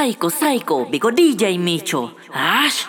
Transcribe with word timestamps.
Psycho, 0.00 0.30
psycho, 0.30 0.86
big 0.86 1.02
DJ 1.02 1.58
Micho. 1.58 2.14
Ash. 2.32 2.86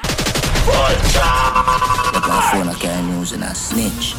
Look 2.16 2.24
my 2.26 2.40
phone, 2.50 2.70
I 2.70 2.74
can't 2.80 3.20
use 3.20 3.34
and 3.34 3.44
I 3.44 3.52
snitch. 3.52 4.16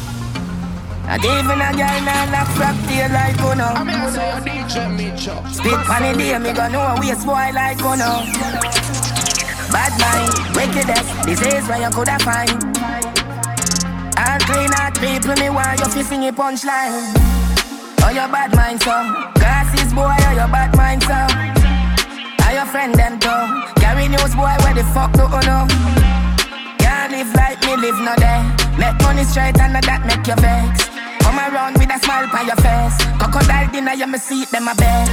Not 1.07 1.25
even 1.25 1.57
a 1.57 1.73
girl 1.73 1.99
now 2.05 2.29
knock 2.29 2.47
frog 2.53 2.77
tail 2.85 3.09
like 3.09 3.33
you 3.33 3.55
know. 3.57 3.73
I 3.73 3.83
mean, 3.83 3.97
I 3.97 4.09
say 4.11 4.29
a 4.29 4.37
DJ 4.45 4.93
Micho. 4.93 5.33
Spit 5.49 5.73
pan 5.89 6.03
the 6.05 6.19
day, 6.19 6.37
me 6.37 6.53
gon' 6.53 6.71
know 6.71 6.85
a 6.85 6.99
waste 6.99 7.25
boy 7.25 7.49
like 7.57 7.79
you 7.81 7.97
know. 7.97 8.29
Bad 9.73 9.93
mind, 9.97 10.53
wickedness, 10.53 11.09
disease 11.25 11.65
where 11.67 11.81
you 11.81 11.89
coulda 11.89 12.19
find. 12.21 12.61
All 14.21 14.37
clean 14.45 14.69
out 14.77 14.93
people, 15.01 15.33
me 15.41 15.49
want 15.49 15.79
you 15.79 15.89
fi 15.89 16.01
sing 16.03 16.27
a 16.27 16.31
punchline. 16.31 17.09
Oh, 18.05 18.11
your 18.13 18.29
bad 18.29 18.53
mind, 18.53 18.83
so 18.83 18.93
Glasses 19.41 19.91
boy, 19.95 20.13
oh, 20.13 20.33
your 20.37 20.47
bad 20.53 20.77
mind, 20.77 21.01
so 21.01 21.62
Your 22.53 22.65
friend 22.67 22.93
them 22.93 23.19
too 23.19 23.63
Carry 23.81 24.07
news 24.07 24.35
boy, 24.35 24.55
where 24.61 24.73
the 24.73 24.83
fuck 24.93 25.11
do 25.13 25.25
you 25.25 25.41
know? 25.49 25.67
Can't 26.77 27.11
live 27.11 27.33
like 27.35 27.59
me, 27.65 27.75
live 27.77 27.99
no 27.99 28.15
day. 28.15 28.41
Make 28.77 28.97
money 29.01 29.23
straight 29.25 29.59
and 29.59 29.75
that 29.75 30.01
make 30.05 30.25
you 30.25 30.37
vex. 30.39 30.87
Come 31.19 31.37
around 31.37 31.77
with 31.77 31.91
a 31.91 31.99
smile 31.99 32.29
on 32.31 32.45
your 32.47 32.59
face. 32.63 32.97
Crocodile 33.19 33.69
dinner, 33.73 33.93
you 33.93 34.07
me 34.07 34.17
see 34.17 34.45
them 34.45 34.67
a 34.67 34.75
bed. 34.75 35.07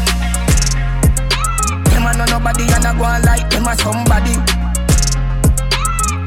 Them 1.91 2.07
a 2.07 2.13
know 2.15 2.29
nobody 2.31 2.65
and 2.71 2.87
a 2.87 2.93
go 2.95 3.05
on 3.05 3.23
like 3.27 3.49
them 3.51 3.67
a 3.67 3.75
somebody. 3.75 4.37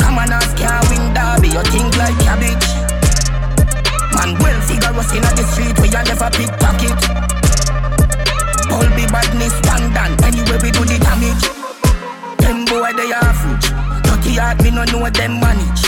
Come 0.03 0.19
on, 0.19 0.33
ask 0.33 0.57
can't 0.57 0.83
win 0.89 1.13
derby, 1.15 1.49
you 1.53 1.63
think 1.71 1.95
like 1.95 2.17
cabbage. 2.21 2.67
Man, 4.13 4.35
well 4.41 4.59
figure 4.67 4.93
us 4.93 5.11
in 5.15 5.23
the 5.23 5.43
street 5.53 5.75
where 5.79 5.89
you 5.89 6.03
never 6.05 6.29
pickpocket. 6.33 6.99
All 8.73 8.89
be 8.97 9.05
badness, 9.07 9.55
pandan, 9.65 10.11
anyway 10.27 10.57
we 10.61 10.69
do 10.71 10.83
the 10.85 10.92
boy 12.73 12.93
they 12.97 13.13
average, 13.13 13.69
dirty 14.01 14.33
heart 14.41 14.57
me 14.63 14.71
no 14.71 14.83
know 14.89 15.05
them 15.09 15.37
manage. 15.37 15.83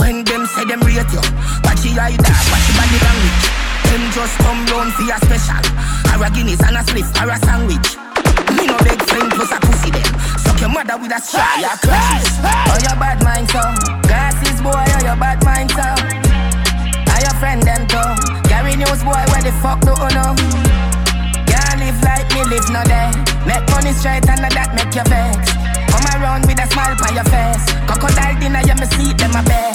When 0.00 0.24
them 0.24 0.46
say 0.46 0.64
them 0.64 0.80
rate 0.80 1.04
you, 1.12 1.22
watch 1.64 1.84
the 1.84 1.92
eye 2.00 2.16
that, 2.16 2.42
watch 2.48 2.64
the 2.64 2.72
body 2.80 2.98
language. 3.04 3.44
Them 3.92 4.02
just 4.16 4.34
come 4.40 4.60
round 4.72 4.92
for 4.96 5.04
a 5.04 5.16
special, 5.20 5.64
or 6.16 6.24
a 6.24 6.28
Guinness 6.32 6.62
and 6.64 6.80
a 6.80 6.82
spliff 6.82 7.08
or 7.20 7.28
a 7.28 7.36
sandwich. 7.44 7.88
Me 8.56 8.64
no 8.64 8.76
beg 8.80 9.00
friend 9.04 9.28
plus 9.36 9.52
a 9.52 9.58
pussy 9.60 9.90
them. 9.92 10.08
Suck 10.40 10.60
your 10.60 10.72
mother 10.72 10.96
with 10.96 11.12
a 11.12 11.20
straw, 11.20 11.44
your 11.60 11.76
classes. 11.84 12.40
Oh 12.40 12.78
your 12.80 12.96
bad 12.96 13.20
mind 13.20 13.48
so, 13.52 13.60
glasses 14.08 14.60
boy, 14.64 14.72
oh 14.72 15.04
your 15.04 15.16
bad 15.20 15.44
mind 15.44 15.70
so 15.76 16.32
your 17.22 17.34
friend 17.38 17.62
them 17.62 17.86
too. 17.86 18.10
Carry 18.48 18.76
news 18.76 19.02
boy, 19.04 19.22
where 19.30 19.42
the 19.44 19.52
fuck 19.62 19.80
do 19.80 19.94
you 19.94 20.10
know? 20.16 20.34
Can't 21.46 21.78
live 21.78 22.00
like 22.02 22.28
me, 22.34 22.42
live 22.50 22.68
no 22.70 22.82
day. 22.84 23.12
Make 23.46 23.68
money 23.70 23.92
straight 23.92 24.26
and 24.28 24.42
that 24.42 24.74
make 24.74 24.94
you 24.94 25.04
vex. 25.06 25.71
Come 26.22 26.38
around 26.38 26.46
with 26.46 26.62
a 26.62 26.70
smile 26.70 26.94
on 27.02 27.14
your 27.18 27.26
face. 27.34 27.66
Crocodile 27.82 28.38
dinner, 28.38 28.62
you 28.62 28.78
me 28.78 28.86
see 28.94 29.10
them 29.18 29.34
a 29.34 29.42
bed. 29.42 29.74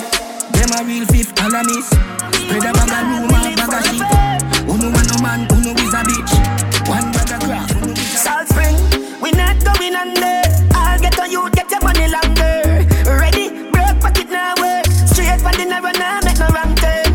Them 0.56 0.72
a 0.80 0.88
real 0.88 1.04
fifth 1.08 1.36
columnist. 1.36 1.92
Spread 1.92 2.64
a 2.64 2.72
bag 2.72 2.88
of 2.88 3.04
rumor, 3.04 3.52
bag 3.52 3.76
of 3.76 3.84
shit. 3.84 4.64
Uno 4.64 4.88
one 4.96 5.08
no 5.12 5.18
man, 5.20 5.44
uno 5.52 5.76
is 5.76 5.92
a 5.92 6.08
bitch. 6.08 6.32
One 6.88 7.12
bag 7.12 7.36
of 7.36 7.44
crap, 7.44 7.68
uno 7.84 7.92
is 7.92 8.00
a 8.00 8.20
Salt 8.24 8.48
Spring, 8.48 8.80
we 9.20 9.32
not 9.36 9.60
going 9.60 9.92
under. 9.92 10.40
I'll 10.72 10.96
get 10.96 11.20
on 11.20 11.30
you, 11.30 11.52
get 11.52 11.68
your 11.68 11.84
money 11.84 12.08
longer. 12.08 12.88
Ready, 13.04 13.68
break 13.68 14.00
pocket 14.00 14.32
now, 14.32 14.56
work. 14.56 14.88
Straight 15.04 15.44
for 15.44 15.52
the 15.52 15.68
narrow 15.68 15.92
now, 16.00 16.24
make 16.24 16.40
no 16.40 16.48
wrong 16.48 16.74
turn 16.80 17.12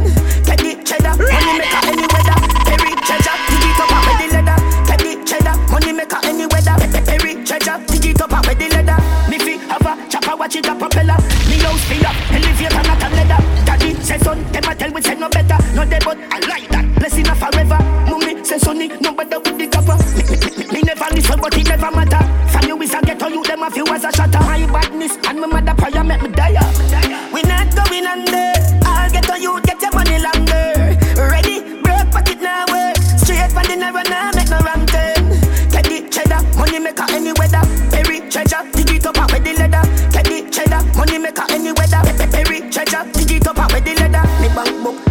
cheddar, 0.85 1.17
money 1.17 1.57
maker 1.57 1.81
any 1.89 2.05
weather. 2.05 2.37
Perry 2.69 2.93
treasure, 3.01 3.37
dig 3.49 3.65
it 3.65 3.81
up 3.81 3.97
with 3.97 4.19
the 4.21 4.27
leather. 4.29 4.59
Teddy 4.85 5.25
cheddar, 5.25 5.57
money 5.73 5.93
maker 5.97 6.21
any 6.21 6.45
weather. 6.53 6.77
Perry 7.09 7.33
treasure, 7.49 7.81
dig 7.89 8.13
it 8.13 8.21
up 8.21 8.47
with 8.47 8.72
a 10.29 10.37
watch 10.37 10.57
it 10.57 10.67
a 10.67 10.75
propeller. 10.75 11.17
Me 11.49 11.59
house 11.59 11.85
fi 11.85 11.99
up, 12.05 12.17
elevator 12.31 12.83
not 12.83 13.03
a 13.03 13.09
leather. 13.15 13.41
Daddy 13.65 13.95
say 14.03 14.19
son, 14.19 14.43
them 14.53 14.65
a 14.65 14.75
tell 14.75 14.93
we 14.93 15.03
say 15.03 15.15
no 15.15 15.29
better. 15.29 15.59
No 15.75 15.85
dead 15.85 16.03
but 16.05 16.19
I 16.31 16.39
like 16.47 16.69
that, 16.71 16.85
blessing 16.99 17.29
a 17.29 17.35
forever. 17.35 17.79
Mummy 18.11 18.45
say 18.45 18.59
sonny, 18.59 18.89
no 19.01 19.13
better 19.15 19.39
with 19.39 19.59
the 19.59 19.73
me, 20.63 20.67
me 20.73 20.83
never 20.83 21.07
listen, 21.15 21.41
but 21.41 21.57
it 21.57 21.69
never 21.69 21.91
matter. 21.91 22.23
From 22.53 22.69
you 22.69 22.83
is 22.83 22.95
a 22.95 23.01
ghetto, 23.01 23.29
you 23.29 23.43
them 23.43 23.63
a 23.63 23.71
few 23.71 23.87
as 23.87 24.05
a 24.05 24.13
shatter. 24.13 24.41
My 24.41 24.67
badness 24.67 25.19
and 25.27 25.41
my 25.41 25.47
mother 25.47 25.75
prayer 25.75 26.05
make 26.05 26.23
me 26.23 26.29
die. 26.31 26.61
We 27.33 27.43
not 27.43 27.75
going 27.75 28.07
under. 28.07 28.53
I'll 28.85 29.11
get 29.11 29.25
to 29.25 29.41
you, 29.41 29.61
get 29.63 29.81
your 29.81 29.93
money 29.93 30.19
longer. 30.19 30.52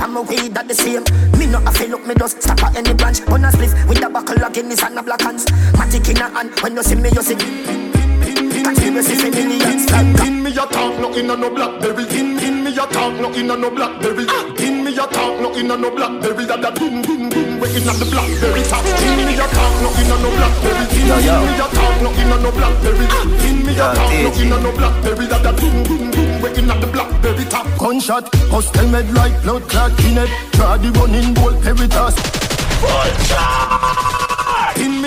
I'm 0.01 0.17
a 0.17 0.21
weed 0.23 0.55
that 0.55 0.67
the 0.67 0.73
same. 0.73 1.03
Me 1.37 1.45
not 1.45 1.67
a 1.67 1.71
feel 1.71 1.93
up, 1.93 2.05
me 2.07 2.15
just 2.17 2.41
stop 2.41 2.63
at 2.63 2.75
any 2.75 2.93
branch. 2.93 3.21
On 3.29 3.45
a 3.45 3.49
spliff 3.49 3.87
with 3.87 4.03
a 4.03 4.09
buckle 4.09 4.43
of 4.43 4.51
Guinness 4.51 4.81
and 4.81 4.97
a 4.97 5.03
black 5.03 5.21
hands. 5.21 5.45
Matic 5.77 6.09
in 6.09 6.17
a 6.17 6.27
hand, 6.27 6.49
when 6.61 6.75
you 6.75 6.83
see 6.83 6.95
me, 6.95 7.09
you 7.13 7.21
see. 7.21 7.35
Conspiracy 8.63 9.15
for 9.15 9.29
millions, 9.29 9.85
In 9.91 10.13
me 10.13 10.20
a 10.61 10.67
talk, 10.67 10.99
no 10.99 11.13
in 11.13 11.27
no 11.27 11.49
blackberry. 11.49 12.03
In 12.19 12.37
in 12.39 12.63
me 12.63 12.71
a 12.71 12.85
talk, 12.87 13.13
no 13.19 13.31
in 13.33 13.47
no 13.47 13.69
blackberry. 13.69 14.25
Ah! 14.29 14.45
In 14.59 14.83
me 14.83 14.91
a 14.93 15.05
talk, 15.07 15.39
no 15.41 15.53
in 15.55 15.67
no 15.67 15.89
blackberry. 15.89 16.45
That 16.45 16.61
that 16.61 16.75
ding 16.75 17.01
ding 17.01 17.29
ding, 17.29 17.59
we 17.59 17.67
in 17.69 17.89
a 17.89 17.93
the 17.97 18.05
blackberry 18.05 18.63
top. 18.69 18.83
Ah! 18.85 19.05
In 19.05 19.25
me 19.25 19.33
a 19.33 19.47
talk, 19.47 19.73
no 19.81 19.89
in 19.99 20.07
no 20.09 20.29
blackberry. 20.37 20.85
In 20.97 21.07
me 21.07 21.29
a 21.57 21.67
talk, 21.77 21.97
no 22.01 22.09
in 22.21 22.31
a 22.31 22.37
no 22.37 22.51
blackberry. 22.51 23.07
Ah! 23.09 23.47
In 23.47 23.57
me 23.65 23.73
a 23.73 23.87
talk, 23.97 24.11
no 24.23 24.29
in 24.41 24.51
a 24.51 24.57
no 24.61 24.71
blackberry. 24.71 25.25
That 25.27 25.41
that 25.43 25.55
ding 25.57 25.83
ding 25.83 26.11
ding, 26.11 26.41
we 26.41 26.49
in 26.53 26.69
a 26.69 26.75
the 26.79 26.87
blackberry 26.87 27.45
top. 27.45 27.65
Gunshot, 27.79 28.31
custom 28.51 28.91
med 28.91 29.11
like 29.13 29.41
blood 29.43 29.67
clot 29.69 29.91
in 30.05 30.17
it. 30.17 30.29
Try 30.53 30.77
the 30.77 30.89
running 30.93 31.33
ball, 31.33 31.53
peritas. 31.63 32.15
In 32.81 34.17
me 34.19 34.30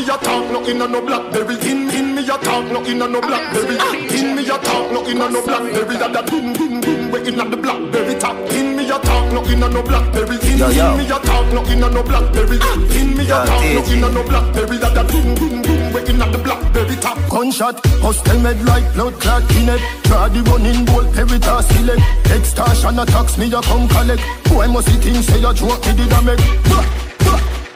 a 0.08 0.18
talk, 0.18 0.50
no 0.50 0.60
in 0.66 0.82
a 0.82 0.86
no 0.88 1.00
blackberry. 1.00 1.54
In 1.70 1.90
in 1.90 2.14
me 2.14 2.22
a 2.22 2.36
talk, 2.38 2.64
no 2.70 2.80
in 2.84 3.02
a 3.02 3.08
no 3.08 3.20
blackberry. 3.20 3.76
In 4.18 4.36
me 4.36 4.42
a 4.44 4.58
talk, 4.58 4.92
no 4.92 5.00
in 5.06 5.20
a 5.20 5.28
no 5.30 5.42
blackberry. 5.44 5.96
That 5.96 6.12
that 6.12 6.26
ding 6.26 6.52
ding 6.52 6.80
ding, 6.80 7.10
we 7.10 7.28
in 7.28 7.40
a 7.40 7.44
the 7.48 7.56
blackberry 7.56 8.14
top. 8.18 8.36
In 8.52 8.76
me 8.76 8.84
a 8.90 8.98
talk, 8.98 9.32
no 9.32 9.42
in 9.44 9.62
a 9.62 9.68
no 9.68 9.82
blackberry. 9.82 10.36
In 10.50 10.58
Yo, 10.58 10.68
yo. 10.68 10.92
in 10.92 10.98
me 10.98 11.04
a 11.06 11.18
talk, 11.20 11.46
no 11.52 11.62
in 11.64 11.82
a 11.82 11.88
no 11.90 12.02
blackberry. 12.02 12.58
In 12.98 13.16
me 13.16 13.24
a 13.24 13.38
talk, 13.46 13.48
no 13.48 13.80
DJ. 13.82 13.92
in 13.96 14.04
a 14.04 14.08
no 14.10 14.22
blackberry. 14.24 14.76
That 14.78 14.94
that 14.94 15.08
ding 15.08 15.34
ding 15.34 15.62
ding, 15.62 15.92
we 15.92 16.00
in 16.08 16.22
a 16.22 16.26
the 16.30 16.38
blackberry 16.38 16.96
top. 16.96 17.18
Gunshot, 17.30 17.82
custom 18.02 18.42
med 18.42 18.62
like 18.64 18.86
blood 18.94 19.14
clot 19.20 19.42
in 19.56 19.68
it. 19.68 19.80
Try 20.04 20.28
the 20.28 20.42
running 20.50 20.84
ball, 20.84 21.04
peritas 21.14 21.64
select. 21.72 22.02
Extortion 22.30 22.98
attacks 22.98 23.38
me, 23.38 23.46
you 23.46 23.60
come 23.62 23.88
collect. 23.88 24.22
Boy, 24.50 24.68
must 24.68 24.88
see 24.88 24.98
things 24.98 25.26
say 25.26 25.40
you 25.40 25.52
joke 25.54 25.80
me 25.86 25.92
did 25.96 26.12
a 26.12 26.22
make. 26.22 26.40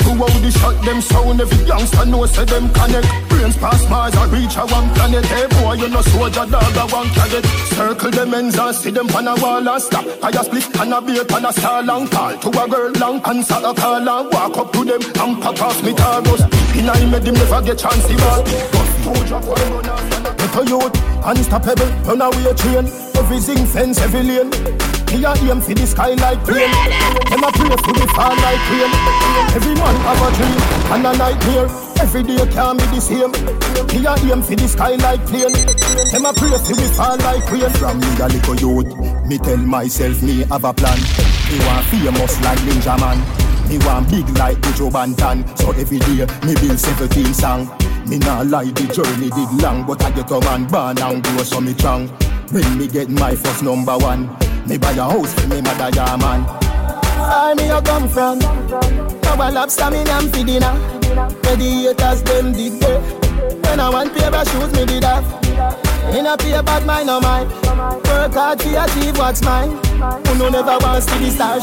Who 0.09 0.25
out 0.25 0.33
the 0.41 0.51
shot 0.51 0.83
them 0.87 1.03
sound? 1.03 1.39
Every 1.39 1.67
youngster 1.67 2.07
know 2.07 2.25
say 2.25 2.47
them 2.47 2.73
connect. 2.73 3.09
Brains 3.29 3.57
pass 3.59 3.85
Mars 3.91 4.15
and 4.17 4.33
reach 4.33 4.57
a 4.57 4.65
one 4.65 4.89
planet. 4.97 5.25
Hey 5.27 5.47
boy 5.61 5.75
you 5.75 5.89
no 5.89 6.01
soldier 6.01 6.47
dog 6.49 6.77
a 6.81 6.85
one 6.89 7.09
cadet 7.13 7.45
Circle 7.77 8.11
them 8.13 8.33
ends 8.33 8.59
and 8.59 8.75
see 8.75 8.91
them 8.91 9.07
pan 9.07 9.29
a 9.29 9.37
wall 9.37 9.69
and 9.69 9.83
stop. 9.83 10.07
Fire 10.25 10.45
split 10.45 10.65
and 10.81 10.95
a 10.95 11.03
beer 11.03 11.25
pan 11.27 11.45
a 11.45 11.53
star 11.53 11.83
long 11.83 12.09
Call 12.09 12.39
to 12.39 12.49
a 12.49 12.69
girl 12.69 12.93
long 12.97 13.21
answer 13.29 13.61
a 13.61 13.75
call 13.75 14.09
and 14.09 14.33
Walk 14.33 14.57
up 14.57 14.73
to 14.73 14.85
them 14.85 15.03
and 15.03 15.43
pop 15.43 15.61
off 15.61 15.83
me 15.85 15.93
targos 15.93 16.41
In 16.79 16.89
I 16.89 17.05
made 17.05 17.25
them 17.25 17.35
never 17.35 17.61
get 17.61 17.77
chance 17.77 18.07
to 18.09 18.17
ball 18.17 18.43
Get 20.39 20.57
a 20.57 20.65
youth, 20.65 20.97
unstoppable, 21.25 21.91
run 22.09 22.23
away 22.23 22.55
train. 22.55 22.87
Everything 23.15 23.67
fence, 23.67 24.01
every 24.01 24.23
lane 24.23 24.98
Me 25.09 25.25
a 25.25 25.33
aim 25.49 25.61
for 25.61 25.73
the 25.73 25.87
sky 25.87 26.13
like 26.21 26.45
plane 26.45 26.69
Them 27.33 27.41
a 27.41 27.49
pray 27.49 27.73
for 27.81 27.95
the 27.97 28.05
fall 28.13 28.37
like 28.45 28.61
rain 28.69 28.93
Every 29.57 29.75
man 29.75 29.97
have 30.05 30.21
a 30.21 30.29
dream 30.37 30.61
and 30.93 31.07
a 31.07 31.13
nightmare. 31.17 31.69
Every 31.97 32.23
day 32.23 32.37
can 32.53 32.77
be 32.77 32.85
the 32.93 33.01
same. 33.01 33.33
Me 33.33 34.05
a 34.05 34.13
aim 34.29 34.43
for 34.45 34.55
the 34.55 34.69
sky 34.69 35.01
like 35.01 35.25
plane 35.25 35.57
Them 36.13 36.29
a 36.29 36.33
pray 36.37 36.53
for 36.61 36.77
the 36.77 36.87
fall 36.93 37.17
like 37.25 37.41
rain 37.49 37.73
From 37.81 38.01
me 38.01 38.09
a 38.21 38.29
little 38.29 38.57
youth 38.61 38.91
Me 39.25 39.39
tell 39.39 39.57
myself 39.57 40.23
me 40.23 40.45
have 40.45 40.65
a 40.65 40.73
plan. 40.77 41.01
Me 41.49 41.57
want 41.65 41.87
famous 41.89 42.37
like 42.45 42.61
Ninja 42.69 42.99
Man 43.01 43.17
me 43.69 43.77
want 43.85 44.09
big 44.09 44.27
like 44.39 44.59
the 44.63 44.73
Joe 44.73 44.89
Banton 44.89 45.45
So 45.59 45.73
every 45.73 45.99
day 45.99 46.25
me 46.47 46.55
build 46.55 46.79
17 46.79 47.35
song. 47.35 47.69
Me 48.09 48.17
nah 48.17 48.41
lie 48.41 48.65
the 48.65 48.89
journey 48.89 49.29
did 49.29 49.63
long 49.63 49.85
But 49.87 50.03
I 50.03 50.11
get 50.11 50.31
a 50.31 50.41
man 50.41 50.67
born 50.67 50.99
and 50.99 51.23
grow 51.23 51.43
so 51.43 51.61
me 51.61 51.75
strong. 51.75 52.09
When 52.49 52.79
me 52.79 52.87
get 52.87 53.11
my 53.11 53.35
first 53.37 53.63
number 53.63 53.99
one 53.99 54.48
Me 54.69 54.77
buy 54.77 54.93
a 54.93 55.03
house 55.03 55.33
for 55.33 55.47
me 55.49 55.63
mother 55.63 55.89
yeah 55.95 56.15
man. 56.17 56.43
Where 57.17 57.55
me 57.55 57.69
you 57.69 57.81
come 57.81 58.07
from? 58.07 58.39
Our 58.43 59.51
lobster 59.51 59.91
me 59.91 60.01
am 60.01 60.29
for 60.29 60.45
dinner 60.45 60.75
Where 61.43 61.57
the 61.57 61.95
haters 61.97 62.23
them 62.23 62.53
dig 62.53 62.75
there. 62.75 63.01
When 63.01 63.81
I 63.81 63.89
want 63.89 64.13
of 64.15 64.49
shoes 64.49 64.73
me 64.75 64.85
did 64.85 65.05
have 65.05 65.25
In 66.15 66.27
a 66.27 66.37
pair 66.37 66.63
bag 66.63 66.85
mine 66.85 67.07
no 67.07 67.19
mine. 67.19 67.49
Work 67.49 68.35
hard 68.35 68.59
to 68.61 68.85
achieve 68.85 69.17
what's 69.17 69.43
mine. 69.43 69.71
Who 69.71 70.35
no 70.39 70.51
never 70.51 70.77
wants 70.83 71.07
to 71.07 71.19
the 71.19 71.31
star 71.31 71.59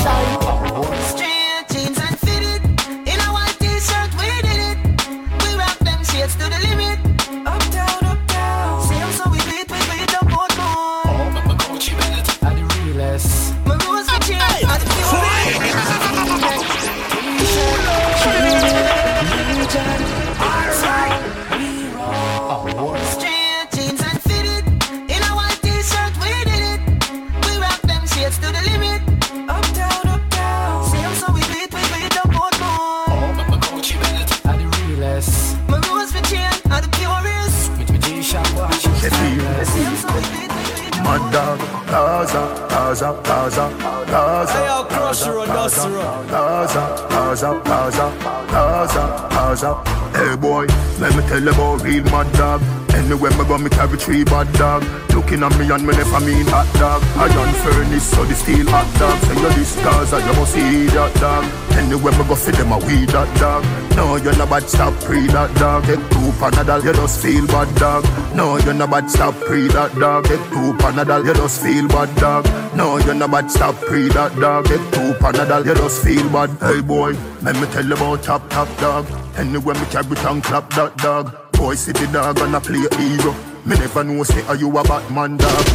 Gaza, 43.05 43.21
Gaza, 43.23 44.05
Gaza. 44.07 44.53
Hey, 44.53 44.67
I'll 44.67 44.85
crush 44.85 45.25
you, 45.27 45.45
Gaza, 45.45 45.89
Gaza, 46.27 47.07
Gaza, 47.09 47.61
Gaza, 47.63 48.17
Gaza, 48.49 49.27
Gaza. 49.29 49.73
Hey 50.15 50.35
boy, 50.35 50.65
let 50.99 51.15
me 51.15 51.21
tell 51.27 51.43
you 51.43 51.51
about 51.51 51.83
real 51.83 52.03
mad 52.05 52.31
dog. 52.33 52.61
Anywhere 52.95 53.31
me 53.31 53.43
go, 53.43 53.57
me 53.57 53.69
carry 53.69 53.97
three 53.97 54.23
bad 54.23 54.51
dog. 54.53 54.81
Looking 55.11 55.43
at 55.43 55.51
me 55.59 55.69
and 55.69 55.85
me 55.85 55.93
never 55.93 56.19
mean 56.21 56.47
hot 56.47 56.67
dog. 56.79 57.03
I 57.19 57.27
done 57.27 57.53
furnace, 57.59 58.03
so 58.03 58.23
the 58.23 58.33
steel 58.33 58.65
hot 58.69 58.87
dog. 58.97 59.19
Say 59.27 59.35
you 59.35 59.49
this 59.51 59.75
Gaza, 59.83 60.19
you 60.19 60.33
must 60.39 60.53
see 60.53 60.85
that 60.95 61.13
dog. 61.15 61.43
Anywhere 61.75 62.13
me 62.17 62.23
go, 62.27 62.35
feed 62.35 62.55
them 62.55 62.71
a 62.71 62.77
weed 62.79 63.09
that 63.09 63.27
dog. 63.37 63.63
No, 63.97 64.15
you're 64.15 64.35
not 64.37 64.49
bad, 64.49 64.67
stop 64.69 64.93
pre 65.03 65.27
that 65.27 65.53
dog. 65.55 65.85
Get 65.85 65.99
two 66.11 66.31
panadol, 66.39 66.83
you 66.83 66.93
just 66.93 67.21
feel 67.21 67.45
bad 67.47 67.75
dog. 67.75 68.03
No, 68.33 68.57
you're 68.57 68.73
not 68.73 68.89
bad, 68.89 69.09
stop 69.11 69.35
pre 69.43 69.67
that 69.67 69.93
dog. 69.95 70.23
Get 70.25 70.39
two 70.49 70.73
panadol, 70.79 71.25
you 71.25 71.33
just 71.33 71.61
feel 71.61 71.87
bad 71.87 72.15
dog. 72.15 72.45
No, 72.75 72.97
you're 72.97 73.13
not 73.13 73.31
bad, 73.31 73.51
stop 73.51 73.75
pre 73.75 74.07
that 74.09 74.39
dog. 74.39 74.65
Get 74.65 74.79
two 74.93 75.13
panadol, 75.19 75.65
you 75.65 75.75
just 75.75 76.01
feel 76.01 76.29
bad. 76.29 76.49
Hey 76.59 76.81
boy, 76.81 77.11
let 77.41 77.55
me 77.59 77.67
tell 77.67 77.85
you 77.85 77.93
about 77.93 78.23
top 78.23 78.49
top 78.49 78.69
dog. 78.79 79.05
Anywhere 79.35 79.75
me 79.75 79.85
carry 79.91 80.15
tongue 80.15 80.41
clap 80.41 80.69
that 80.71 80.95
dog. 80.97 81.44
Boy, 81.57 81.75
see 81.75 81.91
the 81.91 82.07
dog 82.11 82.39
I 82.39 82.59
play 82.59 82.79
hero. 82.97 83.33
Me 83.65 83.75
never 83.77 84.03
know 84.03 84.23
say 84.23 84.45
are 84.47 84.55
you 84.55 84.69
a 84.77 84.83
Batman 84.83 85.37
dog. 85.37 85.65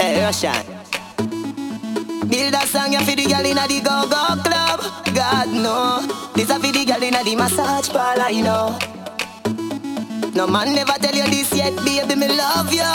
Hey, 0.00 0.22
Russian. 0.24 0.64
Build 2.28 2.54
a 2.54 2.66
song 2.66 2.92
ya 2.92 3.00
for 3.00 3.16
the 3.16 3.26
girl 3.26 3.44
inna 3.44 3.66
the 3.66 3.80
go-go 3.80 4.42
club. 4.42 4.80
God 5.14 5.48
no, 5.48 6.00
this 6.34 6.50
a 6.50 6.54
for 6.58 6.72
the 6.72 6.84
girl 6.84 7.02
inna 7.02 7.22
the 7.24 7.36
massage 7.36 7.88
parlor, 7.90 8.30
you 8.30 8.44
know. 8.44 8.78
No 10.34 10.46
man 10.46 10.74
never 10.74 10.92
tell 10.94 11.14
you 11.14 11.24
this 11.24 11.52
yet, 11.52 11.74
baby, 11.84 12.14
me 12.14 12.28
love 12.28 12.72
you. 12.72 12.86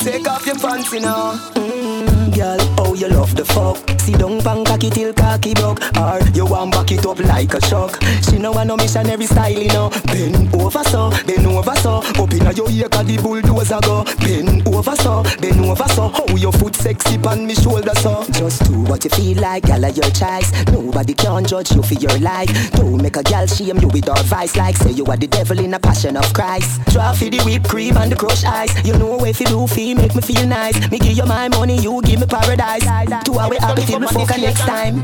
Take 0.00 0.26
off 0.26 0.46
your 0.46 0.56
pants, 0.56 0.92
you 0.92 1.00
know. 1.00 1.38
Mm, 1.54 2.11
girl, 2.32 2.58
oh 2.78 2.94
you 2.94 3.08
love 3.08 3.34
the 3.36 3.44
fuck. 3.44 3.78
See 4.00 4.12
don't 4.12 4.42
pan 4.42 4.64
cocky 4.64 4.90
till 4.90 5.12
cocky 5.12 5.54
broke. 5.54 5.80
Or 5.96 6.18
you 6.34 6.46
want 6.46 6.72
back 6.72 6.90
it 6.90 7.06
up 7.06 7.18
like 7.20 7.54
a 7.54 7.60
shock. 7.66 8.02
She 8.24 8.38
know 8.38 8.52
I 8.54 8.64
no 8.64 8.76
missionary 8.76 9.26
style, 9.26 9.52
you 9.52 9.68
know. 9.68 9.90
Bend 10.06 10.54
over 10.54 10.82
so, 10.84 11.10
bend 11.26 11.46
over 11.46 11.76
so. 11.76 12.02
Up 12.20 12.32
inna 12.32 12.52
your 12.52 12.70
ear 12.70 12.88
'cause 12.88 13.06
the 13.06 13.16
bulldozer 13.18 13.80
go. 13.82 14.04
Bend 14.18 14.66
over 14.68 14.96
so, 14.96 15.22
bend 15.40 15.64
over 15.64 15.88
so. 15.88 16.08
How 16.08 16.36
your 16.36 16.52
foot 16.52 16.74
sexy 16.74 17.18
pan 17.18 17.46
me 17.46 17.54
shoulder 17.54 17.94
so. 17.96 18.24
Just 18.32 18.64
do 18.64 18.80
what 18.80 19.04
you 19.04 19.10
feel 19.10 19.40
like, 19.40 19.66
gal 19.66 19.82
your 19.82 20.10
choice. 20.10 20.50
Nobody 20.72 21.14
can 21.14 21.44
judge 21.44 21.72
you 21.72 21.82
for 21.82 21.94
your 21.94 22.18
life. 22.18 22.50
Don't 22.72 23.00
make 23.00 23.16
a 23.16 23.22
gal 23.22 23.46
shame 23.46 23.78
you 23.78 23.88
with 23.88 24.08
her 24.08 24.22
vice, 24.24 24.56
like 24.56 24.76
say 24.76 24.90
you 24.90 25.04
are 25.06 25.16
the 25.16 25.26
devil 25.26 25.58
in 25.58 25.74
a 25.74 25.78
passion 25.78 26.16
of 26.16 26.32
Christ. 26.32 26.80
Draw 26.86 27.12
for 27.12 27.30
the 27.30 27.40
whipped 27.44 27.68
cream 27.68 27.96
and 27.96 28.10
the 28.10 28.16
crushed 28.16 28.46
ice. 28.46 28.74
You 28.84 28.94
know 28.98 29.24
if 29.24 29.40
you 29.40 29.46
do 29.46 29.66
feel 29.66 29.96
make 29.96 30.14
me 30.14 30.22
feel 30.22 30.46
nice. 30.46 30.76
Me 30.90 30.98
give 30.98 31.16
you 31.16 31.26
my 31.26 31.48
money, 31.48 31.78
you 31.78 32.00
give 32.02 32.21
me 32.22 32.26
paradise. 32.26 33.24
Two 33.24 33.38
hour 33.38 33.54
happy 33.60 33.82
till 33.82 34.00
me 34.00 34.06
fuck 34.06 34.38
next 34.38 34.60
time. 34.60 35.02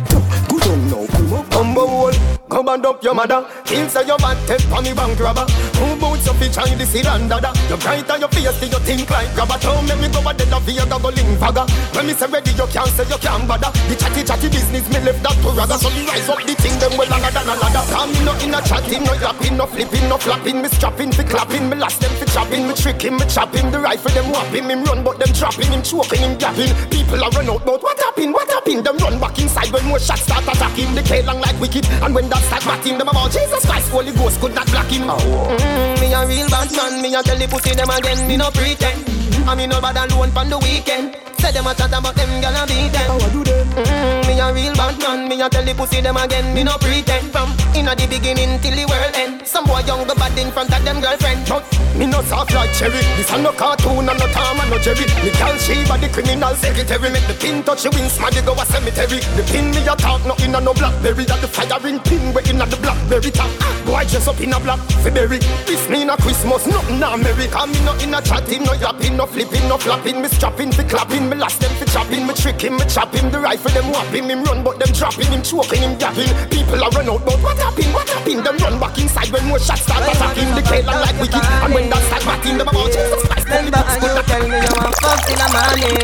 Good 0.48 0.66
on 0.66 0.90
now, 0.90 1.06
come 1.06 1.32
up. 1.34 1.50
Number 1.50 2.37
one, 2.48 2.64
come 2.64 2.68
and 2.68 2.86
up 2.86 3.02
your 3.02 3.14
mother. 3.14 3.46
Kill 3.64 3.88
say 3.88 4.06
your 4.06 4.18
bad 4.18 4.36
take 4.46 4.60
for 4.68 4.82
me 4.82 4.92
bank 4.94 5.18
robber. 5.20 5.46
Who 5.78 5.96
boots 5.96 6.28
up 6.28 6.40
in 6.40 6.52
China, 6.52 6.76
this 6.76 6.94
and 6.94 7.28
dada. 7.28 7.52
You 7.68 7.76
bright 7.76 8.10
on 8.10 8.20
your 8.20 8.28
face, 8.28 8.62
you 8.62 8.78
think 8.80 9.10
like 9.10 9.34
grabber. 9.34 9.58
Don't 9.60 9.86
make 9.86 10.00
me 10.00 10.08
go 10.08 10.20
a 10.26 10.34
dead 10.34 10.52
of 10.52 10.68
you, 10.68 10.84
go 10.86 10.98
go 10.98 11.08
link 11.08 11.38
fagger. 11.38 11.66
When 11.94 12.06
me 12.06 12.12
say 12.14 12.26
ready, 12.26 12.50
you 12.52 12.66
can't 12.68 12.90
say 12.90 13.04
you 13.08 13.18
can't 13.18 13.46
bother. 13.46 13.70
The 13.88 13.96
chatty 13.96 14.24
chatty 14.24 14.48
business, 14.48 14.88
me 14.88 15.00
left 15.04 15.22
that 15.22 15.36
to 15.42 15.50
rather. 15.52 15.78
So 15.78 15.90
me 15.90 16.06
rise 16.06 16.28
up 16.28 16.42
the 16.42 16.54
thing, 16.54 16.78
them 16.78 16.96
well 16.96 17.08
longer 17.08 17.30
than 17.30 17.48
a 17.48 17.54
ladder. 17.56 17.84
Come 17.92 18.12
me 18.12 18.20
no 18.24 18.32
in 18.40 18.54
a 18.54 18.60
chatting, 18.62 19.04
no 19.04 19.14
yapping, 19.14 19.56
no 19.56 19.66
flipping, 19.66 20.08
no 20.08 20.16
flapping. 20.18 20.62
Me 20.62 20.68
strapping, 20.68 21.12
fi 21.12 21.22
clapping, 21.24 21.68
me 21.68 21.76
last 21.76 22.00
them 22.00 22.12
fi 22.16 22.26
chopping, 22.26 22.66
me 22.66 22.74
tricking, 22.74 23.16
me 23.16 23.24
chopping. 23.28 23.70
The 23.70 23.78
rifle 23.78 24.12
them 24.12 24.32
whopping, 24.32 24.68
him 24.68 24.84
run, 24.84 25.04
but 25.04 25.18
them 25.18 25.32
dropping, 25.32 25.70
him 25.70 25.82
choking, 25.82 26.20
him 26.20 26.34
gapping. 26.38 26.72
People 26.90 27.22
are 27.22 27.30
run 27.30 27.48
out, 27.50 27.64
but 27.64 27.82
what 27.82 27.98
happened? 27.98 28.32
What 28.32 28.48
happened? 28.50 28.84
Them 28.84 28.96
run 28.98 29.18
back 29.20 29.38
inside 29.38 29.70
when 29.72 29.84
more 29.86 30.00
shots 30.00 30.22
start 30.22 30.44
attacking. 30.44 30.94
They 30.94 31.02
K 31.02 31.22
long 31.22 31.40
like 31.40 31.58
wicked, 31.60 31.86
and 32.02 32.14
when 32.14 32.28
that 32.28 32.37
start 32.46 32.64
batting, 32.64 32.98
them 32.98 33.08
about 33.08 33.30
Jesus 33.30 33.64
Christ, 33.64 33.90
Holy 33.90 34.12
Ghost 34.12 34.40
could 34.40 34.54
not 34.54 34.66
block 34.70 34.86
him. 34.86 35.08
Mm, 35.08 36.00
me 36.00 36.12
a 36.12 36.26
real 36.26 36.48
bad 36.48 36.70
man, 36.72 37.02
me 37.02 37.14
a 37.14 37.22
tell 37.22 37.38
the 37.38 37.46
pussy 37.48 37.74
them 37.74 37.90
again, 37.90 38.26
me 38.28 38.36
no 38.36 38.50
pretend. 38.50 39.04
I 39.48 39.54
me 39.54 39.66
no 39.66 39.80
bad 39.80 39.96
alone 39.96 40.30
pon 40.32 40.50
the 40.50 40.58
weekend. 40.58 41.16
Say 41.38 41.52
them 41.52 41.66
a 41.66 41.74
chat 41.74 41.92
about 41.92 42.14
them, 42.14 42.28
gyal 42.42 42.56
a 42.62 42.66
beat 42.66 42.92
them. 42.92 43.08
How 43.08 43.16
I 43.16 43.28
do 43.32 43.44
them? 43.44 43.66
Mm, 43.80 44.27
a 44.38 44.52
real 44.52 44.74
bad 44.74 44.98
man, 44.98 45.28
me 45.28 45.40
a 45.40 45.48
tell 45.48 45.64
the 45.64 45.74
pussy 45.74 46.00
them 46.00 46.16
again, 46.16 46.54
me 46.54 46.62
no 46.62 46.76
pretend. 46.78 47.30
From 47.32 47.50
inna 47.74 47.94
the 47.94 48.06
beginning 48.06 48.58
till 48.60 48.74
the 48.74 48.84
world 48.86 49.14
end. 49.14 49.46
Some 49.46 49.64
boy 49.66 49.80
young 49.86 50.06
go 50.06 50.14
bad 50.14 50.36
in 50.38 50.50
front 50.52 50.72
of 50.72 50.84
them 50.84 51.00
girlfriend. 51.00 51.48
But 51.48 51.64
me 51.96 52.06
no 52.06 52.22
soft 52.22 52.54
like 52.54 52.72
cherry. 52.74 53.02
This 53.16 53.30
a 53.32 53.38
no 53.40 53.52
cartoon 53.52 54.08
and 54.08 54.18
no 54.18 54.26
Tom 54.30 54.60
and 54.60 54.70
no 54.70 54.78
Jerry. 54.78 55.06
Me 55.24 55.30
call 55.34 55.56
Sheba 55.58 55.98
the 55.98 56.08
criminal 56.12 56.54
secretary. 56.54 57.10
Make 57.10 57.26
the 57.26 57.34
pin 57.34 57.62
touch 57.62 57.84
you 57.84 57.90
win 57.90 58.06
smaddy 58.06 58.44
go 58.44 58.54
a 58.54 58.64
cemetery. 58.66 59.18
The 59.34 59.42
pin 59.50 59.70
me 59.70 59.82
a 59.86 59.94
talk 59.96 60.22
no 60.26 60.34
inna 60.44 60.60
no 60.60 60.74
blackberry. 60.74 61.24
That 61.24 61.40
the 61.40 61.48
firing 61.48 61.98
pin 62.00 62.34
we 62.34 62.42
inna 62.46 62.66
the 62.66 62.76
blackberry 62.78 63.30
top. 63.30 63.50
Ah, 63.60 63.72
boy 63.86 64.04
dress 64.06 64.28
up 64.28 64.40
in 64.40 64.52
a 64.52 64.60
black 64.60 64.80
berry. 65.02 65.38
This 65.66 65.88
me 65.88 66.04
na 66.04 66.16
Christmas, 66.16 66.66
nothing 66.66 67.02
America. 67.02 67.66
Me 67.66 67.78
no 67.84 67.96
inna 67.98 68.20
chatting, 68.22 68.62
no 68.64 68.72
yapping, 68.74 69.16
no 69.16 69.26
flipping, 69.26 69.66
no 69.68 69.78
flapping. 69.78 70.20
Me 70.22 70.28
strapping 70.28 70.72
fi 70.72 70.84
clapping, 70.84 71.28
me 71.28 71.36
last 71.36 71.60
them 71.60 71.72
fi 71.76 71.86
chopping. 71.86 72.26
Me 72.26 72.34
tricking, 72.34 72.76
me 72.76 72.84
chopping. 72.86 73.30
The 73.30 73.40
rifle 73.40 73.72
them 73.72 73.90
whopping, 73.90 74.27
him 74.30 74.44
run 74.44 74.62
but 74.62 74.78
them 74.78 74.92
dropping, 74.92 75.26
him 75.32 75.42
choking, 75.42 75.80
him 75.80 75.96
gapping. 75.98 76.28
People 76.50 76.82
are 76.82 76.90
run 76.90 77.08
out, 77.08 77.24
but 77.24 77.40
what 77.40 77.56
happened? 77.58 77.92
What 77.94 78.08
happened? 78.08 78.44
Them 78.44 78.56
run 78.58 78.78
back 78.78 78.98
inside 78.98 79.30
when 79.30 79.44
more 79.46 79.58
shots 79.58 79.82
start 79.82 80.02
attacking. 80.04 80.54
The 80.54 80.62
K 80.62 80.82
long 80.82 81.00
like 81.00 81.18
wicked, 81.20 81.44
and 81.44 81.74
when 81.74 81.88
that 81.90 82.02
start 82.04 82.24
batting, 82.24 82.58
them 82.58 82.68
about 82.68 82.92
Jesus 82.92 83.22
Christ. 83.26 83.46
Remember 83.48 83.78
and 83.78 84.02
you 84.02 84.22
tell 84.28 84.44
me 84.44 84.56
you 84.60 84.74
want 84.76 84.94
fuck 85.00 85.18
till 85.24 85.38
the 85.38 85.48
morning. 85.48 85.96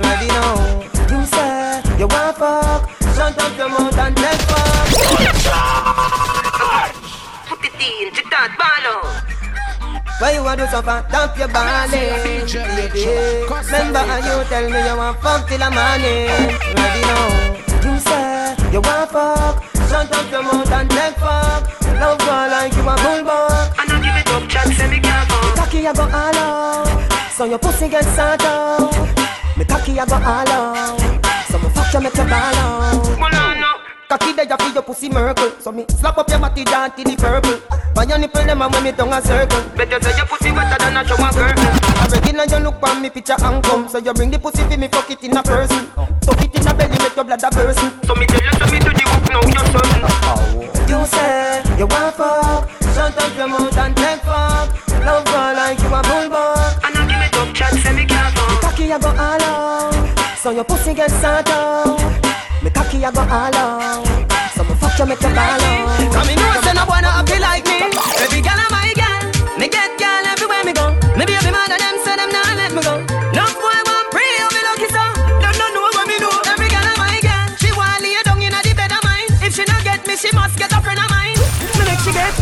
Ready 0.00 0.28
now? 0.32 0.84
You 1.10 1.20
say 1.26 1.82
you 1.98 2.06
want 2.08 2.36
fuck. 2.36 2.88
Shut 3.14 3.38
up 3.38 3.56
your 3.56 3.68
mouth 3.68 3.98
and 3.98 4.16
take 4.16 4.42
fuck. 4.48 4.88
Put 7.48 7.64
it 7.64 7.76
in, 7.76 8.12
check 8.14 8.28
that 8.30 8.56
ball 8.56 8.76
why 10.18 10.32
you 10.32 10.42
want 10.42 10.58
to 10.58 10.66
suffer? 10.68 11.04
Dump 11.10 11.36
your 11.36 11.48
body, 11.48 11.92
baby. 11.92 13.04
Remember 13.44 13.98
and 13.98 14.24
you 14.24 14.44
tell 14.48 14.64
me 14.70 14.88
you 14.88 14.96
want 14.96 15.20
fuck 15.20 15.46
till 15.46 15.58
the 15.58 15.70
morning. 15.70 16.32
Ready 16.72 17.02
now? 17.02 17.75
You 17.86 17.98
say 18.02 18.56
you 18.72 18.80
want 18.80 19.10
fuck. 19.10 19.62
Shut 19.86 20.10
up 20.10 20.30
your 20.30 20.42
mouth 20.42 20.72
and 20.72 20.90
take 20.90 21.14
fuck. 21.22 21.62
Love 22.02 22.18
girl 22.18 22.48
like 22.50 22.74
you 22.74 22.82
a 22.82 22.94
bulldog. 22.98 23.70
And 23.78 23.92
I 23.92 23.96
give 24.02 24.16
it 24.20 24.28
up, 24.34 24.48
chat, 24.50 24.68
say 24.74 24.90
me 24.90 24.98
can't 24.98 25.28
fuck. 25.30 25.54
Cocky 25.54 25.86
I 25.86 25.92
go 25.94 26.02
all 26.02 26.36
out, 26.36 27.30
so 27.30 27.44
your 27.44 27.58
pussy 27.58 27.88
get 27.88 28.04
sat 28.04 28.42
out. 28.42 28.90
Me 29.56 29.64
cocky 29.64 29.98
I 29.98 30.04
go 30.04 30.16
all 30.16 30.50
out, 30.50 30.98
so 31.48 31.58
me 31.58 31.68
fuck 31.70 31.94
you 31.94 32.00
make 32.00 32.16
you 32.16 32.24
ball 32.24 32.56
out. 32.58 32.76
Cocky 34.08 34.32
there 34.32 34.46
you 34.46 34.56
feel 34.56 34.72
your 34.72 34.82
pussy 34.82 35.08
miracle 35.08 35.50
So 35.58 35.72
me 35.72 35.84
slap 35.88 36.16
up 36.16 36.28
your 36.30 36.38
body 36.38 36.62
down 36.62 36.94
till 36.94 37.04
the 37.04 37.16
purple 37.16 37.58
By 37.92 38.04
your 38.04 38.18
nipple 38.18 38.44
them 38.44 38.62
and 38.62 38.72
when 38.72 38.84
me 38.84 38.92
tongue 38.92 39.12
a 39.12 39.20
circle 39.20 39.60
Better 39.76 40.00
say 40.00 40.16
your 40.16 40.26
pussy 40.26 40.52
wetter 40.52 40.78
than 40.78 40.96
a 40.96 41.02
shower 41.08 41.32
curtain 41.32 41.95
regular 42.12 42.44
you 42.44 42.58
look 42.64 42.82
on 42.82 43.02
me 43.02 43.10
picture 43.10 43.36
and 43.38 43.62
come. 43.64 43.88
So 43.88 43.98
you 43.98 44.12
bring 44.14 44.30
the 44.30 44.38
pussy 44.38 44.62
for 44.62 44.76
me 44.76 44.88
fuck 44.88 45.10
it 45.10 45.22
in 45.22 45.36
a 45.36 45.42
person. 45.42 45.86
Tuck 46.20 46.42
it 46.42 46.54
in 46.54 46.66
a 46.66 46.74
belly 46.74 46.98
make 46.98 47.14
your 47.14 47.24
blood 47.24 47.42
a 47.42 47.50
person 47.50 47.90
So 48.02 48.14
me 48.14 48.26
tell 48.26 48.42
you 48.42 48.52
so 48.58 48.66
me 48.66 48.78
do 48.82 48.90
the 48.90 49.04
hook 49.06 49.24
now 49.30 49.42
you're 49.46 49.68
certain 49.70 50.02
You 50.90 51.06
say 51.06 51.62
you 51.78 51.86
want 51.86 52.14
fuck. 52.16 52.68
Shut 52.94 53.16
up 53.16 53.36
your 53.36 53.48
mouth 53.48 53.78
and 53.78 53.96
take 53.96 54.20
fuck. 54.26 54.66
Love 55.06 55.24
girl 55.26 55.54
like 55.54 55.78
you 55.78 55.86
a 55.86 56.00
bulldog. 56.02 56.84
And 56.84 56.96
I 56.96 57.02
give 57.06 57.22
it 57.22 57.36
up 57.36 57.54
chat 57.54 57.72
say 57.74 57.92
me 57.92 58.04
can't 58.04 58.34
fuck. 58.34 58.60
Cocky 58.60 58.92
I 58.92 58.98
go 58.98 59.10
all 59.10 59.42
out. 59.42 60.38
So 60.38 60.50
your 60.50 60.64
pussy 60.64 60.94
get 60.94 61.10
sat 61.10 61.48
out. 61.50 62.00
Me 62.62 62.70
cocky 62.70 63.04
I 63.04 63.10
go 63.10 63.20
all 63.20 63.54
out. 63.54 64.06
So 64.54 64.64
me 64.64 64.74
fuck 64.74 64.98
you 64.98 65.06
make 65.06 65.20
you 65.20 65.28
ball 65.28 65.60
out. 65.62 66.12
Come 66.12 66.28
in 66.30 66.36
know 66.36 66.60
say 66.62 66.72
no 66.74 66.86
boy 66.86 67.00
not 67.00 67.25
man 71.52 71.70
of 71.72 71.78
them 71.78 71.96
say 72.04 72.16
them 72.16 72.30
nah 72.32 72.50
let 72.56 72.70
me 72.72 72.80
go. 72.82 72.94
No 73.36 73.44
boy 73.60 73.78
want 73.88 74.06
pray 74.14 74.30
you 74.40 74.48
me 74.54 74.60
lucky 74.68 74.88
so. 74.88 75.04
Don't 75.42 75.56
know 75.60 75.68
know 75.76 75.86
what 75.96 76.06
me 76.08 76.16
do. 76.18 76.30
Every 76.48 76.68
girl 76.72 76.86
a 76.86 76.92
my 76.96 77.18
girl. 77.20 77.46
She 77.60 77.70
want 77.76 78.00
lay 78.02 78.16
down 78.24 78.40
inna 78.40 78.60
the 78.64 78.72
bed 78.72 78.92
of 78.92 79.02
mine. 79.04 79.28
If 79.44 79.54
she 79.56 79.64
not 79.68 79.82
get 79.84 80.06
me 80.06 80.16
she 80.16 80.30
must 80.32 80.56
get 80.56 80.72
a 80.72 80.80
friend 80.80 81.00
of 81.00 81.08
mine. 81.10 81.36
Me 81.76 81.82
make 81.84 82.00
she 82.04 82.12
get. 82.12 82.32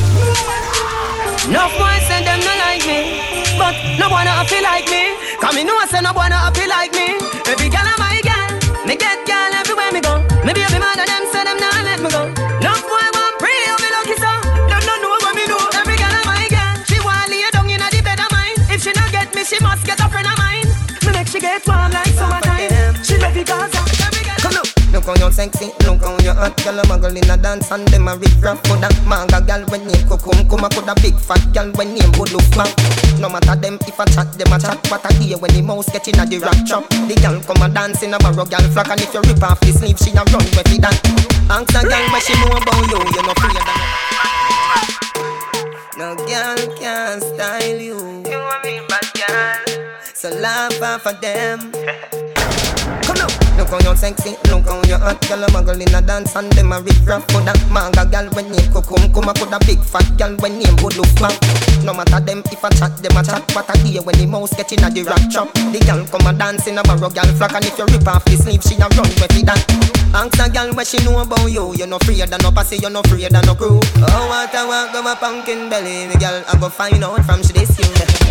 No 1.50 1.68
boy 1.76 1.96
say 2.08 2.24
them 2.24 2.40
not 2.40 2.56
like 2.64 2.86
me 2.88 3.20
But 3.60 3.76
no 4.00 4.08
boy 4.08 4.24
not 4.24 4.46
happy 4.46 4.60
like 4.64 4.88
me. 4.88 5.14
In 5.54 5.68
know 5.68 5.78
say 5.86 6.00
no 6.00 6.12
boy 6.12 6.26
not 6.26 6.50
happy 6.50 6.66
like 6.66 6.90
me. 6.98 7.14
Every 7.46 7.68
girl 7.70 7.86
a 7.86 7.94
my 8.00 8.18
girl. 8.26 8.48
Me 8.86 8.96
get 8.96 9.22
girl 9.26 9.52
everywhere 9.54 9.92
me 9.92 10.00
go. 10.00 10.18
Maybe 10.44 10.62
every 10.62 10.80
man 10.80 10.98
of 10.98 11.06
them 11.06 11.22
say 11.30 11.44
them 11.44 11.58
get 21.54 21.66
warm 21.68 21.90
like 21.92 22.14
summertime. 22.14 22.94
She 23.02 23.16
love 23.18 23.34
the 23.34 23.44
Gaza. 23.44 23.80
Come 24.42 24.54
look, 24.54 24.68
no 24.90 24.99
Look 24.99 25.06
how 25.06 25.26
you 25.26 25.32
sexy, 25.32 25.70
look 25.87 26.02
how 26.02 26.18
you 26.18 26.34
hot 26.34 26.56
Girl, 26.64 26.78
a 26.78 26.82
muggle 26.84 27.16
in 27.16 27.30
a 27.30 27.37
dance 27.37 27.70
and 27.70 27.87
them 27.88 28.08
a 28.08 28.16
rip 28.16 28.42
rap 28.42 28.62
Coulda 28.64 28.88
manga 29.08 29.40
girl 29.40 29.64
when 29.73 29.87
name 29.87 30.04
Kukum 30.04 30.49
Kuma 30.50 30.68
coulda 30.68 30.94
big 31.00 31.16
fat 31.16 31.40
girl 31.54 31.70
when 31.73 31.94
name 31.94 32.12
good 32.12 32.32
look 32.32 32.44
back 32.52 32.68
No 33.18 33.28
matter 33.30 33.56
them 33.56 33.78
if 33.88 33.99
I 33.99 34.04
chat, 34.04 34.32
them 34.34 34.52
a 34.52 34.58
chat 34.58 34.76
But 34.90 35.06
I 35.06 35.14
hear 35.16 35.38
when 35.38 35.52
the 35.54 35.62
mouse 35.62 35.88
get 35.88 36.08
in 36.08 36.20
a 36.20 36.26
the 36.26 36.38
rap 36.44 36.61
trap 36.66 36.84
The 37.08 37.16
girl 37.23 37.40
come 37.40 37.62
a 37.62 37.73
dance 37.73 38.02
in 38.02 38.12
a 38.12 38.18
barrow 38.18 38.44
girl 38.44 38.66
flock 38.68 38.90
And 38.90 39.00
if 39.00 39.14
you 39.14 39.23
rip 39.23 39.42
off 39.42 39.61
the 39.61 39.73
sleeve, 39.73 39.99
she 39.99 40.11
a 40.12 40.23
run 40.28 40.44
with 40.44 40.68
it 40.68 40.80
that 40.84 41.00
Ask 41.49 41.73
a 41.73 41.80
girl 41.88 42.04
what 42.12 42.23
she 42.23 42.34
know 42.37 42.52
about 42.52 42.84
you, 42.90 43.00
you 43.00 43.23
no 43.25 43.32
afraid 43.32 43.56
of 43.56 44.34
no 45.96 46.16
girl 46.16 46.76
can 46.76 47.20
style 47.20 47.80
you. 47.80 47.94
You 47.94 48.38
want 48.38 48.64
me, 48.64 48.80
bad 48.88 48.90
girl. 48.90 48.93
So 50.25 50.31
laugh 50.31 50.81
off 50.81 51.07
of 51.07 51.21
them. 51.21 51.71
Come 53.02 53.19
on. 53.19 53.43
Look 53.56 53.68
how 53.68 53.78
you 53.78 53.96
sexy, 53.96 54.37
look 54.50 54.66
how 54.66 54.82
you 54.82 54.99
hot. 54.99 55.20
Girl, 55.28 55.44
a 55.44 55.46
muggle 55.49 55.80
in 55.80 55.94
a 55.94 56.02
dance 56.02 56.34
and 56.37 56.50
them 56.52 56.73
a 56.73 56.80
rip 56.80 57.06
rap 57.06 57.23
For 57.30 57.40
that 57.42 57.58
manga 57.70 58.04
girl 58.04 58.28
when 58.34 58.50
name 58.50 58.66
Kukum 58.75 59.14
Kuma 59.14 59.32
put 59.32 59.52
a 59.54 59.58
big 59.64 59.80
fat 59.80 60.04
girl 60.18 60.34
when 60.42 60.58
name 60.58 60.76
good 60.76 60.96
look 60.96 61.08
back 61.16 61.38
No 61.84 61.94
matter 61.94 62.20
them 62.20 62.42
if 62.50 62.64
I 62.64 62.70
chat, 62.70 62.96
them 62.99 63.16
a 63.16 63.23
chat. 63.23 63.44
But 63.54 63.70
I 63.70 63.78
hear 63.84 64.02
when 64.02 64.16
the 64.18 64.26
mouse 64.26 64.54
get 64.56 64.73
in 64.73 64.82
a 64.82 64.90
the 64.90 65.04
rap 65.04 65.23
trap. 65.30 65.52
The 65.54 65.78
girl 65.87 66.04
come 66.06 66.26
a 66.26 66.32
dance 66.37 66.66
in 66.66 66.78
a 66.78 66.82
barrow 66.82 67.11
girl 67.11 67.30
flock. 67.37 67.54
And 67.54 67.64
if 67.64 67.78
you 67.78 67.87
rip 67.87 68.08
off 68.08 68.25
the 68.25 68.37
sleeve, 68.37 68.62
she 68.62 68.75
a 68.76 68.88
run 68.96 69.08
with 69.20 69.37
it. 69.37 69.46
That 69.46 69.61
Ask 70.14 70.38
a 70.38 70.46
girl 70.49 70.73
what 70.75 70.87
she 70.87 71.02
know 71.04 71.18
about 71.20 71.50
you. 71.50 71.75
You 71.75 71.87
no 71.87 71.96
afraid 71.96 72.23
of 72.23 72.42
no 72.42 72.50
pussy, 72.50 72.78
you 72.78 72.88
no 72.88 73.00
afraid 73.00 73.34
of 73.34 73.44
no 73.44 73.54
crew. 73.54 73.80
Oh, 73.99 74.26
what 74.30 74.54
I 74.54 74.62
want, 74.64 74.92
go 74.92 75.02
my 75.02 75.14
pumpkin 75.14 75.68
belly 75.68 76.06
Me 76.06 76.14
girl, 76.16 76.42
I 76.46 76.56
go 76.58 76.68
find 76.68 77.02
out 77.02 77.25
from 77.26 77.42
she 77.42 77.52
this 77.52 77.76
you. 77.78 77.84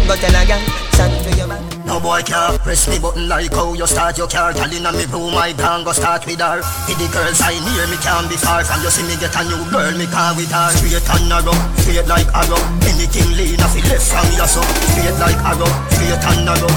Go 0.08 0.15
tell 0.15 0.36
a 0.36 0.44
girl, 0.48 0.63
chat 0.96 1.12
to 1.12 1.38
your 1.38 1.48
back 1.48 1.86
No 1.86 2.00
boy 2.00 2.22
can't 2.24 2.60
press 2.62 2.88
me 2.89 3.00
button 3.00 3.30
like 3.30 3.53
how 3.53 3.74
you 3.74 3.88
start 3.88 4.18
your 4.18 4.27
car 4.27 4.51
Girl 4.51 4.72
inna 4.72 4.92
me 4.92 5.06
room, 5.13 5.34
my 5.34 5.53
gang 5.53 5.84
go 5.86 5.93
start 5.93 6.25
with 6.25 6.41
her? 6.41 6.58
With 6.89 6.98
the 6.98 7.08
girls 7.13 7.39
I 7.41 7.53
near 7.62 7.86
me 7.88 7.98
can't 8.01 8.27
be 8.27 8.36
far 8.36 8.65
From 8.65 8.82
you. 8.82 8.89
See 8.89 9.05
me 9.05 9.15
get 9.22 9.36
a 9.38 9.41
new 9.46 9.62
girl, 9.70 9.93
me 9.93 10.10
car 10.10 10.34
with 10.36 10.51
her. 10.51 10.70
Straight 10.74 11.05
and 11.05 11.29
narrow, 11.29 11.55
straight 11.77 12.08
like 12.10 12.27
arrow. 12.34 12.62
Anything 12.89 13.29
lean 13.38 13.62
off 13.62 13.77
it 13.77 13.86
left 13.86 14.10
from 14.10 14.27
your 14.34 14.50
so 14.50 14.62
Straight 14.98 15.17
like 15.22 15.39
arrow, 15.46 15.70
straight 15.93 16.25
and 16.25 16.41
narrow. 16.50 16.74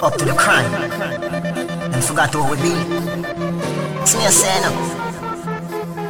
Up 0.00 0.14
to 0.16 0.24
the 0.24 0.34
crime. 0.38 0.72
And 1.92 2.04
forgot 2.04 2.32
who 2.32 2.46
we 2.50 2.56
be. 2.62 2.72
See 4.06 4.18
me 4.18 4.30
say 4.30 4.60
now 4.62 4.87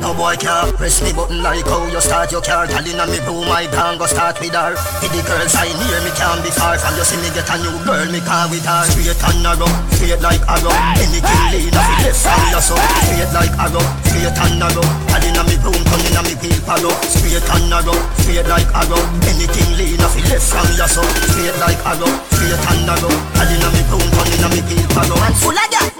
no 0.00 0.14
boy 0.14 0.34
can't 0.36 0.74
press 0.76 1.02
me 1.02 1.12
button 1.12 1.42
like 1.42 1.66
how 1.66 1.86
you 1.86 2.00
start. 2.00 2.30
Your 2.32 2.42
car 2.42 2.66
Girl 2.66 2.86
inna 2.86 3.06
me 3.06 3.18
room, 3.26 3.48
I 3.50 3.66
gang 3.70 3.98
go 3.98 4.06
start 4.06 4.38
with 4.40 4.54
her. 4.54 4.74
With 5.02 5.12
the 5.12 5.22
girls 5.26 5.54
I 5.54 5.70
near 5.70 6.00
me 6.02 6.10
can't 6.14 6.42
be 6.42 6.50
far 6.50 6.78
From 6.78 6.94
you. 6.96 7.04
See 7.04 7.18
me 7.18 7.30
get 7.34 7.48
a 7.50 7.56
new 7.58 7.74
girl, 7.84 8.06
me 8.10 8.20
car 8.22 8.46
with 8.50 8.64
her. 8.64 8.82
Straight 8.90 9.18
and 9.18 9.38
narrow, 9.42 9.70
straight 9.94 10.20
like 10.22 10.42
arrow 10.46 10.74
Anything 11.02 11.42
lean 11.52 11.74
off 11.74 11.90
it 11.90 12.04
left 12.04 12.20
from 12.22 12.42
your 12.50 12.62
so 12.62 12.76
Straight 12.76 13.32
like 13.34 13.54
arrow, 13.58 13.84
straight 14.06 14.38
and 14.38 14.54
narrow. 14.58 14.86
Girl 15.08 15.24
inna 15.24 15.42
me 15.46 15.56
room, 15.62 15.82
come 15.88 16.04
inna 16.06 16.22
me 16.26 16.34
palo 16.64 16.90
Straight 17.06 17.48
and 17.48 17.66
narrow, 17.70 17.98
straight 18.22 18.46
like 18.46 18.70
arrow 18.74 19.02
Anything 19.26 19.70
lean 19.78 20.02
off 20.02 20.14
it 20.14 20.26
left 20.30 20.46
from 20.46 20.68
your 20.78 20.90
so 20.90 21.02
Straight 21.32 21.56
like 21.58 21.80
arrow, 21.84 22.10
straight 22.32 22.64
and 22.70 22.82
narrow. 22.86 23.12
Girl 23.12 23.50
inna 23.50 23.68
me 23.74 23.82
room, 23.90 24.06
come 24.14 24.30
inna 24.34 24.48
me 24.52 24.60
palo 24.94 25.16
And 25.26 25.36
full 25.36 25.56
of 25.56 25.68
that 25.74 25.97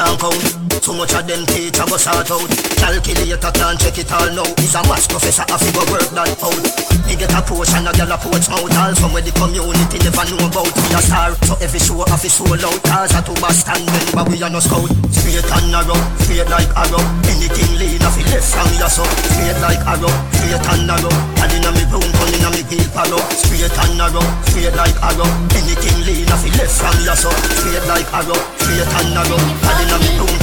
can't 0.00 0.16
count. 0.16 0.44
Too 0.80 0.96
much 0.96 1.12
of 1.12 1.28
them 1.28 1.44
teach 1.44 1.76
I 1.76 1.84
go 1.84 1.96
sort 2.00 2.30
out. 2.32 2.48
Calculator 2.80 3.52
can't 3.52 3.76
check 3.76 3.98
it 4.00 4.08
all 4.08 4.32
now. 4.32 4.48
He's 4.56 4.72
a 4.72 4.80
math 4.88 5.04
professor, 5.12 5.44
I 5.44 5.56
figure 5.60 5.84
work 5.92 6.08
that 6.16 6.40
out. 6.40 6.64
Me 7.04 7.14
get 7.20 7.34
a 7.36 7.40
portion, 7.44 7.84
a 7.84 7.92
gal 7.92 8.08
a 8.08 8.16
porch 8.16 8.48
mouth. 8.48 8.72
All 8.80 8.94
from 8.96 9.12
where 9.12 9.20
the 9.20 9.32
community 9.36 9.98
never 10.00 10.24
know 10.24 10.48
about. 10.48 10.72
We 10.72 10.96
a 10.96 11.00
star, 11.04 11.36
so 11.44 11.54
every 11.60 11.80
show 11.80 12.00
off 12.08 12.24
is 12.24 12.32
sold 12.32 12.64
out. 12.64 12.80
Cars 12.88 13.12
are 13.12 13.24
to 13.28 13.34
Boston, 13.44 13.84
but 14.16 14.24
we 14.32 14.40
are 14.40 14.48
no 14.48 14.60
scout. 14.64 14.88
Straight 15.12 15.44
and 15.44 15.68
narrow, 15.68 16.00
straight 16.24 16.48
like 16.48 16.72
arrow. 16.72 17.04
Anything 17.28 17.72
lean 17.76 18.00
off 18.00 18.16
it 18.16 18.24
left 18.32 18.48
from 18.48 18.72
your 18.80 18.88
so. 18.88 19.04
Straight 19.04 19.60
like 19.60 19.84
arrow, 19.84 20.12
straight 20.32 20.64
and 20.64 20.82
narrow. 20.88 21.12
Gal 21.36 21.52
inna 21.60 21.70
me 21.76 21.84
brown, 21.92 22.08
gun 22.30 22.38
inna 22.38 22.50
me 22.50 22.62
peel 22.64 22.86
palo. 22.94 23.18
Straight 23.30 23.78
and 23.78 23.98
narrow, 23.98 24.22
straight 24.46 24.74
like 24.76 24.96
arrow. 25.02 25.26
Anything 25.54 25.98
lean 26.06 26.30
off 26.30 26.44
it 26.46 26.56
left 26.56 26.78
from 26.78 26.96
your 27.04 27.16
so. 27.16 27.30
Straight 27.30 27.86
like 27.88 28.12
arrow, 28.12 28.38
straight 28.58 28.86
and 28.86 29.14
narrow. 29.14 29.38
Gal 29.62 29.80
inna 29.82 29.98
me 29.98 30.10
me 30.18 30.39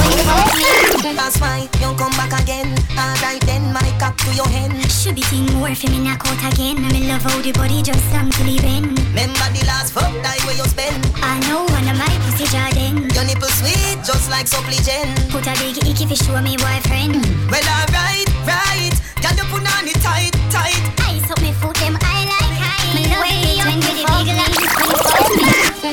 That's 1.28 1.40
why 1.40 1.68
you 1.80 1.92
come 1.96 2.12
back 2.16 2.32
again. 2.40 2.72
Alright 2.96 3.40
then, 3.44 3.72
my 3.72 3.84
cock 4.00 4.16
to 4.16 4.32
your 4.34 4.48
hand. 4.48 4.80
Should 4.90 5.14
be 5.14 5.22
thing 5.22 5.44
more 5.56 5.74
for 5.74 5.90
me 5.90 6.00
knock 6.00 6.24
out 6.24 6.52
again. 6.52 6.78
I'm 6.84 6.94
in 6.96 7.08
love 7.08 7.22
how 7.22 7.40
the 7.40 7.52
body 7.52 7.82
just 7.82 8.04
long 8.12 8.30
to 8.30 8.44
leave 8.44 8.64
in. 8.64 8.94
Remember 9.12 9.48
the 9.52 9.64
last 9.66 9.92
fuck 9.92 10.12
die 10.22 10.40
where 10.44 10.56
you 10.56 10.64
spend. 10.64 11.00
I 11.20 11.40
know 11.48 11.64
one 11.68 11.88
of 11.88 11.96
my 11.96 12.08
pussy 12.24 12.48
Jordan. 12.48 13.08
Your 13.12 13.24
nipple 13.24 13.48
sweet, 13.60 14.00
just 14.04 14.30
like 14.30 14.46
supplicant. 14.48 15.16
Put 15.28 15.46
a 15.48 15.54
big 15.60 15.76
icky 15.84 16.06
for 16.06 16.16
show 16.16 16.40
me 16.40 16.56
boyfriend. 16.56 17.20
Mm. 17.20 17.50
Well, 17.52 17.68
alright, 17.68 18.28
right. 18.48 18.94
Girl, 19.20 19.36
you 19.36 19.44
put 19.52 19.64
on 19.64 19.84
it 19.88 20.00
tight, 20.00 20.32
tight. 20.48 20.80
Ice 21.12 21.28
up 21.28 21.40
me 21.40 21.52
foot 21.52 21.76
them 21.76 21.98
I 22.00 22.24
like 22.24 22.56
high. 22.56 22.92
Me 22.96 23.04
love 23.12 23.28
it 23.28 23.60
when 23.68 23.80
with 23.80 24.00
the 24.00 24.04
big 24.08 24.32
lamp 24.32 24.56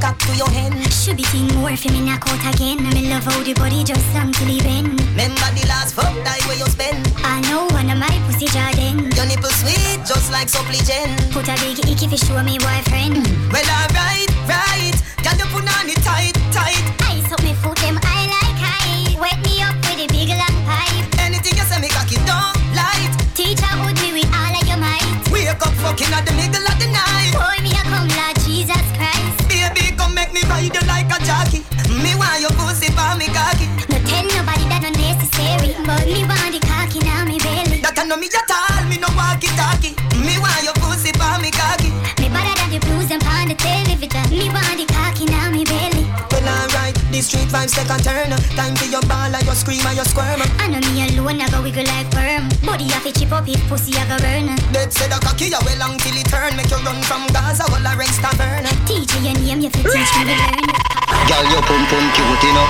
cock 0.00 0.18
to 0.18 0.32
your 0.34 0.48
hand. 0.50 0.74
Should 0.92 1.16
be 1.16 1.22
thing 1.24 1.46
more 1.60 1.76
for 1.76 1.92
me 1.92 2.00
knock 2.00 2.24
out 2.26 2.54
again. 2.54 2.78
I'm 2.80 2.96
in 2.96 3.10
love 3.10 3.24
how 3.24 3.42
the 3.42 3.52
body 3.54 3.84
just 3.84 4.02
long 4.14 4.32
to 4.32 4.44
leave 4.44 4.64
in. 4.64 4.96
Remember 5.12 5.48
the 5.52 5.64
last 5.68 5.94
fuck 5.94 6.12
die 6.24 6.40
where 6.48 6.56
you 6.56 6.66
spend. 6.66 7.04
I 7.22 7.40
know 7.48 7.68
one 7.76 7.90
of 7.92 7.98
my 7.98 8.10
pussy 8.26 8.48
Jordan. 8.48 9.12
Your 9.12 9.26
nipple 9.28 9.52
sweet, 9.60 10.00
just 10.08 10.32
like 10.32 10.48
supplicant. 10.48 11.12
Put 11.30 11.48
a 11.48 11.54
big 11.60 11.78
icky 11.84 12.08
for 12.08 12.16
show 12.16 12.42
me 12.42 12.56
boyfriend. 12.58 13.20
Mm. 13.20 13.52
Well, 13.52 13.68
alright, 13.68 14.30
right. 14.48 14.96
Girl, 15.20 15.36
you 15.36 15.46
put 15.52 15.68
on 15.68 15.86
it 15.92 16.00
tight, 16.02 16.34
tight. 16.50 16.80
Ice 17.12 17.30
up 17.30 17.42
me 17.44 17.52
foot 17.60 17.76
them 17.84 18.00
I 18.00 18.24
like 18.32 18.58
high. 18.58 19.20
Wet 19.20 19.38
me 19.44 19.60
up 19.60 19.76
with 19.84 20.00
a 20.00 20.08
big 20.08 20.32
long 20.32 20.56
pipe. 20.64 21.04
Anything 21.20 21.54
you 21.60 21.66
say, 21.68 21.78
me 21.80 21.88
cocky 21.92 22.16
don't 22.24 22.56
light. 22.72 23.12
Teacher 23.36 23.68
would 23.84 24.00
me 24.00 24.24
with 24.24 24.32
all 24.32 24.54
of 24.56 24.64
your 24.64 24.80
might. 24.80 25.04
Wake 25.28 25.52
up 25.52 25.74
fucking 25.84 26.12
at 26.16 26.24
the 26.24 26.32
middle 26.32 26.64
of 26.64 26.76
the 26.80 26.88
night. 26.88 27.32
Boy, 27.36 27.59
Me 31.88 32.14
want 32.16 32.40
your 32.40 32.52
pussy 32.56 32.88
for 32.92 33.12
me 33.16 33.26
cocky. 33.30 33.66
No 33.90 33.98
tell 34.06 34.24
nobody 34.36 34.64
that 34.70 34.80
no 34.84 34.90
necessary, 34.94 35.76
but 35.84 36.06
me 36.06 36.24
want 36.24 36.52
the 36.54 36.60
cocky 36.64 37.00
now 37.04 37.24
me 37.24 37.38
belly. 37.38 37.80
That 37.84 37.98
I 37.98 38.04
know 38.04 38.16
me 38.16 38.28
at 38.30 38.50
all, 38.50 38.84
me 38.88 38.96
no 38.96 39.08
walkie 39.16 39.50
talkie. 39.58 39.94
Me 40.22 40.38
want 40.40 40.62
your 40.64 40.76
pussy 40.80 41.12
for 41.16 41.36
me 41.42 41.50
cocky. 41.50 41.90
Me 42.22 42.28
better 42.30 42.54
than 42.56 42.70
the 42.72 42.80
blues 42.80 43.10
and 43.10 43.22
on 43.24 43.48
the 43.48 43.56
television. 43.56 44.24
Me 44.32 44.48
want 44.48 44.76
the 44.78 44.86
cocky 44.88 45.26
now 45.26 45.50
me 45.50 45.64
belly. 45.64 46.04
Well, 46.30 46.46
alright, 46.46 46.94
the 47.10 47.20
street 47.20 47.50
vibes 47.50 47.74
take 47.74 47.90
a 47.90 47.98
turn. 48.00 48.30
Time 48.56 48.74
for 48.76 48.88
your 48.88 49.02
ball 49.10 49.28
and 49.28 49.44
your 49.44 49.58
scream 49.58 49.84
and 49.84 49.96
your 49.96 50.08
squirm. 50.08 50.40
I 50.62 50.70
know 50.70 50.80
me 50.88 51.04
alone, 51.10 51.42
I 51.42 51.48
go 51.50 51.60
wiggle 51.60 51.84
like 51.84 52.08
worm. 52.14 52.48
Body 52.64 52.88
have 52.94 53.04
to 53.04 53.12
chip 53.12 53.32
up 53.32 53.48
if 53.48 53.60
pussy 53.68 53.92
I 53.98 54.06
go 54.08 54.16
burn. 54.22 54.54
Dead 54.72 54.92
said 54.92 55.12
a 55.12 55.18
cocky, 55.20 55.52
you 55.52 55.60
well 55.64 55.78
long 55.78 55.98
till 55.98 56.16
it 56.16 56.30
turn. 56.30 56.56
Make 56.56 56.70
you 56.70 56.80
run 56.80 57.02
from 57.04 57.26
Gaza, 57.34 57.66
all 57.68 57.84
a 57.84 57.92
rest 57.98 58.22
tavern. 58.22 58.64
Teacher 58.86 59.20
your 59.20 59.34
name, 59.42 59.60
you 59.60 59.70
fit 59.70 59.84
teach 59.84 60.12
me 60.16 60.24
to 60.24 60.34
learn. 60.38 60.89
Girl, 61.28 61.44
your 61.50 61.62
pum 61.62 61.82
pum 61.90 62.04
cute, 62.14 62.42
you 62.44 62.54
know. 62.54 62.68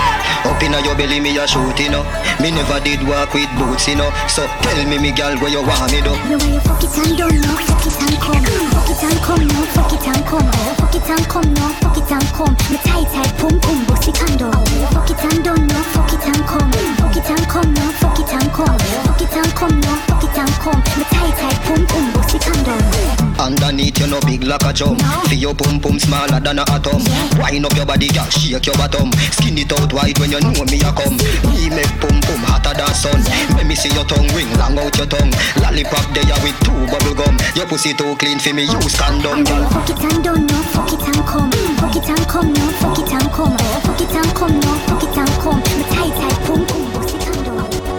Up 0.51 0.63
inna 0.63 0.81
your 0.81 0.97
belly, 0.97 1.21
me 1.21 1.37
a 1.37 1.47
shoot, 1.47 1.79
you 1.79 1.91
know. 1.91 2.05
Me 2.41 2.51
never 2.51 2.81
did 2.81 3.03
walk 3.07 3.35
with 3.35 3.51
boots, 3.59 3.89
you 3.89 3.97
know. 3.97 4.11
So 4.27 4.47
tell 4.63 4.81
me, 4.89 4.99
me 4.99 5.13
girl, 5.13 5.37
where 5.39 5.51
you 5.51 5.63
want 5.63 5.93
me 5.93 6.01
do? 6.01 6.13
Me 6.29 6.37
where 6.37 6.55
you 6.55 6.61
fuck 6.61 6.83
it 6.83 6.97
and 6.97 7.17
don't 7.17 7.37
know, 7.41 7.57
fuck 7.69 7.87
it 7.87 8.01
and 8.01 8.19
come, 8.21 8.45
fuck 8.73 8.89
it 8.89 9.03
and 9.05 9.21
come 9.21 9.47
now, 9.47 9.65
fuck 9.75 9.93
it 9.93 10.07
and 10.09 10.25
come, 10.27 10.47
fuck 10.75 10.95
it 10.95 11.11
and 11.11 11.29
come 11.29 11.55
now, 11.55 11.69
fuck 11.81 11.97
it 11.97 12.11
and 12.11 12.29
come. 12.33 12.57
Me 12.71 12.77
tight 12.85 13.09
tight 13.13 13.33
pum 13.39 13.61
pum, 13.61 13.85
bust 13.87 14.09
it 14.09 14.21
and 14.23 14.39
down. 14.39 14.53
Fuck 14.93 15.11
it 15.11 15.25
and 15.25 15.45
don't 15.45 15.67
know, 15.67 15.83
fuck 15.93 16.13
it 16.13 16.27
and 16.27 16.47
come, 16.47 17.00
fuck 17.11 17.25
it 17.25 17.31
and 17.31 17.49
come 17.49 17.75
now, 17.75 17.91
fuck 17.93 18.19
it 18.19 18.33
and 18.33 18.53
come, 18.53 18.79
fuck 18.79 19.21
it 19.21 19.37
and 19.37 19.55
come 19.55 19.81
now, 19.81 19.97
fuck 20.07 20.25
it 20.25 20.39
and 20.39 20.51
come. 20.63 20.83
Me 20.97 21.05
tight 21.05 21.35
tight 21.39 21.61
pum 21.67 21.87
pum, 21.87 22.13
bust 22.13 22.35
it 22.35 22.47
and 22.47 22.67
down. 22.67 23.31
Underneath 23.41 23.99
you 23.99 24.07
no 24.07 24.21
big 24.21 24.45
like 24.45 24.63
a 24.65 24.73
jump 24.73 25.01
Feel 25.25 25.39
your 25.39 25.55
pum 25.55 25.81
pum 25.81 25.99
smaller 25.99 26.39
than 26.41 26.59
a 26.61 26.65
atom 26.69 27.01
Wind 27.41 27.65
up 27.65 27.73
your 27.73 27.87
body, 27.87 28.09
girl, 28.13 28.29
shake 28.29 28.67
your 28.67 28.77
bottom 28.77 29.11
Skin 29.33 29.57
it 29.57 29.73
out 29.73 29.91
wide 29.95 30.19
when 30.21 30.31
you 30.31 30.41
know 30.45 30.61
me 30.69 30.77
a 30.85 30.93
come 30.93 31.17
Me 31.49 31.73
make 31.73 31.89
pum 32.05 32.21
pum 32.21 32.41
hotter 32.45 32.77
than 32.77 32.93
sun 32.93 33.17
Let 33.57 33.65
me 33.65 33.75
see 33.75 33.89
your 33.97 34.05
tongue 34.05 34.29
ring 34.37 34.53
long 34.61 34.77
out 34.77 34.93
your 34.93 35.09
tongue 35.09 35.33
Lollipop 35.57 36.05
there 36.13 36.37
with 36.45 36.59
two 36.61 36.85
bubble 36.93 37.17
gum 37.17 37.33
Your 37.57 37.65
pussy 37.65 37.97
too 37.97 38.13
clean 38.21 38.39
for 38.39 38.53
me 38.53 38.69
use 38.69 38.93
condom, 38.93 39.41
girl 39.41 39.65
Fuck 39.73 39.89
it 39.89 40.05
and 40.05 40.21
don't 40.21 40.45
know, 40.45 40.61
fuck 40.77 40.93
it 40.93 41.01
and 41.01 41.25
come, 41.25 41.51
fuck 41.81 41.97
it 41.97 42.09
and 42.13 42.27
come 42.29 42.53
now, 42.53 42.71
fuck 42.77 42.99
it 43.01 43.09
and 43.09 43.31
come, 43.33 43.57
fuck 43.57 44.01
it 44.05 44.15
and 44.21 44.33
come 44.37 44.61
now, 44.61 44.77
fuck 44.85 45.01
it 45.01 45.17
and 45.17 45.30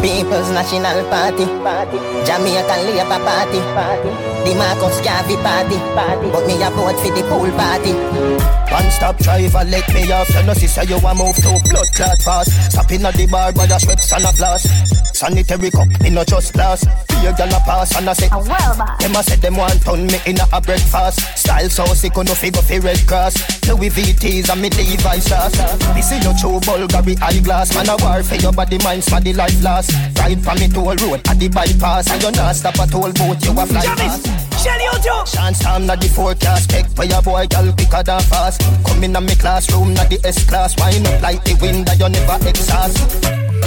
People's 0.01 0.49
National 0.49 1.05
Party, 1.09 1.45
party. 1.61 1.97
Jamaican 2.25 2.81
Labour 2.89 3.21
Party, 3.23 3.59
party. 3.77 4.09
The 4.43 4.55
Marcus 4.57 4.99
Garvey 5.01 5.35
Party, 5.35 5.77
party. 5.93 6.27
But 6.31 6.47
me 6.47 6.61
a 6.63 6.69
vote 6.71 6.97
for 6.99 7.13
the 7.13 7.21
pool 7.29 7.51
party. 7.51 8.60
One 8.71 8.89
stop 8.89 9.17
driver, 9.17 9.63
let 9.67 9.93
me 9.93 10.09
off. 10.11 10.29
You 10.33 10.43
know, 10.43 10.53
sister, 10.53 10.83
you 10.85 10.95
a 10.95 11.13
move 11.13 11.35
to 11.35 11.59
blood 11.67 11.91
clot 11.93 12.21
fast. 12.23 12.71
Stopping 12.71 13.03
at 13.05 13.13
the 13.15 13.27
bar, 13.27 13.51
by 13.51 13.65
the 13.65 13.75
Schweppes 13.75 14.15
and 14.15 14.23
a 14.23 14.31
flask. 14.31 14.71
Sanitary 15.13 15.69
cup, 15.69 15.87
me 16.01 16.09
no 16.09 16.23
just 16.23 16.53
glass. 16.53 16.85
Fear 17.11 17.33
gyal 17.33 17.51
a 17.51 17.59
pass 17.67 17.95
and 17.97 18.09
I 18.09 18.13
say, 18.13 18.29
well, 18.31 18.73
them 18.97 19.15
a 19.15 19.23
say 19.23 19.35
them 19.35 19.57
want 19.57 19.83
turn 19.83 20.07
me 20.07 20.17
in 20.25 20.39
a 20.39 20.47
a 20.53 20.61
breakfast. 20.61 21.19
Style 21.37 21.69
so 21.69 21.85
sick, 21.93 22.15
no 22.15 22.33
figure 22.33 22.61
fi 22.61 22.79
red 22.79 23.05
cross. 23.05 23.35
Louis 23.67 23.89
VTs 23.89 24.49
and 24.49 24.61
me 24.61 24.69
Levi's 24.69 25.25
sauce. 25.25 25.53
Me 25.93 26.01
see 26.01 26.17
you 26.23 26.33
true 26.39 26.59
Bulgari 26.63 27.21
eyeglass. 27.21 27.75
Man 27.75 27.89
a 27.89 27.97
war 27.99 28.23
for 28.23 28.35
your 28.35 28.53
body, 28.53 28.77
mind, 28.83 29.03
for 29.03 29.19
the 29.19 29.33
life 29.33 29.61
last. 29.61 29.91
Ride 30.17 30.41
from 30.41 30.59
me 30.59 30.67
to 30.67 30.73
toll 30.73 30.95
road 30.95 31.21
at 31.27 31.37
the 31.37 31.49
bypass. 31.49 32.09
And 32.09 32.23
you 32.23 32.31
not 32.31 32.55
stop 32.55 32.79
at 32.79 32.89
toll 32.89 33.11
boat, 33.11 33.43
you 33.43 33.51
a 33.51 33.65
fly 33.65 33.81
fast. 33.99 34.50
Shelly 34.61 34.85
Ojo. 34.93 35.25
Chance 35.25 35.59
time 35.59 35.87
na 35.87 35.95
the 35.95 36.07
forecast. 36.07 36.69
Check 36.69 36.85
for 36.89 37.03
your 37.05 37.21
boy, 37.23 37.47
girl, 37.47 37.73
quicker 37.73 38.03
than 38.03 38.21
fast. 38.29 38.61
Come 38.85 39.03
in 39.03 39.15
a 39.15 39.21
me 39.21 39.35
classroom, 39.35 39.93
na 39.95 40.03
the 40.05 40.19
S 40.23 40.45
class. 40.47 40.77
Wind 40.77 41.07
up 41.07 41.21
like 41.21 41.43
the 41.43 41.57
wind 41.61 41.87
that 41.87 41.99
you 41.99 42.09
never 42.09 42.37
exhaust. 42.47 42.97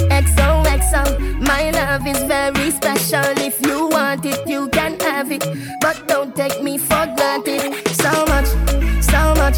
XOXO, 0.07 1.41
my 1.41 1.71
love 1.71 2.07
is 2.07 2.23
very 2.23 2.71
special. 2.71 3.27
If 3.43 3.59
you 3.65 3.89
want 3.89 4.25
it, 4.25 4.47
you 4.47 4.69
can 4.69 4.97
have 5.01 5.31
it. 5.31 5.43
But 5.81 6.07
don't 6.07 6.33
take 6.33 6.63
me 6.63 6.77
for 6.77 7.05
granted. 7.17 7.75
So 7.91 8.11
much, 8.31 8.47
so 9.03 9.21
much, 9.35 9.57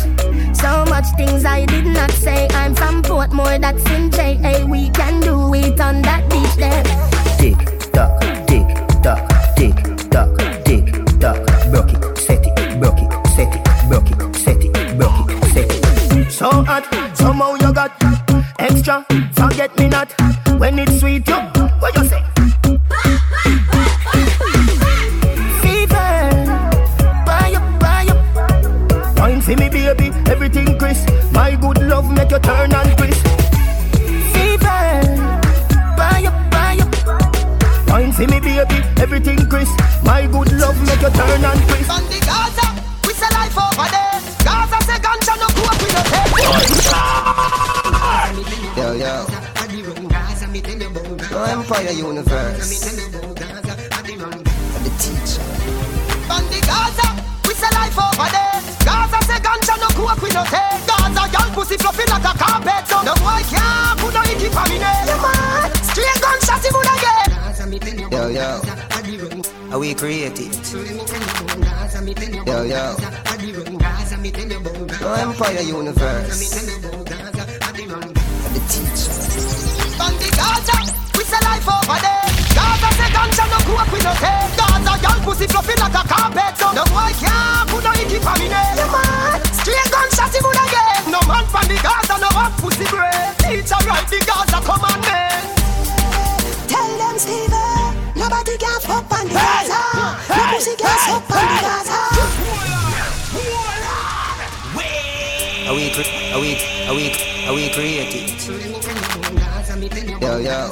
so 0.57 0.85
much 0.89 1.05
things 1.17 1.45
I 1.45 1.65
did 1.65 1.85
not 1.85 2.11
say. 2.11 2.47
I'm 2.51 2.73
from 2.73 3.03
Portmore, 3.03 3.61
that's 3.61 3.85
in 3.91 4.09
JA. 4.09 4.65
We 4.65 4.89
can 4.89 5.21
do 5.21 5.53
it 5.53 5.79
on 5.79 6.01
that 6.01 6.27
beach 6.31 6.55
there. 6.57 6.83
Tick 7.37 7.59
tock, 7.93 8.21
tick 8.47 8.67
tock, 9.03 9.55
tick 9.55 9.75
tock. 10.09 10.66
So 16.37 16.51
hot, 16.51 16.85
somehow 17.17 17.55
you 17.55 17.73
got 17.73 17.97
extra. 18.59 19.03
Forget 19.33 19.75
me 19.79 19.87
not 19.87 20.13
when 20.59 20.77
it's 20.77 20.99
sweet. 20.99 21.27
You, 21.27 21.33
what 21.81 21.97
you 21.97 22.05
say? 22.05 22.21
Fever, 25.63 26.45
buy 27.25 27.57
up, 27.57 27.65
buy 27.81 28.05
up. 28.13 29.47
Me, 29.47 29.55
baby, 29.55 30.11
everything 30.29 30.77
crisp. 30.77 31.09
My 31.31 31.55
good 31.55 31.81
love 31.81 32.11
make 32.11 32.29
you 32.29 32.37
turn 32.37 32.71
and 32.71 32.97
twist. 32.99 33.25
Fever, 34.37 34.93
buy 35.97 36.21
up, 36.21 36.37
buy 36.51 36.77
up. 36.77 38.19
Me, 38.19 38.27
baby, 38.27 38.59
everything 39.01 39.49
crisp. 39.49 39.73
My 40.03 40.27
good 40.27 40.51
love 40.53 40.77
make 40.85 41.01
you 41.01 41.09
turn 41.09 41.43
and 41.43 41.59
twist. 41.67 41.89
On 41.89 42.03
the 42.03 42.19
Gaza, 42.29 42.67
we 43.07 43.13
say 43.13 43.27
life 43.33 43.57
over 43.57 43.89
there. 43.89 44.16
Yo, 48.77 48.93
yo. 48.93 49.25
No 51.31 51.43
Empire 51.43 51.91
Universe. 51.91 52.85
The 54.83 54.91
teacher. 55.01 55.43
On 56.31 56.43
the 56.47 56.59
Gaza, 56.63 57.07
we 57.47 57.53
say 57.53 57.69
life 57.75 57.97
over 57.99 58.29
there. 58.31 58.61
Gaza 58.85 59.19
say 59.27 59.39
ganja 59.43 59.75
no 59.81 59.87
coke 59.97 60.21
we 60.21 60.29
no 60.29 60.43
take. 60.45 60.85
Gaza 60.87 61.27
young 61.33 61.51
pussy 61.53 61.75
fluffy 61.77 62.05
like 62.09 62.23
a 62.23 62.33
carpet. 62.37 62.87
So 62.87 63.01
no 63.03 63.13
boy 63.15 63.43
can't 63.51 63.99
put 63.99 64.13
no 64.13 64.21
icky 64.23 64.47
for 64.47 64.65
me 64.69 64.79
mad? 64.79 65.71
Straight 65.83 66.21
gunshot 66.21 66.63
he 66.63 66.69
would 66.71 66.87
again. 66.95 67.29
Yo, 68.11 68.27
yo. 68.29 68.61
Are 69.71 69.79
we 69.79 69.93
creative? 69.93 70.53
Yo, 72.45 72.63
yo. 72.63 72.95
No 74.17 74.33
oh, 74.33 75.13
Empire 75.13 75.61
Universe. 75.61 76.49
The 76.49 76.73
teacher. 78.65 79.13
On 80.01 80.09
the 80.17 80.29
Gaza, 80.33 80.73
we 81.13 81.21
say 81.21 81.37
life 81.45 81.69
over 81.69 82.01
there. 82.01 82.25
Gaza 82.57 82.89
say 82.97 83.13
ganja 83.13 83.45
no 83.45 83.61
coke 83.61 83.93
we 83.93 84.01
no 84.01 84.09
take. 84.17 84.57
Gaza 84.57 84.97
young 85.05 85.21
pussy 85.21 85.45
fluffy 85.45 85.77
like 85.77 85.93
a 85.93 86.01
carpet. 86.09 86.57
So 86.57 86.73
no 86.73 86.81
boy 86.89 87.13
can't 87.21 87.69
put 87.69 87.85
no 87.85 87.93
icky 87.93 88.17
for 88.17 88.33
me 88.41 88.49
name. 88.49 88.81
You 88.81 88.89
mad? 88.89 89.45
Straight 89.53 89.85
gunshot 89.93 90.33
he 90.33 90.41
would 90.41 90.65
again. 90.65 91.13
No 91.13 91.21
man 91.29 91.45
from 91.53 91.69
the 91.69 91.77
Gaza 91.77 92.17
no 92.17 92.29
have 92.33 92.57
pussy 92.57 92.89
bread. 92.89 93.37
Teacher 93.37 93.77
write 93.85 94.09
the 94.09 94.17
Gaza 94.25 94.57
commandment. 94.65 95.13
Eh. 95.13 95.45
Tell 96.65 96.89
them, 96.97 97.15
Steven, 97.21 98.17
nobody 98.17 98.57
can 98.57 98.81
fuck 98.81 99.05
on 99.13 99.29
the 99.29 99.37
Gaza. 99.37 99.77
No 100.25 100.41
pussy 100.57 100.73
can 100.73 100.97
suck 101.05 101.29
on 101.29 101.37
the 101.37 101.61
Gaza. 101.61 102.06
Are 105.67 105.75
we, 105.75 105.91
cre- 105.91 106.07
are 106.33 106.39
we, 106.39 106.55
are 106.87 106.95
we, 106.95 107.11
are 107.45 107.53
we 107.53 107.69
creative? 107.73 108.27
Yo, 110.21 110.37
yo. 110.37 110.71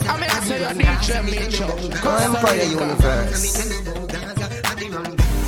No 2.04 2.12
Empire 2.16 2.64
Universe. 2.64 3.64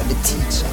The 0.08 0.16
teacher. 0.24 0.68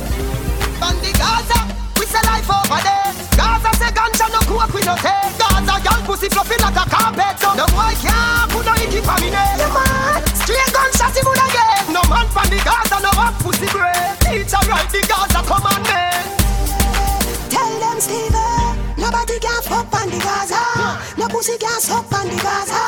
On 0.82 0.94
the 0.98 1.12
Gaza, 1.14 1.58
we 1.98 2.06
say 2.06 2.22
life 2.26 2.50
over 2.50 2.80
there. 2.82 3.14
Gaza 3.38 3.70
say 3.78 3.90
ganja 3.94 4.26
no 4.34 4.40
coke 4.50 4.74
we 4.74 4.82
no 4.82 4.96
take. 4.96 5.38
Gaza 5.38 5.78
young 5.84 6.02
pussy 6.06 6.28
fluffy 6.28 6.56
like 6.62 6.74
a 6.74 6.84
carpet. 6.90 7.38
So 7.38 7.54
no 7.54 7.66
boy 7.70 7.94
can't 8.02 8.50
put 8.50 8.66
no 8.66 8.74
icky 8.74 9.00
for 9.00 9.16
me 9.22 9.30
name. 9.30 9.58
You 9.62 9.70
mad? 9.70 10.22
Straight 10.34 10.70
gunshot 10.74 11.14
he 11.14 11.22
would 11.22 11.38
again. 11.38 11.94
No 11.94 12.02
man 12.10 12.26
from 12.34 12.50
the 12.50 12.58
Gaza 12.62 12.98
no 13.00 13.10
have 13.22 13.38
pussy 13.38 13.66
bread. 13.70 14.18
Teacher 14.20 14.58
write 14.66 14.90
the 14.90 15.00
Gaza 15.06 15.40
commandment. 15.46 15.73
Gaza. 20.24 20.62
No 21.18 21.28
pussy 21.28 21.56
can 21.58 21.80
suck 21.80 22.10
on 22.12 22.26
the 22.28 22.36
Gaza. 22.36 22.80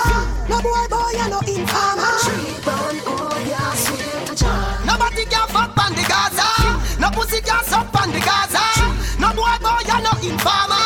No 0.48 0.60
boy, 0.62 0.86
boy, 0.88 1.10
you 1.12 1.28
no 1.28 1.40
informer. 1.40 2.16
Nobody 4.86 5.24
can 5.26 5.46
fuck 5.48 5.76
on 5.84 5.92
the 5.94 6.04
Gaza. 6.08 6.48
No 7.00 7.10
pussy 7.10 7.40
can 7.42 7.62
suck 7.64 7.94
on 8.00 8.10
the 8.12 8.20
Gaza. 8.20 8.64
No 9.20 9.28
boy 9.34 9.56
boy 9.60 9.82
you 9.84 10.00
no 10.02 10.12
informer. 10.32 10.85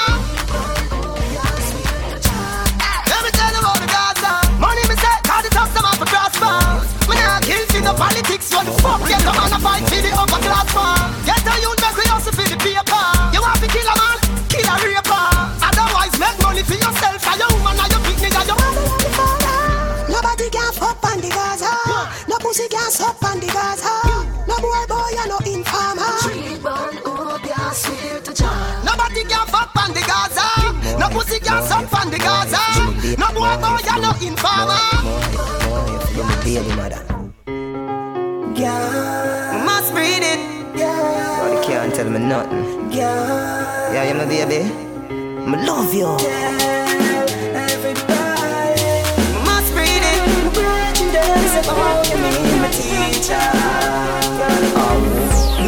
Baby. 44.31 44.62
I 44.62 45.64
love 45.66 45.93
you. 45.93 46.07
Breed 49.75 50.05
it. 50.11 50.21
Me, 52.23 52.69
teacher. 52.71 53.47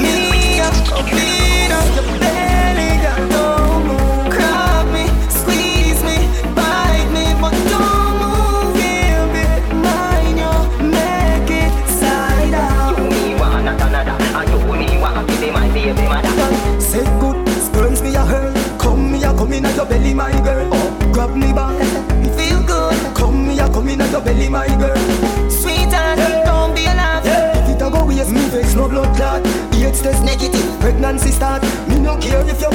Me, 0.00 0.12
beat 1.10 1.72
up 1.72 2.51
pregnancy 31.12 31.32
start. 31.32 31.62
Me 31.88 31.98
no 31.98 32.16
care 32.16 32.40
if 32.48 32.60
your 32.60 32.72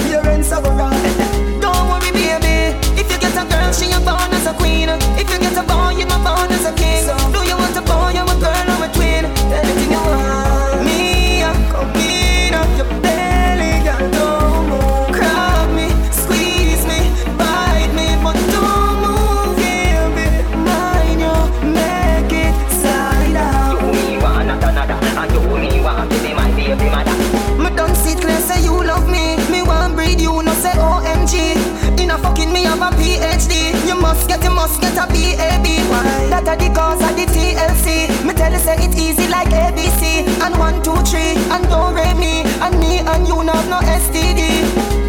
and 41.57 41.69
don't 41.69 41.93
rape 41.93 42.17
me. 42.17 42.43
And 42.61 42.79
me 42.79 42.99
and 42.99 43.27
you 43.27 43.43
not 43.43 43.65
no 43.67 43.79
STD. 43.81 44.41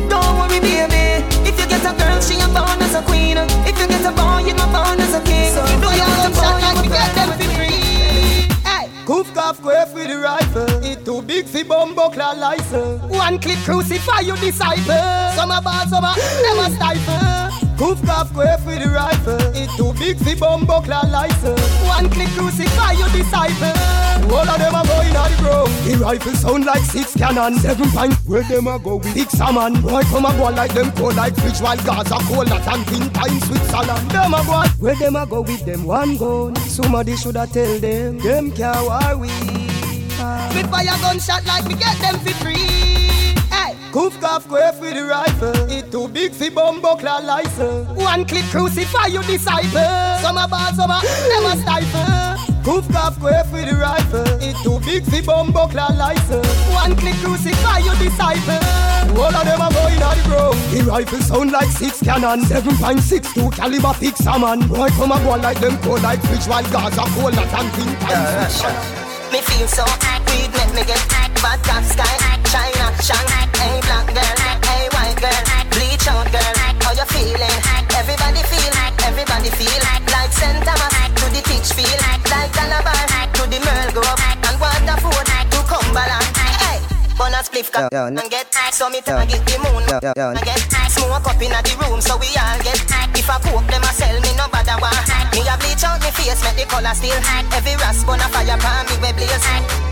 Don't 0.08 0.32
worry, 0.38 0.60
baby. 0.60 1.24
If 1.48 1.54
you 1.60 1.66
get 1.68 1.84
a 1.84 1.92
girl, 2.00 2.20
she 2.20 2.40
a 2.40 2.48
born 2.48 2.80
as 2.80 2.94
a 2.94 3.02
queen. 3.02 3.36
If 3.68 3.76
you 3.78 3.86
get 3.86 4.04
a 4.04 4.12
boy, 4.12 4.46
you 4.46 4.54
not 4.54 4.72
born 4.72 5.00
as 5.00 5.14
a 5.14 5.20
king. 5.22 5.52
So 5.52 5.62
if 5.64 5.80
you 5.84 5.92
get 6.00 6.26
a 6.26 6.30
boy, 6.32 6.56
you 6.64 6.72
not 6.74 6.88
get 6.96 7.10
them 7.16 7.30
for 7.38 7.50
free. 7.56 8.48
Hey, 8.68 8.88
goof 9.04 9.32
cough, 9.34 9.60
grave 9.62 9.92
with 9.92 10.08
the 10.08 10.18
rifle. 10.18 10.84
It 10.84 11.04
too 11.04 11.22
big 11.22 11.46
for 11.46 11.64
bumbo 11.64 12.08
license. 12.16 13.02
One 13.02 13.38
click 13.38 13.58
crucify 13.64 14.20
your 14.20 14.36
disciple. 14.36 15.08
Some 15.36 15.50
are 15.50 15.62
bad, 15.62 15.88
some 15.88 16.04
are 16.04 16.16
never 16.46 16.68
stifle. 16.74 17.76
Goof 17.76 18.04
cough 18.04 18.32
grave 18.32 18.64
with 18.66 18.80
the 18.82 18.88
rifle. 18.88 19.40
It 19.54 19.70
too 19.76 19.92
big 19.98 20.16
for 20.18 20.36
bumbo 20.36 20.80
license. 21.08 21.68
One 21.86 22.08
click 22.08 22.30
crucify 22.30 22.92
your 22.92 23.10
disciple. 23.10 24.07
All 24.30 24.48
of 24.48 24.58
them 24.58 24.74
are 24.74 24.86
going 24.86 25.16
on 25.16 25.30
the 25.30 25.36
ground. 25.38 25.72
The 25.84 25.96
rifle 26.04 26.32
sound 26.34 26.64
like 26.64 26.82
six 26.82 27.14
cannon. 27.14 27.54
Seven 27.58 27.90
point 27.90 28.14
where 28.26 28.42
them 28.42 28.66
a 28.66 28.78
go 28.78 28.96
with 28.96 29.14
big 29.14 29.30
salmon. 29.30 29.80
Boy 29.80 30.02
come 30.02 30.26
a 30.26 30.32
go 30.36 30.50
like 30.50 30.74
them 30.74 30.92
cold 30.92 31.16
like 31.16 31.34
fridge 31.36 31.60
while 31.60 31.76
Gaza 31.78 32.18
cold 32.28 32.48
that 32.48 32.66
and 32.68 32.86
pin 32.86 33.08
time 33.10 33.40
Switzerland. 33.40 34.10
Them 34.10 34.34
a 34.34 34.44
go 34.44 34.62
where 34.78 34.96
them 34.96 35.16
a 35.16 35.26
go 35.26 35.40
with 35.42 35.64
them 35.64 35.84
one 35.84 36.16
gun. 36.16 36.56
Somebody 36.56 37.16
shoulda 37.16 37.46
tell 37.46 37.78
them 37.78 38.18
them 38.18 38.52
can't 38.52 38.84
war 38.84 39.16
we. 39.16 39.28
Me 39.28 40.62
fire 40.64 40.98
gunshot 41.00 41.46
like 41.46 41.64
me 41.66 41.74
get 41.74 41.96
them 41.98 42.18
for 42.18 42.34
free. 42.42 43.34
Hey. 43.50 43.76
Goof 43.92 44.20
cough 44.20 44.48
go 44.48 44.56
with 44.80 44.94
the 44.94 45.04
rifle. 45.04 45.70
It 45.70 45.90
too 45.90 46.08
big 46.08 46.32
for 46.32 46.50
bumbo 46.50 46.96
license. 46.96 47.88
One 47.96 48.24
click 48.24 48.44
crucify 48.46 49.06
your 49.06 49.22
disciple. 49.22 50.18
Some 50.20 50.36
a 50.36 50.46
bad, 50.48 50.74
some 50.74 50.90
a 50.90 51.00
never 51.28 51.60
stifle. 51.62 52.27
Cough 52.68 53.18
go 53.18 53.32
with 53.48 53.64
the 53.64 53.76
rifle. 53.80 54.28
It 54.44 54.52
too 54.60 54.76
big 54.84 55.02
fi 55.08 55.22
bumbo 55.24 55.72
license. 55.72 56.44
One 56.68 56.94
click 56.96 57.16
crucify 57.24 57.78
your 57.78 57.96
disciple. 57.96 58.60
All 59.16 59.32
of 59.32 59.44
them 59.48 59.62
are 59.62 59.72
going 59.72 60.02
on 60.04 60.12
the 60.12 60.24
ground. 60.28 60.58
The 60.68 60.84
rifle 60.84 61.20
sound 61.20 61.52
like 61.52 61.70
six 61.70 62.02
cannon. 62.02 62.44
Seven 62.44 62.76
point 62.76 63.00
six 63.00 63.32
two 63.32 63.48
caliber 63.56 63.94
big 63.98 64.16
salmon. 64.16 64.68
Boy 64.68 64.88
come 65.00 65.12
a 65.12 65.18
go 65.24 65.40
like 65.40 65.60
them 65.60 65.78
cold 65.80 66.02
like 66.02 66.20
fridge 66.28 66.44
while 66.44 66.62
Gaza 66.68 67.08
cold 67.16 67.34
like 67.34 67.52
and. 67.56 67.72
Me 69.32 69.40
feel 69.40 69.68
so 69.68 69.84
weed 70.28 70.52
make 70.52 70.72
me 70.76 70.84
get 70.84 71.00
bad 71.40 71.64
top 71.64 71.84
sky 71.84 72.04
China, 72.52 72.86
Shanghai, 73.00 73.48
hey 73.60 73.80
black 73.80 74.06
girl, 74.12 74.36
hey 74.68 74.88
white 74.92 75.16
girl 75.20 75.68
Bleach 75.72 76.08
out 76.08 76.32
girl, 76.32 76.56
how 76.80 76.92
you 76.92 77.04
feeling? 77.12 77.77
Everybody 77.98 78.42
feel, 78.46 78.70
like, 78.78 78.94
everybody 79.06 79.50
feel 79.50 79.82
Like 80.14 80.30
St. 80.30 80.62
Thomas 80.62 80.94
to 81.18 81.24
the 81.34 81.42
teach 81.42 81.72
feel 81.74 81.98
Like 82.06 82.22
like 82.30 82.52
Calabar 82.52 82.94
to 83.34 83.42
the 83.50 83.58
Merle 83.58 83.92
Grove 83.92 84.06
And 84.06 84.17
Bun 87.18 87.34
a 87.34 87.42
spliff 87.42 87.74
cup 87.74 87.90
and 87.90 88.30
get 88.30 88.46
So 88.70 88.86
me 88.88 89.02
target 89.02 89.42
the 89.42 89.58
moon 89.58 89.82
and 89.90 90.38
get 90.46 90.62
Smoke 90.86 91.26
up 91.26 91.42
in 91.42 91.50
the 91.50 91.74
room 91.82 91.98
so 91.98 92.14
we 92.14 92.30
all 92.38 92.58
get 92.62 92.78
If 93.18 93.26
I 93.26 93.42
coke 93.42 93.66
them 93.66 93.82
a 93.82 93.90
sell 93.90 94.14
me 94.22 94.30
no 94.38 94.46
bother 94.46 94.78
why? 94.78 94.94
Me 95.34 95.42
a 95.42 95.58
bleach 95.58 95.82
out 95.82 95.98
me 95.98 96.14
face 96.14 96.38
make 96.46 96.54
the 96.54 96.64
color 96.70 96.94
still 96.94 97.18
Every 97.50 97.74
rasp 97.82 98.06
on 98.06 98.22
a 98.22 98.28
fire 98.30 98.54
pan 98.62 98.86
me 98.86 98.94
we 99.02 99.10
blaze 99.18 99.46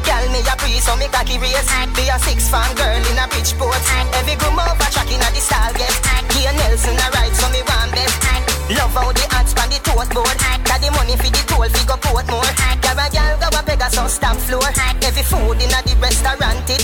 Girl 0.06 0.24
me 0.30 0.38
a 0.46 0.54
pre 0.54 0.78
so 0.78 0.94
me 0.94 1.10
cocky 1.10 1.42
race 1.42 1.66
Be 1.98 2.06
a 2.06 2.16
six 2.22 2.46
farm 2.46 2.70
girl 2.78 2.94
in 2.94 3.18
a 3.18 3.26
Bridgeport 3.26 3.82
Every 4.14 4.38
groom 4.38 4.62
over 4.62 4.86
track 4.94 5.10
in 5.10 5.18
a 5.18 5.28
the 5.34 5.42
stall 5.42 5.74
get 5.74 5.98
Kia 6.30 6.54
Nelson 6.54 6.94
a 6.94 7.06
ride 7.10 7.34
so 7.34 7.50
me 7.50 7.58
want 7.66 7.90
best 7.90 8.55
Love 8.66 8.90
how 8.98 9.12
the 9.14 9.22
hats 9.30 9.54
pan 9.54 9.70
the 9.70 9.78
toast 9.78 10.10
board. 10.10 10.36
Got 10.66 10.82
the 10.82 10.90
money 10.90 11.14
for 11.14 11.30
the 11.30 11.42
toll 11.46 11.70
fi 11.70 11.82
go 11.86 11.94
Portmore. 12.02 12.50
Got 12.82 12.98
a 12.98 13.06
girl 13.14 13.34
go 13.38 13.46
a 13.54 13.62
Pegasus 13.62 14.18
stamp 14.18 14.42
floor. 14.42 14.66
Every 15.06 15.22
food 15.22 15.62
in 15.62 15.70
a 15.70 15.78
the 15.86 15.94
restaurant 16.02 16.66
it 16.66 16.82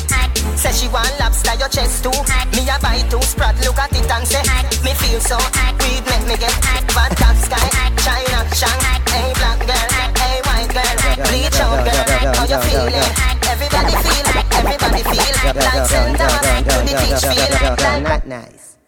Say 0.55 0.71
she 0.79 0.87
want 0.95 1.11
lobster 1.19 1.59
your 1.59 1.67
chest 1.67 2.07
too. 2.07 2.15
Me 2.55 2.63
a 2.71 2.79
buy 2.79 3.03
two 3.11 3.19
sprat 3.27 3.59
look 3.67 3.83
at 3.83 3.91
it 3.91 4.07
and 4.07 4.23
say 4.23 4.47
Me 4.87 4.95
feel 4.95 5.19
so 5.19 5.35
weed 5.83 6.07
make 6.07 6.23
me 6.31 6.39
get 6.39 6.55
Bad 6.95 7.19
top 7.19 7.35
sky. 7.35 7.67
China 7.99 8.47
Shanghai 8.55 9.03
Hey 9.11 9.35
black 9.43 9.59
girl 9.67 9.89
Hey 10.23 10.39
white 10.47 10.71
girl. 10.71 10.95
Bleach 11.19 11.59
out 11.59 11.83
girl 11.83 12.31
How 12.31 12.47
you 12.47 12.63
feeling 12.63 13.11
Everybody 13.51 13.95
feel 14.07 14.27
like 14.31 14.51
Everybody 14.55 15.03
feel 15.03 15.35
Like 15.51 15.83
St. 15.91 16.15
Thomas 16.15 16.47
To 16.63 16.77
the 16.87 16.95
beach 16.95 17.25
feel 17.27 18.03
Like 18.07 18.27
nice. 18.31 18.79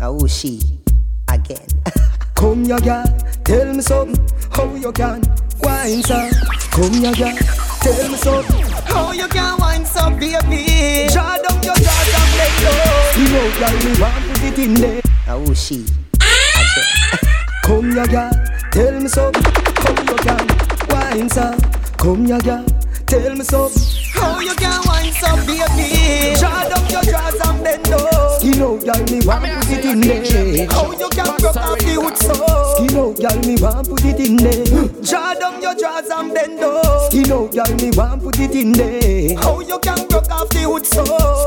Oh 0.00 0.24
she 0.26 0.80
again. 1.28 1.68
Come 2.38 2.64
ya 2.64 2.78
girl, 2.78 3.04
tell 3.44 3.74
me 3.74 3.82
something. 3.82 4.16
How 4.52 4.72
you 4.76 4.92
can 4.92 5.22
wine 5.60 6.02
so? 6.02 6.30
Come 6.70 7.02
ya 7.02 7.12
girl, 7.12 7.36
tell 7.82 8.08
me 8.08 8.16
something. 8.16 8.62
How 8.86 9.12
you 9.12 9.26
can 9.28 9.58
wine 9.58 9.84
so, 9.84 10.08
baby? 10.10 11.08
Draw 11.12 11.36
down 11.42 11.62
your 11.62 11.74
jaws 11.74 12.14
and 12.14 12.32
let 12.38 12.52
go. 12.62 12.72
You 13.18 13.28
know, 13.32 13.46
girl, 13.58 13.76
me 13.82 14.00
want 14.00 14.24
put 14.28 14.42
it 14.44 14.58
in 14.58 14.74
there. 14.74 15.02
Oh 15.26 15.52
she. 15.52 15.84
Come 17.64 17.90
ya 17.96 18.06
girl, 18.06 18.30
tell 18.70 19.00
me 19.00 19.08
something. 19.08 19.42
How 19.82 19.90
you 20.06 20.16
can 20.22 20.46
wine 20.90 21.28
so? 21.28 21.56
Come 21.96 22.26
ya 22.26 22.38
girl, 22.38 22.64
tell 23.06 23.34
me 23.34 23.42
something. 23.42 23.97
How 24.20 24.40
you 24.40 24.54
can 24.54 24.80
wine 24.86 25.12
so, 25.12 25.36
baby? 25.46 26.34
Draw 26.38 26.68
down 26.68 26.86
your 26.90 27.02
jaws 27.02 27.40
and 27.40 27.64
bend 27.64 27.88
low. 27.88 28.38
You 28.42 28.54
know, 28.54 28.78
girl, 28.78 29.02
me 29.10 29.20
want 29.26 29.44
put 29.44 29.70
it 29.70 29.84
in 29.84 30.00
there. 30.00 30.66
How 30.68 30.90
you 30.92 31.08
can 31.10 31.36
broke 31.38 31.56
off 31.56 31.78
the 31.78 31.98
wood 31.98 32.16
so? 32.16 32.34
You 32.82 32.90
know, 32.94 33.12
girl, 33.14 33.38
me 33.46 33.56
want 33.60 33.88
put 33.88 34.04
it 34.04 34.20
in 34.20 34.36
there. 34.36 34.64
Draw 35.02 35.34
down 35.34 35.62
your 35.62 35.74
jaws 35.74 36.08
and 36.10 36.34
bend 36.34 36.60
low. 36.60 37.08
You 37.12 37.24
know, 37.24 37.48
girl, 37.48 37.74
me 37.76 37.90
want 37.96 38.22
put 38.22 38.38
it 38.40 38.54
in 38.54 38.72
there. 38.72 39.36
How 39.38 39.60
you 39.60 39.78
can 39.80 40.06
broke 40.08 40.30
off 40.30 40.48
the 40.50 40.66
wood 40.68 40.86
so? 40.86 41.04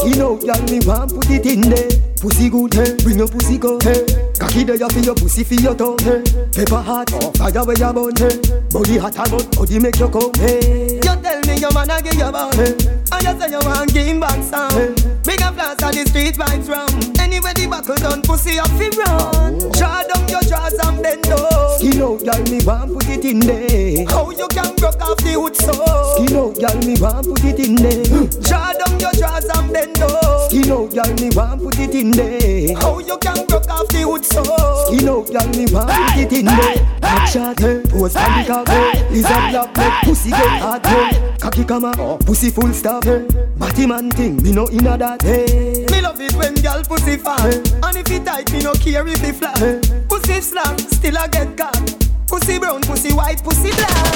You 0.07 0.15
know, 0.15 0.35
girl, 0.37 0.61
me 0.69 0.79
want 0.85 1.13
put 1.13 1.29
it 1.29 1.45
in 1.45 1.61
there. 1.61 1.89
Pussy 2.19 2.49
good, 2.49 2.73
hey, 2.73 2.95
bring 3.03 3.17
your 3.17 3.27
pussy 3.27 3.57
go, 3.57 3.79
hey. 3.81 4.30
Cocky 4.41 4.63
there 4.63 4.89
for 4.89 4.99
your 4.99 5.13
pussy 5.13 5.43
for 5.43 5.53
your 5.53 5.75
tongue, 5.75 5.99
hey. 5.99 6.23
Pepper 6.51 6.81
hot, 6.81 7.11
fire 7.37 7.63
where 7.63 7.77
you 7.77 7.93
burn, 7.93 8.15
hey. 8.17 8.41
Body 8.71 8.97
hot 8.97 9.15
and 9.15 9.27
hot, 9.29 9.51
body 9.55 9.77
make 9.77 9.99
you 9.99 10.09
come, 10.09 10.33
hey. 10.33 10.95
You 10.95 11.13
tell 11.21 11.41
me 11.41 11.57
your 11.59 11.71
man 11.71 11.91
I 11.91 12.01
give 12.01 12.15
you 12.15 12.31
bun, 12.31 12.51
hey. 12.53 12.73
And 13.11 13.21
you 13.21 13.39
say 13.39 13.51
you 13.51 13.59
want 13.61 13.93
give 13.93 14.07
him 14.07 14.19
back 14.19 14.41
some. 14.41 14.71
Hey. 14.71 14.95
Big 15.23 15.41
and 15.41 15.55
flash 15.55 15.83
on 15.83 15.93
the 15.93 16.05
street 16.09 16.33
vibes 16.33 16.67
round. 16.67 17.10
Anyway 17.31 17.53
the 17.53 17.65
buckle 17.65 17.95
done, 17.95 18.21
pussy 18.21 18.59
off 18.59 18.67
fi 18.75 18.89
run. 18.91 19.55
Oh. 19.55 19.71
Draw 19.71 20.03
down 20.03 20.27
your 20.27 20.43
jaws 20.43 20.75
and 20.83 21.01
bend 21.01 21.23
low. 21.31 21.79
Skin 21.79 22.03
out, 22.03 22.19
girl, 22.27 22.43
me 22.51 22.59
want 22.67 22.91
put 22.91 23.07
it 23.07 23.23
in 23.23 23.39
there. 23.39 24.03
How 24.11 24.31
you 24.31 24.47
can 24.51 24.75
broke 24.75 24.99
off 24.99 25.15
the 25.23 25.39
hood 25.39 25.55
so? 25.55 25.71
Skin 26.19 26.35
out, 26.35 26.59
girl, 26.59 26.75
me 26.83 26.99
want 26.99 27.23
put 27.31 27.39
it 27.47 27.63
in 27.63 27.79
there. 27.79 28.03
Draw 28.03 28.73
down 28.75 28.99
your 28.99 29.15
jaws 29.15 29.47
and 29.47 29.71
bend 29.71 29.95
low. 30.03 30.43
Skin 30.51 30.75
out, 30.75 30.91
girl, 30.91 31.13
me 31.23 31.31
want 31.31 31.63
put 31.63 31.79
it 31.79 31.95
in 31.95 32.11
there. 32.11 32.75
How 32.75 32.99
you 32.99 33.15
can 33.15 33.47
broke 33.47 33.71
off 33.71 33.87
the 33.87 34.03
hood 34.03 34.27
so? 34.27 34.43
Skin 34.91 35.07
out, 35.07 35.31
girl, 35.31 35.47
me 35.55 35.71
want 35.71 35.87
put 35.87 36.19
it 36.19 36.35
in 36.35 36.51
there. 36.51 36.83
Hot 37.07 37.31
shot, 37.31 37.59
hey, 37.63 37.79
post 37.87 38.19
on 38.19 38.27
the 38.27 38.43
cover. 38.43 38.75
Lizard 39.07 39.55
black, 39.55 39.71
make 39.79 40.03
pussy 40.03 40.31
get 40.35 40.83
hey. 40.83 41.37
Cocky 41.39 41.63
come 41.63 41.85
up, 41.85 42.25
pussy 42.25 42.51
full 42.51 42.73
stop, 42.73 43.05
hey. 43.05 43.23
Batty 43.55 43.87
man 43.87 44.11
thing, 44.11 44.43
me 44.43 44.51
no 44.51 44.67
inna 44.67 44.97
that, 44.97 45.21
hey. 45.23 45.90
Me 46.01 46.07
love 46.07 46.19
it 46.19 46.33
when 46.33 46.55
girl 46.55 46.81
pussy 46.81 47.15
fat, 47.15 47.53
and 47.83 47.95
if 47.95 48.09
it 48.09 48.25
tight, 48.25 48.51
me 48.51 48.63
no 48.63 48.73
care 48.73 49.07
if 49.07 49.23
it 49.23 49.35
flat. 49.35 49.87
Pussy 50.09 50.41
slap, 50.41 50.79
still 50.79 51.15
I 51.15 51.27
get 51.27 51.55
caught. 51.55 52.07
Pussy 52.25 52.57
brown, 52.57 52.81
pussy 52.81 53.13
white, 53.13 53.43
pussy 53.43 53.69
black. 53.69 54.15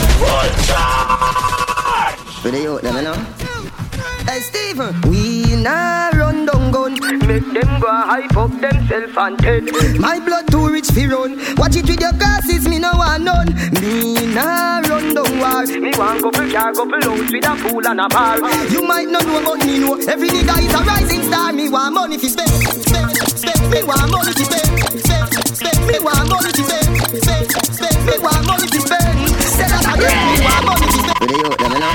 Where 2.42 2.52
they 2.52 2.66
out 2.66 2.82
them, 2.82 2.96
you 2.96 3.02
know? 3.04 3.55
Hey 4.26 4.42
Steven, 4.42 4.94
we 5.10 5.56
nah 5.62 6.10
run 6.10 6.46
down 6.46 6.72
gun. 6.72 6.94
Make 7.28 7.46
them 7.54 7.80
go 7.80 7.88
hype 7.90 8.36
up 8.36 8.52
themself 8.60 9.18
and 9.18 9.38
dead. 9.38 9.64
My 10.00 10.20
blood 10.20 10.48
too 10.52 10.70
rich 10.70 10.90
fi 10.90 11.08
run. 11.08 11.38
Watch 11.58 11.76
it 11.78 11.88
with 11.88 12.02
your 12.02 12.12
glasses, 12.14 12.68
me 12.68 12.80
no 12.80 12.92
want 12.96 13.24
none. 13.24 13.54
Me 13.82 14.14
nah 14.34 14.80
run 14.90 15.14
down 15.14 15.40
war. 15.40 15.66
Me 15.66 15.92
want 15.98 16.22
couple 16.22 16.52
car, 16.52 16.74
couple 16.74 17.02
house 17.02 17.32
with 17.32 17.46
a 17.48 17.56
pool 17.62 17.86
and 17.88 18.02
a 18.02 18.08
bar. 18.10 18.38
You 18.70 18.82
might 18.82 19.08
not 19.08 19.26
know 19.26 19.42
but 19.46 19.66
me 19.66 19.80
know 19.80 19.96
Every 20.08 20.30
nigga 20.30 20.58
is 20.60 20.74
a 20.74 20.84
rising 20.84 21.24
star. 21.24 21.54
Me 21.54 21.70
want 21.70 21.94
money 21.94 22.18
fi 22.18 22.28
spend, 22.28 22.50
spend, 22.50 23.16
spend. 23.16 23.72
Me 23.72 23.84
want 23.84 24.12
money 24.12 24.34
fi 24.34 24.44
spend, 24.44 25.00
spend, 25.06 25.34
spend. 25.56 25.88
Me 25.88 26.00
want 26.00 26.30
money 26.30 26.52
fi 26.52 26.64
spend, 26.64 26.98
spend, 27.24 27.52
spend. 27.52 28.06
Me 28.06 28.18
want 28.20 28.46
money 28.48 28.68
fi 28.68 28.80
spend. 28.80 29.30
Say 29.56 29.68
that 29.70 29.86
again, 29.96 30.18
me 30.34 30.38
want 30.44 30.66
money 30.66 30.88
fi 30.92 31.00
spend. 31.00 31.20
Where 31.22 31.30
they 31.30 31.46
out 31.46 31.58
them, 31.62 31.72
you? 31.78 31.94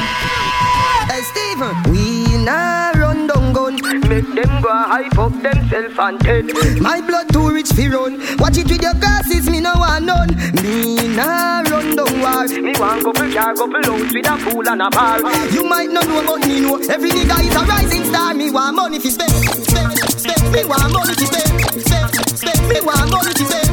Hey 1.11 1.23
Steven, 1.23 1.75
we 1.91 2.10
nah 2.45 2.91
run 2.93 3.27
down 3.27 3.53
gun. 3.53 3.75
Make 4.09 4.29
them 4.35 4.63
go 4.63 4.73
hype 4.73 5.19
up 5.19 5.33
themself 5.43 5.99
and 5.99 6.19
dead. 6.21 6.47
My 6.81 7.01
blood 7.01 7.29
too 7.33 7.51
rich 7.51 7.69
fi 7.73 7.89
run. 7.89 8.19
Watch 8.39 8.59
it 8.59 8.69
with 8.69 8.83
your 8.83 8.95
glasses, 8.95 9.49
me 9.49 9.61
no 9.61 9.73
want 9.77 10.05
none. 10.05 10.31
Me 10.63 10.97
nah 11.15 11.63
run 11.71 11.97
down 11.97 12.21
war. 12.21 12.47
Me 12.49 12.73
want 12.79 13.03
couple 13.05 13.33
car, 13.33 13.55
couple 13.55 13.83
house 13.85 14.13
with 14.13 14.31
a 14.31 14.37
pool 14.45 14.69
and 14.69 14.83
a 14.83 14.91
bar. 14.91 15.21
You 15.51 15.65
might 15.65 15.91
not 15.91 16.07
know 16.07 16.21
about 16.21 16.47
me 16.47 16.61
know. 16.61 16.77
Every 16.77 17.11
nigga 17.11 17.41
is 17.45 17.55
a 17.55 17.65
rising 17.65 18.05
star. 18.05 18.35
Me 18.35 18.51
want 18.51 18.77
money 18.77 18.99
fi 18.99 19.11
spend, 19.11 19.33
spend, 19.33 19.99
spend. 20.19 20.53
Me 20.53 20.65
want 20.65 20.93
money 20.93 21.15
fi 21.15 21.25
spend, 21.25 21.61
spend, 21.85 22.39
spend. 22.39 22.69
Me 22.69 22.81
want 22.81 23.11
money 23.11 23.33
spend, 23.35 23.49
spend, 23.49 23.70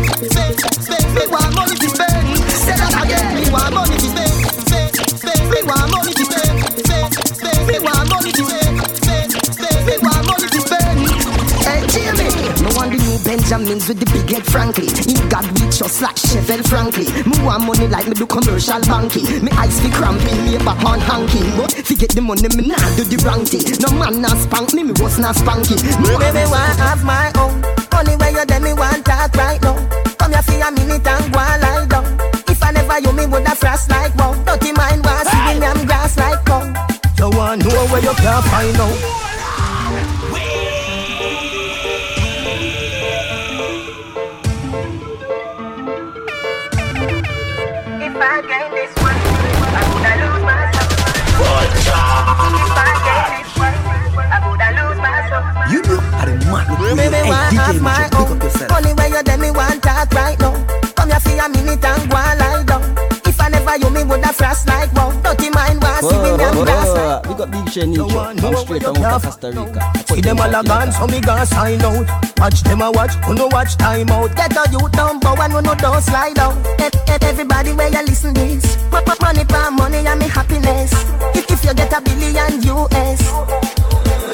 Benjamins 13.68 13.90
with 13.90 14.00
the 14.00 14.08
big 14.16 14.32
head, 14.32 14.48
frankly. 14.48 14.88
In 14.88 15.20
God 15.28 15.44
we 15.60 15.68
just 15.68 16.00
like 16.00 16.16
Chevelle 16.16 16.64
frankly. 16.64 17.04
Me 17.28 17.36
want 17.44 17.68
money 17.68 17.88
like 17.92 18.08
me 18.08 18.16
do 18.16 18.24
commercial 18.26 18.80
banking. 18.88 19.28
Me 19.44 19.52
eyes 19.60 19.76
be 19.84 19.92
cramping, 19.92 20.40
me 20.48 20.56
back 20.64 20.80
on 20.88 21.04
hanking. 21.04 21.52
But 21.60 21.76
forget 21.84 22.16
the 22.16 22.24
money, 22.24 22.48
me 22.56 22.72
nah 22.72 22.80
do 22.96 23.04
the 23.04 23.20
wrong 23.28 23.44
thing. 23.44 23.68
No 23.84 23.92
man 23.92 24.24
nah 24.24 24.40
spank 24.40 24.72
me, 24.72 24.88
me 24.88 24.96
was 25.04 25.20
not 25.20 25.36
spanking. 25.36 25.84
Me, 26.00 26.16
me 26.16 26.44
want 26.48 26.80
have 26.80 27.04
my 27.04 27.28
own. 27.36 27.60
Only 27.92 28.16
way 28.16 28.40
you 28.40 28.46
them 28.48 28.64
me 28.64 28.72
want 28.72 29.04
talk 29.04 29.36
right 29.36 29.60
now. 29.60 29.76
Come 30.16 30.32
here 30.32 30.48
for 30.48 30.56
a 30.56 30.72
minute 30.72 31.04
and 31.04 31.28
go 31.28 31.40
and 31.44 31.60
lie 31.60 31.86
down. 31.92 32.08
If 32.48 32.64
I 32.64 32.72
never 32.72 33.04
you, 33.04 33.12
me 33.12 33.28
woulda 33.28 33.52
frost 33.52 33.92
like 33.92 34.16
wow. 34.16 34.32
Dirty 34.48 34.72
mind 34.80 35.04
want 35.04 35.28
see 35.28 35.60
me 35.60 35.68
am 35.68 35.84
grass 35.84 36.16
like 36.16 36.40
cow. 36.48 36.64
You 37.20 37.36
want 37.36 37.68
know 37.68 37.84
where 37.92 38.00
you 38.00 38.16
can't 38.16 38.46
find 38.48 38.80
out. 38.80 39.27
You 55.72 55.82
know 55.84 56.00
how 56.16 56.26
the 56.26 56.34
man 56.48 56.64
look 56.70 56.80
Me, 56.80 56.86
real. 56.88 56.96
me 56.96 57.04
Hey, 57.04 57.30
DJ 57.52 57.58
have 57.60 57.82
my 57.82 58.04
Mitchell, 58.04 58.10
pick 58.10 58.30
own. 58.32 58.38
up 58.38 58.44
yourself. 58.44 58.72
Only 58.72 58.94
way 58.94 59.10
you 59.10 59.24
them 59.24 59.40
me 59.42 59.52
want 59.52 59.84
talk 59.84 60.12
right 60.14 60.40
now. 60.40 60.54
Come 60.96 61.10
here 61.12 61.20
for 61.20 61.36
a 61.36 61.48
minute 61.50 61.84
and 61.84 62.10
go 62.10 62.18
and 62.18 62.40
lie 62.40 62.64
down. 62.64 62.84
If 63.28 63.40
I 63.42 63.50
never 63.50 63.76
you, 63.78 63.90
me 63.92 64.04
woulda 64.04 64.32
frost 64.34 64.68
like 64.68 64.92
wow. 64.94 65.12
Dirty 65.22 65.50
mind 65.52 65.84
want 65.84 66.04
see 66.08 66.18
me 66.24 66.30
am 66.40 66.56
grass 66.64 66.90
like 66.96 67.24
Big 67.28 67.42
up 67.42 67.52
Big 67.52 67.70
Shen 67.70 67.94
Nicho. 67.94 68.16
I'm 68.16 68.56
straight 68.64 68.84
from 68.84 68.98
out 69.04 69.14
of 69.20 69.24
Costa 69.24 69.52
Rica. 69.52 69.82
See 70.08 70.22
them 70.22 70.40
all 70.40 70.56
a 70.56 70.64
gone, 70.64 70.92
so 70.92 71.06
me 71.08 71.20
gonna 71.20 71.46
sign 71.46 71.82
out. 71.82 72.08
Watch 72.40 72.64
them 72.64 72.82
a 72.82 72.92
watch, 72.92 73.14
who 73.28 73.34
no 73.36 73.48
watch 73.48 73.76
time 73.78 74.10
out. 74.10 74.36
Get 74.36 74.56
a 74.56 74.64
youth 74.72 74.92
down, 74.94 75.20
but 75.20 75.38
one 75.38 75.52
who 75.52 75.62
no 75.62 75.76
don't 75.76 76.02
slide 76.02 76.40
out. 76.40 76.56
E- 76.80 76.88
Everybody 77.28 77.74
where 77.74 77.90
you 77.90 78.02
listen 78.06 78.34
this. 78.34 78.78
M- 78.94 79.04
m- 79.06 79.18
Money 79.22 79.44
for 79.44 79.72
money 79.72 80.08
and 80.08 80.20
me 80.20 80.28
happiness. 80.30 80.92
If, 81.36 81.52
if 81.52 81.64
you 81.66 81.74
get 81.74 81.92
a 81.92 82.00
billion 82.02 82.62
US, 82.64 83.20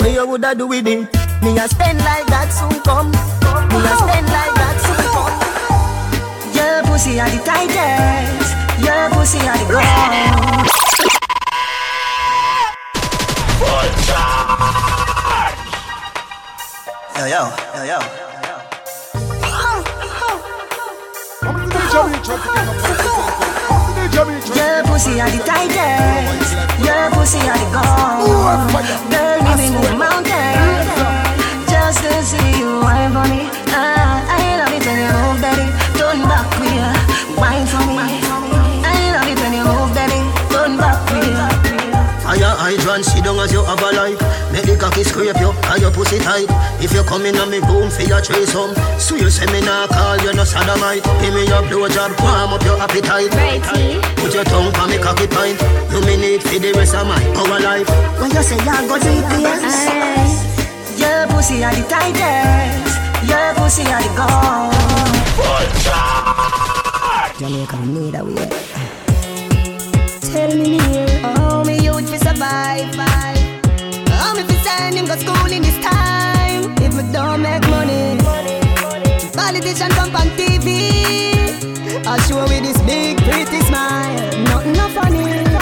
Me 0.03 0.13
you 0.15 0.27
woulda 0.27 0.53
do 0.53 0.67
with 0.67 0.85
it. 0.85 1.07
me 1.41 1.57
a 1.57 1.65
spend 1.65 1.97
like 1.99 2.27
that 2.27 2.51
soon 2.51 2.75
come. 2.83 3.09
Me 3.71 3.79
a 3.79 3.95
spend 3.95 4.27
like 4.27 4.53
that 4.59 4.75
soon 4.83 4.99
come. 5.15 5.31
Your 6.51 6.83
pussy 6.83 7.21
are 7.21 7.29
the 7.29 7.39
tightest. 7.47 8.51
Your 8.83 9.09
pussy 9.15 9.39
are 9.47 9.57
the 9.57 9.65
ground. 9.71 10.67
Yo, 17.15 17.25
yo, 17.25 17.49
yo, 17.75 17.83
yo. 17.85 17.99
Your 24.13 24.83
pussy 24.85 25.19
are 25.19 25.29
the 25.31 25.41
tightest. 25.43 26.53
Your 26.85 27.09
pussy 27.11 27.39
are 27.49 27.57
the 27.57 27.69
gold. 27.73 28.69
Me 29.41 29.51
me 29.57 29.69
move 29.73 29.97
mountains 29.97 30.89
just 31.65 32.03
to 32.03 32.13
see 32.21 32.59
you 32.59 32.79
wine 32.81 33.11
for 33.11 33.25
me. 33.25 33.49
Ah, 33.73 34.21
I 34.29 34.61
love 34.61 34.73
it 34.73 34.85
when 34.85 34.99
you 35.01 35.09
move, 35.17 35.41
baby. 35.41 35.65
Turn 35.97 36.21
back 36.29 36.45
queer, 36.53 36.93
wine 37.41 37.65
for 37.65 37.81
me. 37.89 38.21
I 38.85 39.17
love 39.17 39.27
it 39.33 39.39
when 39.41 39.53
you 39.57 39.65
move, 39.65 39.91
baby. 39.97 40.21
Turn 40.53 40.77
back 40.77 40.97
queer. 41.09 41.49
Fire 42.21 42.55
hydrant, 42.61 43.05
sit 43.05 43.23
down 43.23 43.39
as 43.39 43.51
you 43.51 43.63
have 43.63 43.81
a 43.81 43.91
life. 43.91 44.32
Make 44.53 44.69
the 44.69 44.77
cocky 44.77 45.01
scrape 45.01 45.33
you, 45.41 45.49
and 45.49 45.81
your 45.81 45.89
pussy 45.89 46.21
tight. 46.21 46.45
If 46.77 46.93
you 46.93 47.01
come 47.01 47.25
in 47.25 47.41
on 47.41 47.49
me 47.49 47.57
room 47.65 47.89
for 47.89 48.05
your 48.05 48.21
threesome, 48.21 48.77
so 49.01 49.17
you 49.17 49.33
say 49.33 49.49
me 49.49 49.65
nah 49.65 49.87
call 49.89 50.21
you 50.21 50.29
no 50.31 50.45
sodomite. 50.45 51.01
Give 51.25 51.33
me 51.33 51.49
your 51.49 51.65
blowjob, 51.65 52.13
warm 52.21 52.53
up 52.53 52.61
your 52.61 52.77
appetite. 52.77 53.33
Put 54.21 54.35
your 54.37 54.45
tongue 54.45 54.69
on 54.77 54.93
me 54.93 55.01
cocky 55.01 55.25
pint. 55.25 55.57
You 55.89 56.05
me 56.05 56.21
need 56.21 56.43
for 56.45 56.59
the 56.61 56.71
rest 56.77 56.93
of 56.93 57.09
my 57.09 57.17
our 57.33 57.59
life. 57.65 57.89
When 58.21 58.29
you 58.29 58.43
say 58.45 58.61
you 58.61 58.77
go 58.85 59.01
deep, 59.01 59.25
yes. 59.41 60.45
Your 61.01 61.25
pussy 61.33 61.63
are 61.65 61.73
the 61.73 61.81
tightest. 61.89 62.93
Your 63.25 63.57
pussy 63.57 63.89
are 63.89 64.05
the 64.05 64.13
gold. 64.13 64.77
Jamaica 67.41 67.77
need 67.89 68.13
a 68.13 68.23
way. 68.23 68.49
Tell 70.31 70.55
me 70.55 70.77
here, 70.77 71.19
how 71.21 71.63
me 71.63 71.79
youth 71.81 72.07
fi 72.07 72.17
survive. 72.17 73.32
How 74.33 74.39
me 74.39 74.45
fi 74.47 74.55
send 74.63 74.95
him 74.97 75.05
go 75.05 75.15
school 75.15 75.51
in 75.51 75.61
this 75.61 75.77
time? 75.77 76.73
If 76.81 76.95
me 76.95 77.03
don't 77.13 77.43
make 77.43 77.61
money, 77.69 78.17
politician 79.31 79.91
come 79.91 80.15
on 80.15 80.27
TV. 80.29 80.67
I 82.03 82.17
show 82.25 82.41
with 82.41 82.63
this 82.63 82.81
big 82.81 83.17
pretty 83.19 83.59
smile, 83.61 84.43
nothing 84.45 84.73
no 84.73 84.89
funny. 84.89 85.52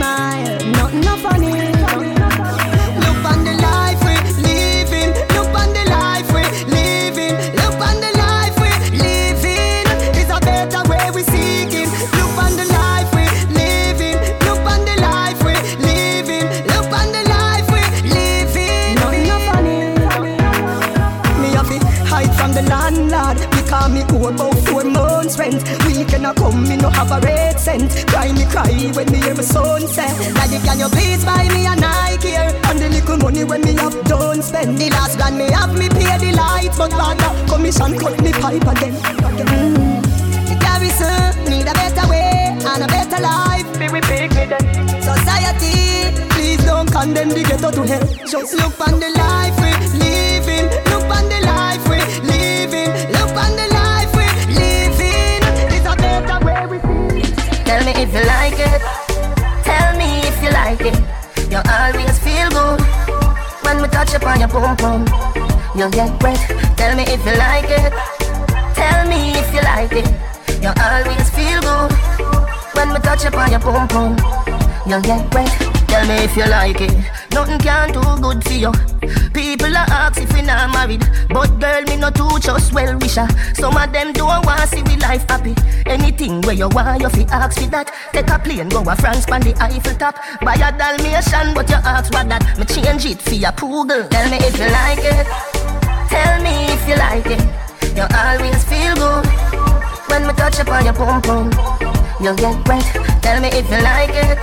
Smile, 0.00 0.58
nothing 0.72 1.00
no 1.00 1.16
funny. 1.16 1.79
Come, 26.50 26.68
me 26.68 26.76
no 26.76 26.90
have 26.90 27.10
a 27.10 27.20
red 27.20 27.58
cent. 27.58 27.90
Cry 28.08 28.32
me 28.32 28.44
cry 28.46 28.90
when 28.94 29.10
me 29.12 29.18
hear 29.18 29.34
my 29.34 29.42
son 29.42 29.86
say, 29.86 30.08
Daddy 30.34 30.58
can 30.64 30.78
you 30.78 30.88
please 30.88 31.24
buy 31.24 31.48
me 31.48 31.66
a 31.66 31.76
Nike 31.76 32.28
here? 32.28 32.52
And 32.64 32.78
the 32.78 32.88
little 32.88 33.16
money 33.18 33.44
when 33.44 33.62
me 33.62 33.72
have 33.74 33.96
done 34.04 34.42
spend. 34.42 34.78
The 34.78 34.90
last 34.90 35.16
grand 35.16 35.38
me 35.38 35.50
have 35.50 35.76
me 35.76 35.88
pay 35.88 36.18
the 36.18 36.32
lights, 36.36 36.78
but 36.78 36.92
father 36.92 37.30
commission 37.48 37.98
cut 37.98 38.20
me 38.22 38.32
pipe 38.32 38.66
again. 38.72 38.94
Mm. 38.94 40.02
The 40.48 40.56
garrison 40.60 41.44
need 41.50 41.68
a 41.68 41.74
better 41.74 42.08
way 42.08 42.56
and 42.70 42.82
a 42.82 42.86
better 42.86 43.20
life. 43.22 43.66
Be 43.78 43.88
we 43.88 44.00
pick 44.00 44.30
me 44.34 44.46
then. 44.46 45.02
Society, 45.02 46.12
please 46.30 46.64
don't 46.64 46.90
condemn 46.90 47.28
the 47.30 47.42
ghetto 47.42 47.70
to 47.70 47.82
hell. 47.86 48.06
Just 48.26 48.54
look 48.54 48.80
on 48.86 49.00
the 49.00 49.10
life 49.10 49.56
we 49.60 49.98
living. 49.98 50.39
Tell 57.70 57.84
me 57.84 57.92
if 58.02 58.12
you 58.12 58.24
like 58.24 58.58
it. 58.58 58.82
Tell 59.62 59.96
me 59.96 60.18
if 60.26 60.42
you 60.42 60.50
like 60.50 60.80
it. 60.80 60.98
You 61.52 61.60
always 61.70 62.18
feel 62.18 62.50
good 62.50 62.80
when 63.62 63.80
we 63.80 63.86
touch 63.86 64.12
upon 64.12 64.40
your 64.40 64.48
pum 64.48 64.76
pum. 64.76 65.06
You 65.76 65.88
get 65.88 66.20
wet. 66.20 66.40
Tell 66.76 66.96
me 66.96 67.04
if 67.04 67.24
you 67.24 67.36
like 67.38 67.70
it. 67.70 67.92
Tell 68.74 69.06
me 69.08 69.30
if 69.38 69.54
you 69.54 69.62
like 69.62 69.92
it. 69.92 70.10
You 70.60 70.72
always 70.82 71.30
feel 71.30 71.60
good 71.60 71.92
when 72.74 72.88
we 72.92 72.98
touch 73.06 73.24
upon 73.26 73.52
your 73.52 73.60
pum 73.60 73.86
pum. 73.86 74.16
You 74.84 75.00
get 75.00 75.32
wet. 75.32 75.52
Tell 75.86 76.04
me 76.08 76.24
if 76.24 76.36
you 76.36 76.46
like 76.46 76.80
it. 76.80 77.19
Nothing 77.32 77.58
can 77.58 77.92
do 77.92 78.02
good 78.20 78.42
for 78.44 78.52
you. 78.52 78.72
People 79.32 79.76
are 79.76 79.88
ask 79.88 80.20
if 80.20 80.32
we 80.34 80.42
not 80.42 80.72
married, 80.72 81.04
but 81.28 81.48
girl 81.60 81.82
me 81.82 81.96
no 81.96 82.10
too 82.10 82.38
just 82.40 82.72
well 82.72 82.98
wisher. 82.98 83.26
Some 83.54 83.76
of 83.76 83.92
them 83.92 84.12
don't 84.12 84.44
want 84.44 84.68
see 84.68 84.82
we 84.82 84.96
life 84.96 85.28
happy. 85.28 85.54
Anything 85.86 86.40
where 86.42 86.54
you 86.54 86.68
want, 86.68 87.00
you 87.00 87.08
fi 87.08 87.22
ask 87.30 87.60
for 87.60 87.68
that. 87.70 87.92
Take 88.12 88.28
a 88.28 88.38
plane, 88.38 88.68
go 88.68 88.82
a 88.82 88.96
France, 88.96 89.26
pan 89.26 89.42
the 89.42 89.54
Eiffel 89.62 89.94
top. 89.94 90.16
Buy 90.42 90.54
a 90.54 90.72
Dalmatian, 90.76 91.54
but 91.54 91.68
you 91.68 91.76
ask 91.76 92.12
what 92.12 92.28
that. 92.28 92.42
Me 92.58 92.64
change 92.64 93.06
it 93.06 93.22
for 93.22 93.34
your 93.34 93.52
poodle. 93.52 94.06
Tell 94.08 94.30
me 94.30 94.38
if 94.38 94.58
you 94.58 94.68
like 94.70 94.98
it. 94.98 95.26
Tell 96.10 96.42
me 96.42 96.66
if 96.74 96.88
you 96.88 96.96
like 96.96 97.26
it. 97.26 97.42
You 97.96 98.06
always 98.10 98.64
feel 98.64 98.94
good 98.94 99.26
when 100.08 100.26
me 100.26 100.32
touch 100.34 100.58
upon 100.58 100.84
your 100.84 100.94
pum 100.94 101.22
pum. 101.22 101.46
You 102.20 102.34
get 102.34 102.68
wet. 102.68 103.22
Tell 103.22 103.40
me 103.40 103.48
if 103.48 103.70
you 103.70 103.82
like 103.82 104.10
it. 104.14 104.38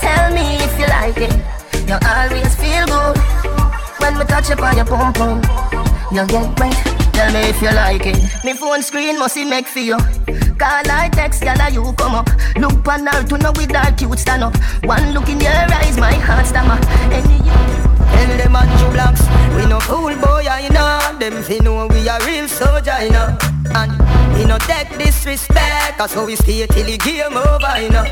Tell 0.00 0.34
me 0.34 0.56
if 0.56 0.78
you 0.78 0.86
like 0.86 1.16
it. 1.16 1.59
You 1.90 1.98
always 2.06 2.54
feel 2.54 2.86
good 2.86 3.18
when 3.98 4.16
me 4.16 4.24
touch 4.24 4.48
up 4.52 4.62
on 4.62 4.76
your 4.76 4.84
pum 4.84 5.12
pum, 5.12 5.42
you 6.12 6.24
get 6.24 6.60
wet. 6.60 6.72
Tell 7.12 7.32
me 7.32 7.40
if 7.50 7.60
you 7.60 7.72
like 7.74 8.06
it. 8.06 8.44
Me 8.44 8.52
phone 8.52 8.80
screen 8.80 9.18
must 9.18 9.36
it 9.36 9.48
make 9.48 9.66
for 9.66 9.80
you. 9.80 9.96
Call 10.54 10.86
I 10.86 11.10
text, 11.12 11.42
gyal, 11.42 11.72
you 11.72 11.92
come 11.94 12.14
up. 12.14 12.30
Look 12.54 12.86
on 12.86 13.08
her 13.08 13.24
to 13.24 13.38
know 13.38 13.50
with 13.56 13.70
that 13.70 13.98
cute 13.98 14.20
stand 14.20 14.44
up. 14.44 14.56
One 14.84 15.10
look 15.12 15.28
in 15.28 15.40
your 15.40 15.50
eyes, 15.50 15.98
my 15.98 16.12
heart 16.14 16.46
stammer. 16.46 16.78
Any 17.10 17.42
you. 17.42 17.58
Tell 18.14 18.38
them 18.38 18.54
on 18.54 18.70
two 18.78 18.92
blocks, 18.94 19.26
we 19.56 19.66
no 19.66 19.80
fool 19.80 20.14
boy, 20.14 20.46
I 20.46 20.68
know. 20.68 21.18
Them 21.18 21.42
fi 21.42 21.58
know 21.58 21.88
we 21.88 22.06
a 22.06 22.18
real 22.24 22.46
soldier, 22.46 23.02
you 23.02 23.10
know. 23.10 23.36
And 23.74 23.90
we 24.38 24.44
no 24.44 24.58
take 24.58 24.96
disrespect, 24.96 25.98
cause 25.98 26.14
how 26.14 26.24
we 26.24 26.36
stay 26.36 26.64
till 26.68 26.86
the 26.86 26.96
game 26.98 27.36
over, 27.36 27.82
you 27.82 27.90
know. 27.90 28.06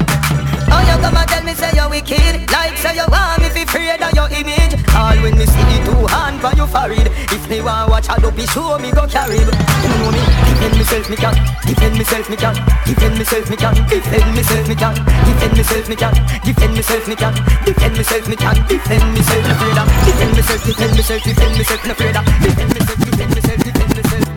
Oh, 0.71 0.83
you 0.85 0.97
come 1.01 1.17
and 1.17 1.29
tell 1.29 1.45
me 1.45 1.55
say 1.55 1.71
you're 1.75 1.89
wicked? 1.89 2.51
Like 2.53 2.77
say 2.77 2.95
you 2.95 3.07
want 3.09 3.41
me 3.43 3.49
fi 3.49 3.63
afraid 3.63 4.03
of 4.03 4.13
your 4.13 4.29
image. 4.31 4.75
All 4.95 5.17
when 5.23 5.37
me 5.39 5.47
see 5.47 5.65
the 5.71 5.79
two 5.87 6.07
hand 6.07 6.41
for 6.41 6.53
you 6.57 6.67
forehead. 6.67 7.09
If 7.33 7.49
me 7.49 7.61
want 7.61 7.91
watch 7.91 8.09
a 8.09 8.21
dopey 8.21 8.47
show 8.47 8.79
me 8.79 8.91
go 8.91 9.07
carry 9.07 9.39
You 9.39 9.89
know 9.89 10.11
me, 10.13 10.23
defend 10.47 10.77
myself 10.77 11.09
me 11.11 11.17
can. 11.17 11.37
Defend 11.67 11.95
myself 11.97 12.29
me 12.31 12.37
can. 12.37 12.55
Defend 12.85 13.15
myself 13.19 13.51
me 13.51 13.57
can. 13.57 13.75
Defend 13.89 14.29
myself 14.35 14.69
me 14.69 14.75
can. 14.77 14.95
Defend 15.25 15.55
myself 15.57 15.89
me 15.89 15.97
can. 15.97 16.15
Defend 16.45 16.75
myself 16.77 17.09
me 17.09 17.17
can. 17.17 17.35
Defend 17.65 17.97
myself 17.97 18.29
me 18.29 18.37
can. 18.37 18.57
Defend 18.69 19.05
myself 19.15 19.45
me 19.45 19.51
afraid 19.51 19.79
of. 19.79 19.89
Defend 20.05 20.33
myself, 20.33 20.65
defend 20.65 20.93
myself, 20.93 21.23
defend 21.23 21.57
myself 21.57 21.85
me 21.85 21.91
afraid 21.91 22.17
of. 22.17 22.25
Defend 22.25 22.71
myself, 22.75 22.99
defend 22.99 23.31
myself, 23.35 23.65
defend 23.65 23.97
myself 23.97 24.28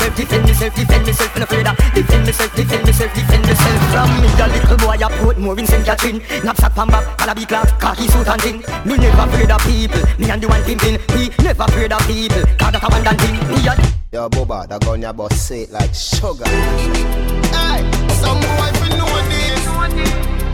myself, 0.00 0.16
defend 0.16 0.44
myself, 0.44 0.74
defend 0.74 1.06
myself 1.06 1.36
me 1.36 1.42
afraid 1.42 1.66
of 1.66 1.76
Defend 1.94 2.24
myself, 2.24 2.54
defend 2.56 2.84
myself, 2.84 3.14
defend 3.14 3.42
myself 3.44 3.80
From 3.92 4.08
me 4.20 4.28
the 4.28 4.46
little 4.48 4.76
boy 4.78 4.96
I 4.96 5.08
Portmore 5.20 5.58
in 5.58 5.66
St. 5.66 5.84
Catherine 5.84 6.20
Knapsack 6.44 6.74
pan 6.74 6.88
back, 6.88 7.18
calabi 7.18 7.46
clock, 7.46 7.68
khaki 7.80 8.08
suit 8.08 8.28
and 8.28 8.42
thing 8.42 8.58
Me 8.84 8.96
never 8.96 9.22
afraid 9.22 9.50
of 9.50 9.60
people, 9.62 10.02
me 10.18 10.30
and 10.30 10.42
the 10.42 10.48
one 10.48 10.62
pimping 10.64 10.98
We 11.14 11.30
never 11.44 11.64
afraid 11.64 11.92
of 11.92 12.06
people, 12.06 12.42
cause 12.56 12.72
that 12.72 12.82
a 12.82 12.88
one 12.88 13.16
thing 13.18 13.36
Me 13.48 13.68
a 13.68 14.00
Yo, 14.12 14.28
Boba, 14.28 14.66
that 14.66 14.80
gun 14.80 15.02
your 15.02 15.12
boss 15.12 15.40
say 15.40 15.62
it 15.62 15.70
like 15.70 15.94
sugar. 15.94 16.42
Hey, 16.44 17.78
some 18.18 18.40
boy 18.42 18.70
we 18.82 18.88
know 18.98 19.06
this. 19.30 19.62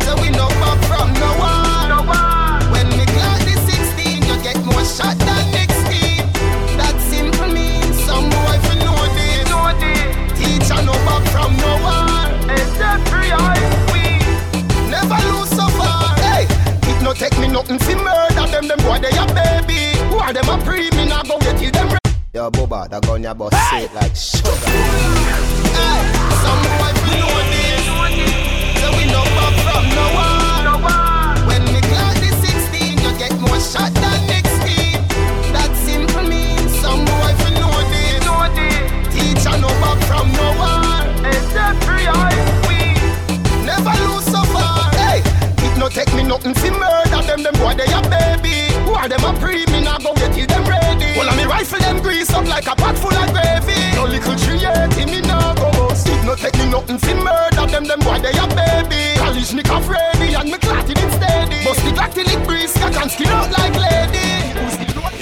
So 0.05 0.13
we 0.21 0.29
know 0.29 0.49
back 0.61 0.77
from 0.85 1.09
no 1.15 1.31
one. 1.41 2.71
When 2.71 2.87
we 2.99 3.07
clock 3.07 3.41
the 3.49 3.57
16, 3.65 4.29
you 4.29 4.43
get 4.43 4.63
more 4.63 4.85
shot 4.85 5.17
than 5.17 5.46
from 11.37 11.53
no 11.61 11.73
one. 11.85 12.33
It's 12.51 12.73
that 12.81 12.99
free 13.13 13.29
we 13.93 14.03
never 14.91 15.19
lose 15.37 15.51
so 15.53 15.69
far. 15.77 16.17
Hey, 16.25 16.47
it 16.89 16.99
no 17.03 17.13
take 17.13 17.37
me 17.39 17.49
nothing 17.49 17.79
fi 17.79 17.95
murder 17.95 18.47
them. 18.51 18.65
Them 18.69 18.79
boy 18.81 18.99
they 19.05 19.13
a 19.13 19.27
baby. 19.37 19.99
Who 20.09 20.17
are 20.17 20.33
them 20.33 20.49
a 20.49 20.57
pre? 20.65 20.89
Me 20.97 21.05
nah 21.07 21.23
go 21.23 21.39
get 21.39 21.59
till 21.59 21.71
them. 21.71 21.89
re- 21.93 21.99
Yo, 22.35 22.51
Boba, 22.51 22.89
that 22.91 23.03
gun 23.07 23.23
your 23.23 23.35
boss 23.35 23.53
say 23.71 23.85
it 23.85 23.95
like 23.95 24.15
sugar. 24.17 24.51
Hey, 25.77 26.01
some 26.43 26.63
boy 26.77 26.93
we 27.05 27.13
know 27.21 27.37
this. 27.53 27.85
So 28.81 28.87
we 28.97 29.05
know 29.13 29.25
from 29.65 29.85
no 29.93 30.07
one. 30.17 31.47
When 31.49 31.63
we 31.73 31.81
clock 31.89 32.15
the 32.21 32.31
16, 32.33 32.99
you 33.05 33.13
get 33.19 33.33
more 33.41 33.61
shot 33.61 33.93
Who 49.07 49.11
them 49.11 49.23
a 49.23 49.39
pre? 49.39 49.65
Me 49.67 49.85
nah 49.85 49.99
go 49.99 50.13
get 50.17 50.35
till 50.35 50.49
them 50.49 50.67
ready. 50.67 51.15
Well, 51.17 51.31
I 51.31 51.37
me 51.37 51.45
rifle 51.45 51.79
them 51.79 52.03
grease 52.03 52.29
up 52.31 52.45
like 52.45 52.67
a 52.67 52.75
pot 52.75 52.99
full 52.99 53.15
of 53.15 53.31
gravy. 53.31 53.79
No 53.95 54.03
little 54.03 54.35
me 55.07 55.21
go 55.55 55.71
bust. 55.79 56.09
It 56.09 56.25
no 56.25 56.35
take 56.35 56.59
me 56.59 56.69
nothing 56.69 56.99
murder 57.23 57.71
them. 57.71 57.85
Them 57.85 58.01
boy 58.01 58.19
they 58.19 58.35
a 58.35 58.47
baby. 58.51 59.17
College 59.17 59.55
nick 59.55 59.71
off 59.71 59.89
ready 59.89 60.35
and 60.35 60.51
me 60.51 60.59
clotted 60.59 60.99
it 60.99 61.13
steady. 61.13 61.65
Bust 61.65 61.85
the 61.85 61.93
Glock 61.95 62.15
till 62.15 62.27
it 62.27 62.45
breeze, 62.49 62.77
and 62.83 63.09
skin 63.09 63.29
out 63.29 63.49
like 63.53 63.77
lady. 63.79 64.43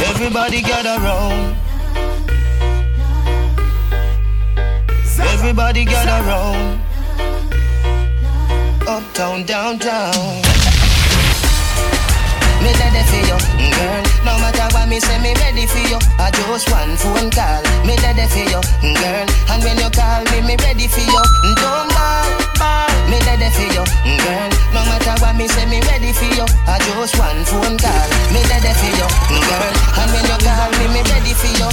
Everybody 0.03 0.63
gather 0.63 0.97
round. 1.05 1.55
Everybody 5.21 5.85
gather 5.85 6.25
round. 6.25 6.81
Uptown, 8.89 9.45
downtown. 9.45 10.44
Me 12.65 12.73
ready 12.81 13.03
for 13.13 13.21
you, 13.29 13.37
mm, 13.61 13.71
girl. 13.77 14.03
No 14.25 14.33
matter 14.41 14.65
what 14.73 14.89
me 14.89 14.99
say, 14.99 15.19
me 15.21 15.35
ready 15.45 15.67
for 15.69 15.85
you. 15.85 15.99
I 16.19 16.31
just 16.33 16.71
one 16.73 16.97
phone 16.97 17.29
call. 17.31 17.61
Me 17.85 17.95
ready 18.01 18.25
for 18.33 18.41
you, 18.49 18.61
mm, 18.81 18.97
girl. 18.97 19.27
And 19.53 19.61
when 19.63 19.77
you 19.77 19.91
call 19.93 20.25
me, 20.33 20.41
me 20.49 20.57
ready 20.65 20.89
for 20.89 21.05
you. 21.05 21.23
Mm, 21.45 21.55
don't 21.61 21.89
ball, 21.93 22.29
ball. 22.57 22.89
Me 23.13 23.21
ready 23.29 23.49
for 23.53 23.69
you, 23.69 23.85
girl. 23.85 24.49
No 24.73 24.81
matter 24.89 25.15
what 25.21 25.37
me 25.37 25.47
say, 25.49 25.67
me 25.69 25.81
ready 25.93 26.13
for 26.17 26.25
you. 26.33 26.47
I 26.67 26.81
just 26.81 27.19
one 27.21 27.45
phone 27.45 27.77
call. 27.77 28.09
Me 28.33 28.41
ready 28.49 28.73
for 28.81 28.91
you, 28.97 29.09
girl. 29.29 29.73
And 30.01 30.09
when 30.17 30.25
you 30.25 30.39
call 30.41 30.71
me, 30.81 30.87
me 30.89 31.01
ready 31.13 31.35
for 31.37 31.53
you. 31.61 31.69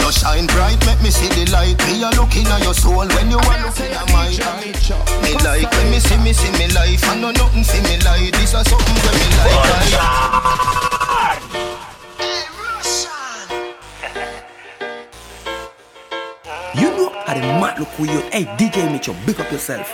You 0.00 0.12
shine 0.12 0.46
bright, 0.46 0.78
make 0.86 1.02
me 1.02 1.10
see 1.10 1.28
the 1.28 1.50
light. 1.52 1.76
Me 1.86 2.02
a 2.02 2.10
looking 2.18 2.46
at 2.46 2.62
your 2.62 2.74
soul 2.74 3.06
when 3.06 3.30
you 3.30 3.38
are 3.38 3.60
looking 3.62 3.92
at 3.92 4.06
my 4.12 4.28
eye. 4.32 4.68
Me 5.22 5.34
like 5.44 5.70
when 5.70 5.90
me 5.90 6.00
see 6.00 6.16
me 6.18 6.32
see 6.32 6.52
me 6.58 6.68
life. 6.72 7.04
I 7.04 7.14
know 7.20 7.30
nothing 7.30 7.64
see 7.64 7.82
me 7.82 7.98
like. 8.04 8.32
This 8.32 8.54
is 8.54 8.66
something 8.68 8.98
when 9.04 9.14
me 9.20 9.28
like. 9.36 10.78
You 16.74 16.90
know 16.96 17.10
how 17.26 17.34
the 17.34 17.40
mad 17.40 17.78
look 17.78 17.98
with 17.98 18.10
you. 18.10 18.20
Hey, 18.30 18.44
DJ 18.56 18.90
Mitchell, 18.90 19.16
big 19.26 19.40
up 19.40 19.50
yourself. 19.50 19.92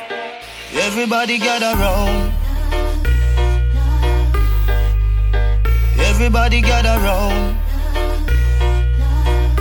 Everybody 0.72 1.38
gather 1.38 1.74
round. 1.78 2.32
Everybody 5.98 6.60
gather 6.60 7.00
round. 7.02 7.56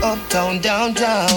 Uptown, 0.04 0.60
downtown. 0.60 1.30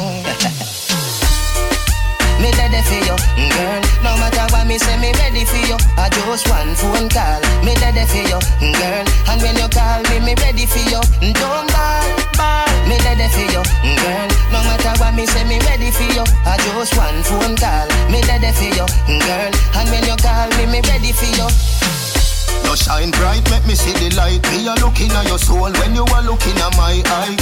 Me 2.42 2.50
ready 2.58 2.82
for 2.82 2.98
you, 2.98 3.16
girl. 3.54 3.80
No 4.02 4.12
matter 4.20 4.44
what 4.52 4.66
me 4.66 4.76
say, 4.76 4.98
me 5.00 5.12
ready 5.22 5.44
for 5.46 5.56
you. 5.70 5.78
I 5.96 6.10
just 6.10 6.44
one 6.50 6.74
phone 6.74 7.08
call. 7.08 7.40
Me 7.64 7.72
ready 7.80 8.04
for 8.10 8.20
you, 8.26 8.36
girl. 8.74 9.04
And 9.30 9.40
when 9.40 9.56
you 9.56 9.68
call 9.72 10.02
me, 10.10 10.18
me 10.20 10.34
ready 10.42 10.66
for 10.66 10.82
you. 10.84 11.00
Don't 11.32 11.70
ball, 11.72 12.04
ball. 12.36 12.66
Me 12.90 12.98
ready 13.08 13.24
for 13.32 13.46
you, 13.48 13.62
girl. 13.62 14.28
No 14.52 14.60
matter 14.68 14.92
what 15.00 15.14
me 15.14 15.24
say, 15.24 15.44
me 15.48 15.56
ready 15.64 15.90
for 15.94 16.04
you. 16.12 16.24
I 16.44 16.58
just 16.60 16.92
one 16.98 17.22
phone 17.24 17.56
call. 17.56 17.88
Me 18.12 18.20
ready 18.28 18.50
for 18.52 18.68
you, 18.68 18.84
girl. 19.06 19.50
And 19.78 19.86
when 19.88 20.04
you 20.04 20.16
call 20.20 20.50
me, 20.60 20.66
me 20.66 20.82
ready 20.90 21.12
for 21.16 21.30
you. 21.38 21.48
Shine 22.76 23.10
bright, 23.10 23.42
make 23.50 23.66
me 23.66 23.74
see 23.74 23.92
the 23.96 24.14
light. 24.14 24.44
Me 24.52 24.68
a 24.68 24.74
looking 24.84 25.10
at 25.10 25.26
your 25.26 25.38
soul 25.38 25.72
when 25.80 25.94
you 25.96 26.04
are 26.04 26.22
looking 26.22 26.56
at 26.60 26.76
my 26.76 27.00
eye. 27.04 27.36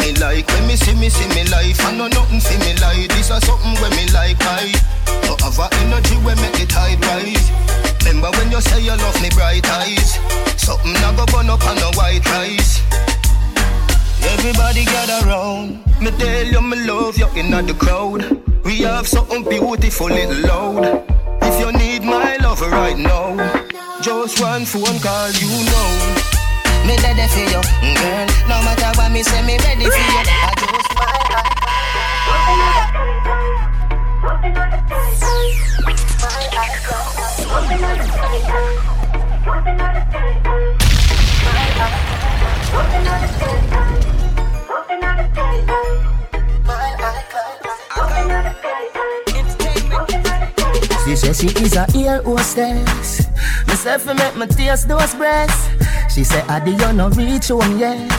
Me 0.00 0.16
like 0.16 0.48
when 0.48 0.66
me 0.66 0.76
see 0.76 0.94
me 0.94 1.08
see 1.08 1.28
me 1.36 1.44
life. 1.50 1.78
I 1.84 1.92
know 1.92 2.08
nothing 2.08 2.40
see 2.40 2.58
me 2.58 2.74
like. 2.80 3.08
This 3.12 3.30
is 3.30 3.44
something 3.46 3.76
when 3.82 3.92
me 3.94 4.08
like 4.10 4.40
I. 4.40 4.72
Have 5.48 5.58
a 5.60 5.74
energy 5.80 6.16
when 6.16 6.36
make 6.40 6.52
the 6.52 6.66
tide 6.66 7.00
rise. 7.06 7.50
Remember 8.04 8.30
when 8.36 8.50
you 8.50 8.60
say 8.60 8.80
you 8.82 8.90
love 8.90 9.22
me 9.22 9.30
bright 9.30 9.68
eyes. 9.70 10.18
Something 10.60 10.96
I 10.96 11.14
go 11.16 11.24
burn 11.26 11.48
up 11.48 11.64
on 11.64 11.78
a 11.78 11.90
white 11.96 12.24
rice. 12.26 12.82
Everybody 14.24 14.84
gather 14.84 15.26
round. 15.26 15.86
Me 16.02 16.10
tell 16.10 16.44
you 16.44 16.60
me 16.60 16.76
love 16.86 17.16
you 17.16 17.28
in 17.36 17.50
the 17.50 17.74
crowd. 17.74 18.24
We 18.64 18.78
have 18.82 19.08
something 19.08 19.44
beautiful 19.44 20.08
little 20.08 20.36
loud. 20.46 21.04
If 21.42 21.60
you 21.60 21.72
need 21.72 22.02
my 22.02 22.36
love 22.36 22.60
right 22.60 22.98
now, 22.98 23.36
just 24.08 24.40
one 24.40 24.64
phone 24.64 24.98
call, 25.00 25.30
you 25.32 25.52
know. 25.68 25.88
Me 26.86 26.96
ready 27.04 27.28
for 27.28 27.44
you, 27.44 27.60
girl. 28.00 28.26
No 28.48 28.56
matter 28.64 28.90
what 28.96 29.12
me 29.12 29.22
say, 29.22 29.42
me 29.44 29.58
ready 29.58 29.84
for 29.84 29.90
you. 29.90 30.24
I 30.24 30.54
just 30.56 30.88
She 51.04 51.16
says 51.16 51.40
she 51.40 51.48
is 51.64 51.76
a 51.76 51.86
ear 51.94 52.22
hostess. 52.22 53.27
Myself 53.66 54.08
I 54.08 54.12
make 54.14 54.36
my 54.36 54.46
taste 54.46 54.88
those 54.88 55.14
breasts. 55.14 55.68
She 56.14 56.24
say, 56.24 56.42
Adi, 56.48 56.72
you 56.72 56.92
no 56.92 57.10
reach 57.10 57.48
home 57.48 57.78
yet. 57.78 58.10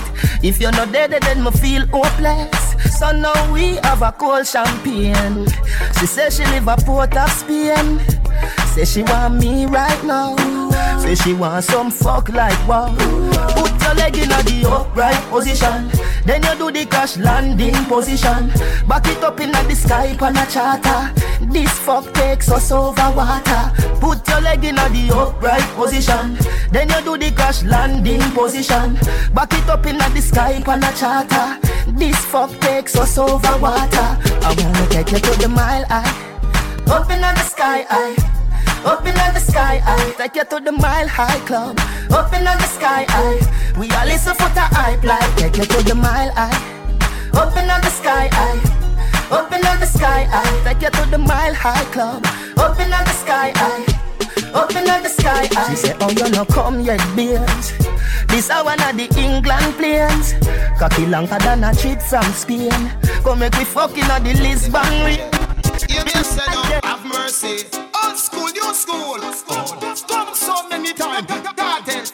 If 0.43 0.59
you're 0.59 0.71
not 0.71 0.91
dead, 0.91 1.11
then 1.11 1.43
me 1.43 1.51
feel 1.51 1.85
hopeless. 1.87 2.97
So 2.97 3.11
now 3.11 3.53
we 3.53 3.75
have 3.83 4.01
a 4.01 4.11
cold 4.11 4.47
champagne. 4.47 5.47
She 5.99 6.05
says 6.05 6.37
she 6.37 6.43
live 6.45 6.67
a 6.67 6.77
port 6.77 7.15
of 7.17 7.29
Spain. 7.31 7.99
Say 8.73 8.85
she 8.85 9.03
want 9.03 9.39
me 9.39 9.65
right 9.65 10.03
now. 10.03 10.35
Say 10.99 11.15
she 11.15 11.33
want 11.33 11.65
some 11.65 11.91
fuck 11.91 12.29
like 12.29 12.57
your 12.67 13.78
leg 13.99 14.17
in 14.17 14.29
the 14.29 14.67
upright 14.67 15.21
position. 15.29 15.91
Then 16.25 16.43
you 16.43 16.55
do 16.57 16.71
the 16.71 16.85
crash 16.85 17.17
landing 17.17 17.75
position. 17.85 18.49
Back 18.87 19.07
it 19.07 19.23
up 19.23 19.39
in 19.39 19.51
the 19.51 19.75
sky 19.75 20.15
on 20.21 20.37
a 20.37 20.45
charter. 20.47 21.13
This 21.51 21.71
fuck 21.79 22.11
takes 22.13 22.49
us 22.49 22.71
over 22.71 23.11
water. 23.15 23.63
Put 23.99 24.27
your 24.27 24.41
leg 24.41 24.63
in 24.63 24.75
the 24.75 25.11
upright 25.13 25.67
position. 25.75 26.37
Then 26.71 26.89
you 26.89 27.01
do 27.01 27.17
the 27.17 27.31
crash 27.31 27.63
landing 27.63 28.21
position. 28.31 28.95
Back 29.33 29.53
it 29.53 29.69
up 29.69 29.85
in 29.85 29.97
the 29.97 30.21
sky 30.21 30.63
on 30.65 30.83
a 30.83 30.91
charter. 30.93 31.47
This 31.91 32.17
fuck 32.25 32.51
takes 32.59 32.95
us 32.95 33.17
over 33.17 33.57
water. 33.57 34.09
I 34.47 34.55
wanna 34.57 34.87
take 34.89 35.11
you 35.11 35.19
to 35.19 35.39
the 35.39 35.49
mile 35.49 35.85
high. 35.85 36.29
Up 36.87 37.09
in 37.11 37.21
the 37.21 37.43
sky 37.43 37.85
high. 37.89 38.38
Open 38.85 39.15
up 39.17 39.33
the 39.33 39.39
sky 39.39 39.77
high. 39.77 40.11
Take 40.17 40.35
you 40.35 40.45
to 40.45 40.59
the 40.59 40.71
mile 40.71 41.07
high 41.07 41.39
club. 41.45 41.79
Open 42.11 42.47
up 42.47 42.57
the 42.57 42.67
sky 42.67 43.05
high. 43.09 43.79
We 43.79 43.89
all 43.91 44.05
listen 44.05 44.35
for 44.35 44.49
the 44.53 44.65
hype 44.75 45.03
like. 45.03 45.35
Take 45.37 45.57
you 45.57 45.65
to 45.65 45.83
the 45.83 45.95
mile 45.95 46.31
high. 46.33 46.79
Open 47.33 47.69
up 47.69 47.81
the 47.81 47.89
sky 47.89 48.29
high. 48.31 48.79
Up 49.31 49.49
the 49.49 49.85
sky 49.85 50.23
high. 50.23 50.63
Take 50.63 50.81
you 50.81 50.89
to 50.89 51.09
the 51.09 51.17
mile 51.17 51.53
high 51.53 51.83
club. 51.91 52.25
Open 52.57 52.91
up 52.91 53.05
the 53.05 53.13
sky 53.13 53.51
high. 53.55 53.99
Up 54.53 54.69
the 54.69 55.09
sky 55.09 55.47
high. 55.51 55.69
She 55.69 55.75
said, 55.75 55.97
Oh, 56.01 56.09
you 56.09 56.29
no 56.31 56.45
come 56.45 56.81
yet, 56.81 57.01
beers. 57.15 57.73
This 58.27 58.49
a 58.49 58.63
one 58.63 58.81
of 58.81 58.97
the 58.97 59.07
England 59.17 59.75
planes. 59.77 60.33
Cocky 60.79 61.05
longer 61.05 61.37
than 61.39 61.63
a 61.63 61.73
trip 61.73 62.01
from 62.01 62.23
Spain. 62.33 62.71
Come 63.23 63.39
make 63.39 63.57
we 63.57 63.65
fucking 63.65 64.03
at 64.03 64.23
the 64.23 64.33
Lisbon. 64.35 65.29
You 65.89 66.03
just 66.05 66.35
said, 66.35 66.47
oh, 66.49 66.79
have 66.83 67.05
mercy. 67.05 67.88
Old 68.63 68.75
school. 68.75 69.19
Come 70.07 70.35
so 70.35 70.67
many 70.69 70.93
times. 70.93 71.25
Cartel, 71.55 72.05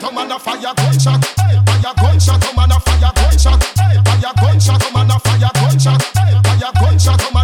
Come 0.00 0.18
on, 0.18 0.30
a 0.30 0.38
fire 0.38 0.74
gunshot. 0.76 1.24
Fire 1.24 1.94
gunshot. 1.96 2.40
Come 2.42 2.58
on, 2.58 2.72
a 2.72 2.80
fire 2.80 3.12
gunshot. 3.14 3.62
Fire 3.64 4.32
gunshot. 4.40 4.80
Come 4.80 4.96
on, 4.96 5.10
a 5.10 5.18
fire 5.18 5.50
gunshot. 5.54 6.02
Fire 6.02 6.72
gunshot. 6.80 7.18
Come 7.20 7.36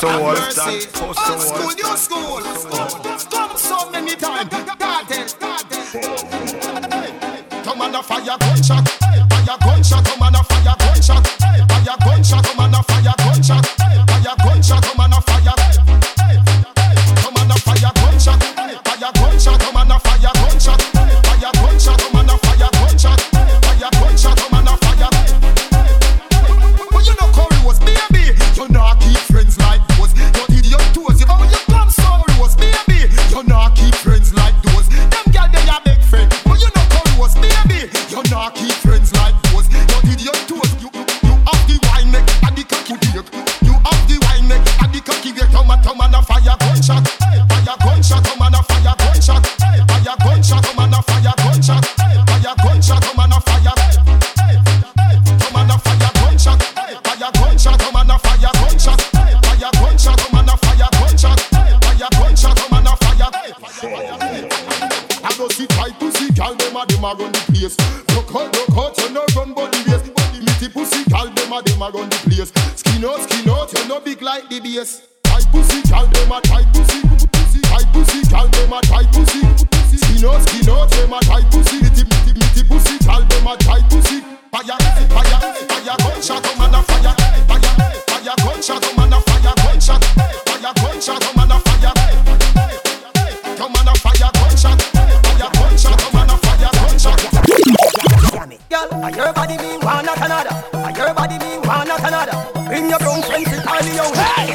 the 0.00 0.08
have 0.08 0.20
wall, 0.20 0.32
mercy. 0.34 0.80
stand, 0.80 0.92
post 0.94 1.26
the 1.26 1.32
Old 1.32 1.78
wall, 1.82 1.96
school, 1.96 2.40
new 2.40 2.54
school. 2.56 2.98
Come 3.30 3.56
so 3.56 3.90
many 3.90 4.14
times. 4.16 4.50
Cartel, 4.78 5.26
Come 7.64 7.80
on 7.82 7.94
a 7.94 8.02
fire 8.02 8.36
gunshot, 8.38 8.86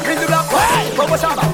out. 0.00 0.04
Bring 0.04 0.20
the 0.20 0.26
black 0.26 0.50
one, 0.98 1.08
go 1.08 1.16
shaba. 1.16 1.36
Man 1.36 1.49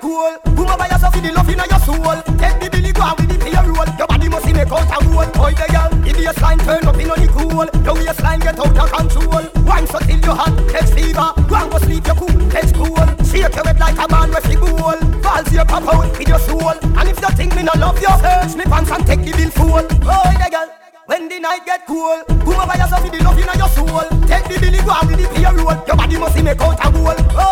cool, 0.00 0.32
come 0.56 0.66
over 0.66 0.86
yourself 0.88 1.14
with 1.14 1.24
the 1.24 1.32
love 1.32 1.48
in 1.48 1.60
your 1.60 1.82
soul. 1.84 2.16
Take 2.40 2.58
the 2.60 2.68
billy 2.72 2.92
go 2.92 3.12
with 3.16 3.28
the 3.28 3.36
pay 3.38 3.54
roll. 3.60 3.88
Your 4.00 4.08
body 4.08 4.28
must 4.28 4.46
make 4.46 4.72
out 4.72 4.88
a 4.88 4.98
goal. 5.04 5.28
Oh, 5.36 5.50
the 5.52 5.66
girl, 5.68 5.90
if 6.08 6.16
the 6.16 6.22
baseline 6.24 6.60
turn 6.64 6.84
up 6.88 6.96
in 6.96 7.10
on 7.10 7.20
the 7.20 7.28
cool. 7.28 7.66
Your 7.84 7.94
waistline 7.94 8.40
get 8.40 8.58
out 8.58 8.76
of 8.76 8.88
control. 8.90 9.44
Wine 9.64 9.86
so 9.86 9.98
till 10.00 10.20
your 10.20 10.36
hand 10.36 10.56
takes 10.72 10.90
fever. 10.96 11.28
Go 11.46 11.54
and 11.54 11.70
go 11.70 11.78
sleep 11.78 12.06
your 12.06 12.16
cool, 12.16 12.36
takes 12.50 12.72
cool. 12.72 13.06
Shake 13.28 13.54
your 13.54 13.64
head 13.64 13.78
like 13.78 13.98
a 14.00 14.06
man 14.08 14.28
with 14.32 14.44
the 14.48 14.56
goal. 14.56 14.98
Falls 15.22 15.52
your 15.52 15.64
pop 15.64 15.86
out 15.86 16.10
with 16.16 16.28
your 16.28 16.40
soul. 16.40 16.74
And 16.96 17.06
if 17.08 17.20
you 17.20 17.30
think 17.36 17.54
me 17.54 17.62
no 17.62 17.72
love 17.76 18.00
you, 18.00 18.12
search 18.24 18.56
me 18.56 18.64
pants 18.64 18.90
and 18.90 19.04
take 19.06 19.22
the 19.22 19.32
bill 19.36 19.52
full. 19.52 19.84
Oh, 20.08 20.26
the 20.40 20.48
girl. 20.50 20.68
When 21.06 21.28
the 21.28 21.40
night 21.40 21.66
get 21.66 21.86
cool, 21.86 22.22
come 22.46 22.60
over 22.62 22.76
yourself 22.78 23.02
with 23.02 23.12
the 23.18 23.20
love 23.24 23.38
in 23.38 23.50
your 23.58 23.70
soul. 23.74 24.06
Take 24.30 24.46
the 24.46 24.56
billy 24.62 24.80
go 24.86 24.94
with 25.04 25.18
the 25.18 25.26
pay 25.34 25.44
roll. 25.50 25.76
Your 25.86 25.96
body 25.98 26.16
must 26.16 26.38
make 26.38 26.60
out 26.60 26.78
a 26.78 26.88
goal. 26.92 27.18
Oh, 27.34 27.49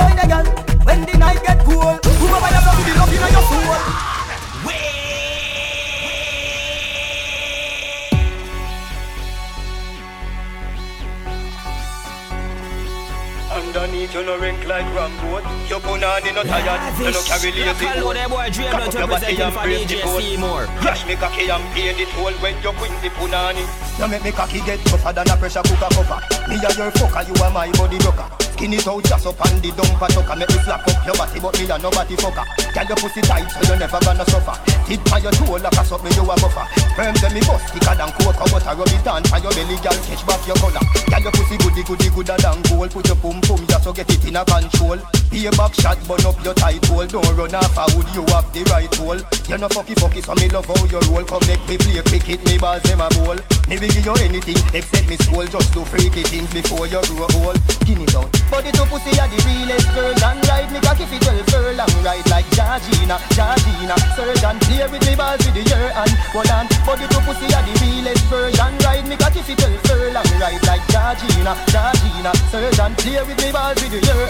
you 14.19 14.27
no 14.27 14.39
rank 14.39 14.67
like 14.67 14.87
Rambo. 14.95 15.39
Your 15.69 15.81
punani 15.81 16.35
no 16.35 16.43
tired, 16.43 16.99
you 16.99 17.11
no 17.11 17.23
carry 17.23 17.53
lazy 17.53 17.87
Hello 17.87 18.13
there, 18.13 18.29
boy. 18.29 18.51
Dream 18.51 18.71
Cock 18.71 18.81
not 18.81 18.89
up 18.89 18.99
your 18.99 19.09
body 19.09 19.37
representing 19.37 19.47
and 19.47 19.55
for 19.55 19.67
the 19.69 19.79
DJ. 19.87 20.03
Seymour. 20.19 20.67
Crash 20.83 21.07
me 21.07 21.15
cocky 21.15 21.51
and 21.51 21.65
pay 21.75 21.93
the 21.95 22.05
toll 22.13 22.35
when 22.43 22.55
you 22.63 22.73
quit 22.79 22.93
the 23.03 23.11
punani. 23.15 23.65
You 23.99 24.09
make 24.09 24.25
me 24.25 24.33
cocky 24.33 24.61
get 24.67 24.81
tougher 24.87 25.13
than 25.13 25.31
a 25.31 25.37
pressure 25.37 25.63
cooker 25.63 25.91
cover. 25.95 26.21
Me 26.51 26.57
a 26.57 26.71
your 26.75 26.91
fucker, 26.99 27.23
you 27.27 27.35
are 27.43 27.51
my 27.51 27.71
body 27.73 27.99
rocker. 28.03 28.27
Skin 28.53 28.73
it 28.75 28.87
out 28.87 29.05
just 29.05 29.27
up 29.27 29.41
on 29.41 29.55
the 29.63 29.71
dumper 29.71 30.09
tucker. 30.11 30.37
Make 30.37 30.51
me 30.51 30.59
slap 30.67 30.87
up 30.89 31.07
your 31.07 31.15
body, 31.15 31.39
but 31.41 31.55
me 31.59 31.65
a 31.71 31.79
nobody 31.79 32.17
fucker. 32.17 32.47
Girl, 32.75 32.87
your 32.87 32.97
pussy 32.99 33.21
tight, 33.23 33.47
so 33.51 33.73
you 33.73 33.79
never 33.79 34.01
gonna 34.01 34.25
suffer. 34.27 34.68
Tip 34.89 35.13
on 35.13 35.23
your 35.23 35.33
toe 35.33 35.61
like 35.61 35.77
a 35.77 35.85
suck 35.85 36.03
me, 36.03 36.09
you 36.17 36.25
a 36.25 36.33
buffer. 36.41 36.65
Firm 36.97 37.13
tell 37.21 37.29
me 37.29 37.41
bust 37.45 37.69
thicker 37.77 37.93
than 37.93 38.09
coke, 38.17 38.41
but 38.49 38.65
I 38.65 38.73
rub 38.73 38.89
it 38.89 39.05
down 39.05 39.23
for 39.29 39.37
your 39.37 39.53
belly, 39.53 39.77
girl. 39.85 39.93
Catch 40.09 40.25
back 40.25 40.41
your 40.49 40.57
collar. 40.57 40.81
Girl, 41.13 41.21
your 41.21 41.33
pussy 41.37 41.61
goody 41.61 41.85
goody 41.85 42.09
gooder 42.09 42.41
than 42.41 42.63
gold. 42.65 42.91
Put 42.91 43.07
your 43.07 43.21
pum 43.21 43.37
pum 43.45 43.61
just 43.69 43.85
so 43.85 43.93
get 43.93 44.09
it 44.09 44.25
in 44.25 44.37
a 44.37 44.45
control. 44.49 44.97
Be 45.31 45.45
back 45.57 45.75
shot, 45.75 45.99
burn 46.09 46.25
up 46.25 46.39
your 46.43 46.55
tight 46.55 46.85
hole. 46.87 47.07
Don't 47.07 47.37
run 47.37 47.55
off 47.55 47.77
a 47.77 47.85
wood, 47.97 48.09
you 48.17 48.25
have 48.33 48.49
the 48.53 48.65
right 48.73 48.93
hole. 48.97 49.21
You're 49.49 49.59
no 49.59 49.69
fucky 49.69 49.95
fucky, 49.95 50.25
so 50.25 50.35
me 50.35 50.49
love 50.49 50.65
how 50.65 50.81
you 50.89 51.01
roll. 51.13 51.25
Come 51.25 51.45
make 51.47 51.63
me 51.69 51.77
play 51.77 52.01
cricket, 52.01 52.41
me 52.47 52.57
balls 52.57 52.83
them 52.83 53.01
a 53.01 53.09
bowl. 53.13 53.37
Me 53.69 53.77
will 53.77 53.93
give 53.93 54.05
you 54.09 54.17
anything 54.25 54.57
except 54.73 55.09
me 55.09 55.17
soul. 55.29 55.45
Just 55.45 55.73
do 55.75 55.85
freaky 55.85 56.25
things 56.25 56.49
before 56.53 56.89
you 56.89 57.01
grow 57.13 57.29
old. 57.45 57.61
Skin 57.69 58.01
it 58.01 58.15
out. 58.17 58.33
Body 58.49 58.73
to 58.73 58.85
pussy 58.89 59.13
are 59.21 59.29
the 59.29 59.39
realest 59.45 59.89
version. 59.93 60.37
Ride 60.49 60.71
me 60.73 60.81
cocky 60.81 61.05
fit 61.05 61.21
well 61.21 61.41
furlong. 61.53 61.93
Ride 62.01 62.29
like 62.33 62.49
Georgina, 62.57 63.21
Georgina. 63.37 63.97
Surgeon 64.17 64.57
play 64.65 64.87
with 64.89 65.05
me 65.05 65.13
balls 65.13 65.41
with 65.45 65.55
the 65.55 65.65
year 65.69 65.93
and 65.93 66.13
hold 66.33 66.49
on. 66.49 66.65
Body 66.89 67.05
to 67.05 67.19
pussy 67.29 67.47
are 67.53 67.65
the 67.69 67.75
realest 67.85 68.25
version. 68.33 68.73
Ride 68.81 69.05
me 69.05 69.17
cocky 69.21 69.45
fit 69.45 69.61
well 69.61 69.77
furlong. 69.85 70.29
Ride 70.41 70.65
like 70.65 70.85
Georgina, 70.89 71.53
Georgina. 71.69 72.33
Surgeon 72.49 72.93
play 72.97 73.21
with 73.29 73.39
me 73.45 73.53
balls 73.53 73.77
with 73.85 73.93
year 73.93 74.28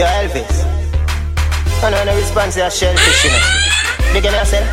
Yo, 0.00 0.06
Elvis. 0.06 0.64
I 1.84 1.90
know 1.90 2.04
no 2.04 2.16
response 2.16 2.56
a 2.56 2.70
shellfish, 2.70 3.24
you 3.24 3.30
know. 3.36 4.14
Big 4.14 4.24
yourself. 4.24 4.64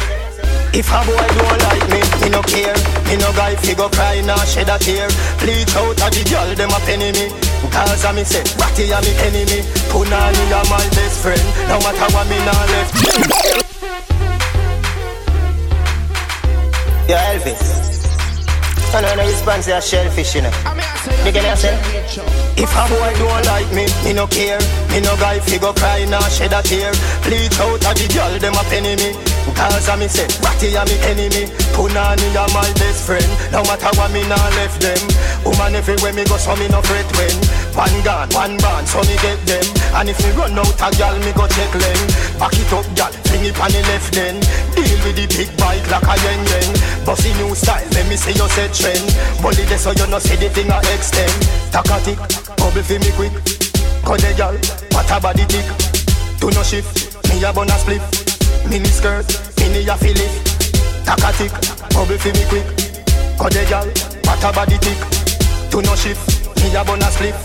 If 0.72 0.88
a 0.88 1.04
boy 1.04 1.20
don't 1.20 1.60
like 1.68 1.84
me, 1.92 2.00
me 2.24 2.30
no 2.32 2.42
care. 2.44 2.72
Me 3.12 3.18
no 3.20 3.34
guy 3.36 3.58
fi 3.58 3.76
go 3.76 3.90
cry 3.90 4.22
nor 4.22 4.40
shed 4.48 4.70
a 4.70 4.80
tear. 4.80 5.10
Bleach 5.44 5.76
out 5.76 6.00
a 6.00 6.08
the 6.16 6.24
girl 6.32 6.56
dem 6.56 6.72
a 6.72 6.80
penny 6.88 7.12
me. 7.12 7.28
Cause 7.68 8.06
a 8.06 8.14
me 8.14 8.24
say, 8.24 8.40
Ratty 8.56 8.88
a 8.88 9.02
me 9.04 9.12
enemy. 9.28 9.68
Punani 9.92 10.48
a 10.48 10.64
my 10.72 10.80
best 10.96 11.20
friend. 11.20 11.44
No 11.68 11.76
matter 11.84 12.08
what 12.16 12.24
me 12.32 12.40
nah 12.48 12.64
left. 12.72 12.96
Yo, 17.10 17.18
Elvis. 17.18 17.87
I 18.94 19.02
know 19.02 19.16
no 19.16 19.28
response 19.28 19.66
to 19.66 19.78
a 19.78 19.82
shellfish, 19.82 20.36
you 20.36 20.42
know. 20.42 20.52
Big 21.24 21.36
yourself. 21.36 21.80
If 22.58 22.74
a 22.74 22.84
boy 22.90 23.14
don't 23.20 23.46
like 23.46 23.70
me, 23.72 23.86
me 24.04 24.14
no 24.14 24.26
care. 24.28 24.60
Me 24.90 25.00
no 25.02 25.16
guy 25.18 25.40
fi 25.40 25.58
go 25.60 25.74
cry 25.74 26.06
nor 26.10 26.24
shed 26.30 26.54
a 26.54 26.62
tear. 26.64 26.92
Bleach 27.22 27.60
out 27.60 27.84
a 27.84 27.92
the 27.94 28.08
girl 28.10 28.34
dem 28.40 28.58
a 28.58 28.64
penny 28.72 28.96
me. 28.98 29.14
Cause 29.54 29.88
a 29.90 29.98
me 29.98 30.08
say, 30.08 30.28
Ratty 30.42 30.74
a 30.74 30.84
me 30.86 30.96
enemy. 31.06 31.46
Punani 31.76 32.28
a 32.34 32.44
my 32.54 32.66
best 32.82 33.06
friend. 33.06 33.28
No 33.52 33.62
matter 33.64 33.92
what 33.98 34.10
me 34.12 34.26
nah 34.28 34.42
left 34.58 34.82
them. 34.82 35.00
Woman 35.46 35.76
everywhere 35.76 36.14
me 36.14 36.26
go, 36.26 36.38
so 36.38 36.56
me 36.56 36.68
no 36.68 36.82
fret 36.82 37.08
when. 37.16 37.38
One 37.78 37.98
gun, 38.04 38.30
one 38.34 38.58
band, 38.58 38.88
so 38.88 39.00
me 39.06 39.16
get 39.22 39.40
them. 39.46 39.66
And 39.94 40.10
if 40.10 40.18
me 40.24 40.32
run 40.34 40.58
out 40.58 40.80
a 40.82 40.90
gal, 40.98 41.16
me 41.22 41.32
go 41.38 41.46
check 41.48 41.72
them. 41.72 42.02
Back 42.42 42.58
it 42.58 42.72
up, 42.74 42.88
gal, 42.98 43.14
fling 43.30 43.46
it 43.46 43.58
on 43.60 43.70
the 43.70 43.82
left 43.90 44.12
then. 44.14 44.40
Deal 44.74 44.98
with 45.06 45.16
the 45.16 45.26
big 45.30 45.50
bike 45.58 45.86
like 45.92 46.08
a 46.08 46.16
yen 46.26 46.42
yen. 46.46 46.70
Bossy 47.08 47.32
new 47.36 47.56
style, 47.56 47.88
let 47.92 48.06
me 48.10 48.18
see 48.18 48.34
you 48.34 48.50
set 48.50 48.74
trend. 48.74 49.00
Bully 49.42 49.64
this 49.72 49.84
so 49.84 49.92
you 49.92 50.06
no 50.08 50.20
see 50.20 50.36
the 50.36 50.50
thing 50.50 50.68
a 50.70 50.78
extend. 50.92 51.32
Takatik, 51.72 52.20
bubble 52.58 52.84
fi 52.84 52.98
me 53.00 53.12
quick. 53.16 53.32
The 54.04 54.34
gal, 54.36 54.52
what 54.92 55.10
a 55.10 55.18
body 55.18 55.46
tick. 55.48 55.64
Do 56.42 56.52
no 56.52 56.62
shift, 56.64 57.16
me 57.30 57.42
a 57.46 57.54
bun 57.54 57.70
a 57.70 57.80
split. 57.80 58.04
Mini 58.70 58.92
skirt, 58.92 59.24
mini 59.56 59.88
a 59.88 59.96
fill 59.96 60.20
it. 60.20 60.36
Takatik, 61.08 61.56
bubble 61.96 62.18
fi 62.18 62.34
me 62.36 62.44
quick. 62.52 62.68
The 62.76 63.64
gal, 63.70 63.88
what 64.28 64.44
a 64.44 64.52
body 64.52 64.78
tick. 64.84 65.00
Do 65.72 65.82
no 65.82 65.96
shift, 65.96 66.20
me 66.58 66.76
a 66.76 66.84
bun 66.84 67.02
a 67.02 67.10
split. 67.10 67.36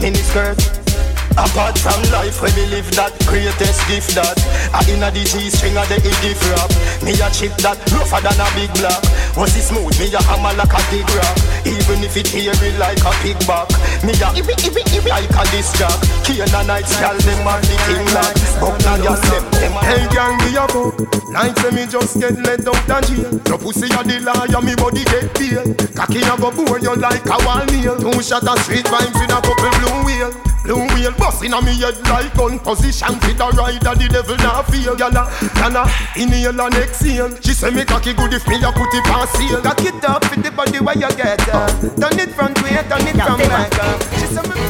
Mini 0.00 0.16
skirt. 0.16 0.83
Apart 1.34 1.76
from 1.78 2.00
life 2.14 2.40
where 2.40 2.54
we 2.54 2.66
live 2.70 2.86
that 2.94 3.10
greatest 3.26 3.82
gift 3.90 4.14
that. 4.14 4.38
I 4.70 4.86
inna 4.86 5.10
the 5.10 5.26
G 5.26 5.50
string 5.50 5.74
of 5.76 5.88
the 5.90 5.98
gift 5.98 6.46
rap 6.54 6.70
Me 7.02 7.10
a 7.18 7.26
chip 7.34 7.50
that 7.66 7.74
rougher 7.90 8.22
than 8.22 8.38
a 8.38 8.46
big 8.54 8.70
block 8.78 9.02
Was 9.36 9.50
it 9.58 9.66
smooth, 9.66 9.98
me 9.98 10.14
a 10.14 10.22
hammer 10.22 10.54
like 10.54 10.70
a 10.70 10.78
big 10.94 11.10
rock 11.10 11.34
Even 11.66 12.06
if 12.06 12.14
it 12.14 12.30
hairy 12.30 12.70
like 12.78 13.02
a 13.02 13.10
pig 13.18 13.34
back 13.50 13.66
Me 14.06 14.14
a 14.22 14.30
ibi 14.30 14.54
ibi 14.62 14.82
ibi 14.94 15.10
like 15.10 15.26
a 15.26 15.42
disc 15.50 15.74
jack 15.74 15.98
Cane 16.22 16.46
a 16.46 16.62
night 16.62 16.86
gal 17.02 17.18
them 17.18 17.42
are 17.42 17.58
the 17.66 17.74
king 17.82 18.06
lock 18.14 18.30
But 18.62 18.78
na 18.86 18.94
gal 18.94 19.18
them 19.18 19.44
them 19.58 19.74
a 19.74 19.80
Hey 19.82 20.06
gang, 20.14 20.38
me 20.38 20.54
a 20.54 20.64
fuck 20.70 20.94
Like 21.34 21.58
say 21.58 21.74
me 21.74 21.82
just 21.90 22.14
get 22.22 22.38
let 22.46 22.62
out 22.62 22.78
of 22.86 23.02
jail. 23.10 23.34
Your 23.50 23.58
pussy 23.58 23.90
a 23.90 24.06
the 24.06 24.22
liar, 24.22 24.62
me 24.62 24.78
body 24.78 25.02
get 25.02 25.26
bail 25.34 25.66
Cocky 25.98 26.22
a 26.22 26.38
go 26.38 26.54
bore 26.54 26.78
you 26.78 26.94
like 26.94 27.26
a 27.26 27.36
wall 27.42 27.66
nail. 27.66 27.98
Two 27.98 28.22
shot 28.22 28.46
of 28.46 28.58
sweet 28.62 28.86
vibes 28.86 29.18
with 29.18 29.34
a 29.34 29.42
couple 29.42 29.70
blue 29.82 30.06
wheel 30.06 30.30
Blue 30.64 30.80
wheel 30.96 31.12
bust 31.20 31.44
inna 31.44 31.60
me 31.60 31.76
head 31.76 31.92
like 32.08 32.32
gun 32.32 32.58
position. 32.58 33.20
Fit 33.20 33.36
a 33.36 33.52
rider, 33.52 33.92
the 34.00 34.08
devil 34.08 34.36
not 34.40 34.64
feel. 34.72 34.96
Gyal 34.96 35.12
a, 35.12 35.28
gyal 35.60 35.76
a, 35.76 35.84
inhale 36.16 36.56
and 36.56 36.74
exhale. 36.80 37.28
She 37.44 37.52
say 37.52 37.68
me 37.68 37.84
cocky 37.84 38.14
good 38.14 38.32
if 38.32 38.48
me 38.48 38.56
a 38.64 38.72
put 38.72 38.88
it 38.96 39.04
on 39.12 39.23
sale 39.26 39.60
Cock 39.62 39.84
it 39.84 40.04
up 40.04 40.22
with 40.30 40.42
the 40.42 40.50
body 40.50 40.80
where 40.80 40.96
you 40.96 41.10
get 41.16 41.40
uh. 41.48 41.68
Turn 42.00 42.18
it 42.18 42.30
front 42.34 42.62
way, 42.62 42.76
turn 42.88 43.06
it 43.06 43.16
from 43.16 43.38
back. 43.38 43.72
Uh. 43.78 43.98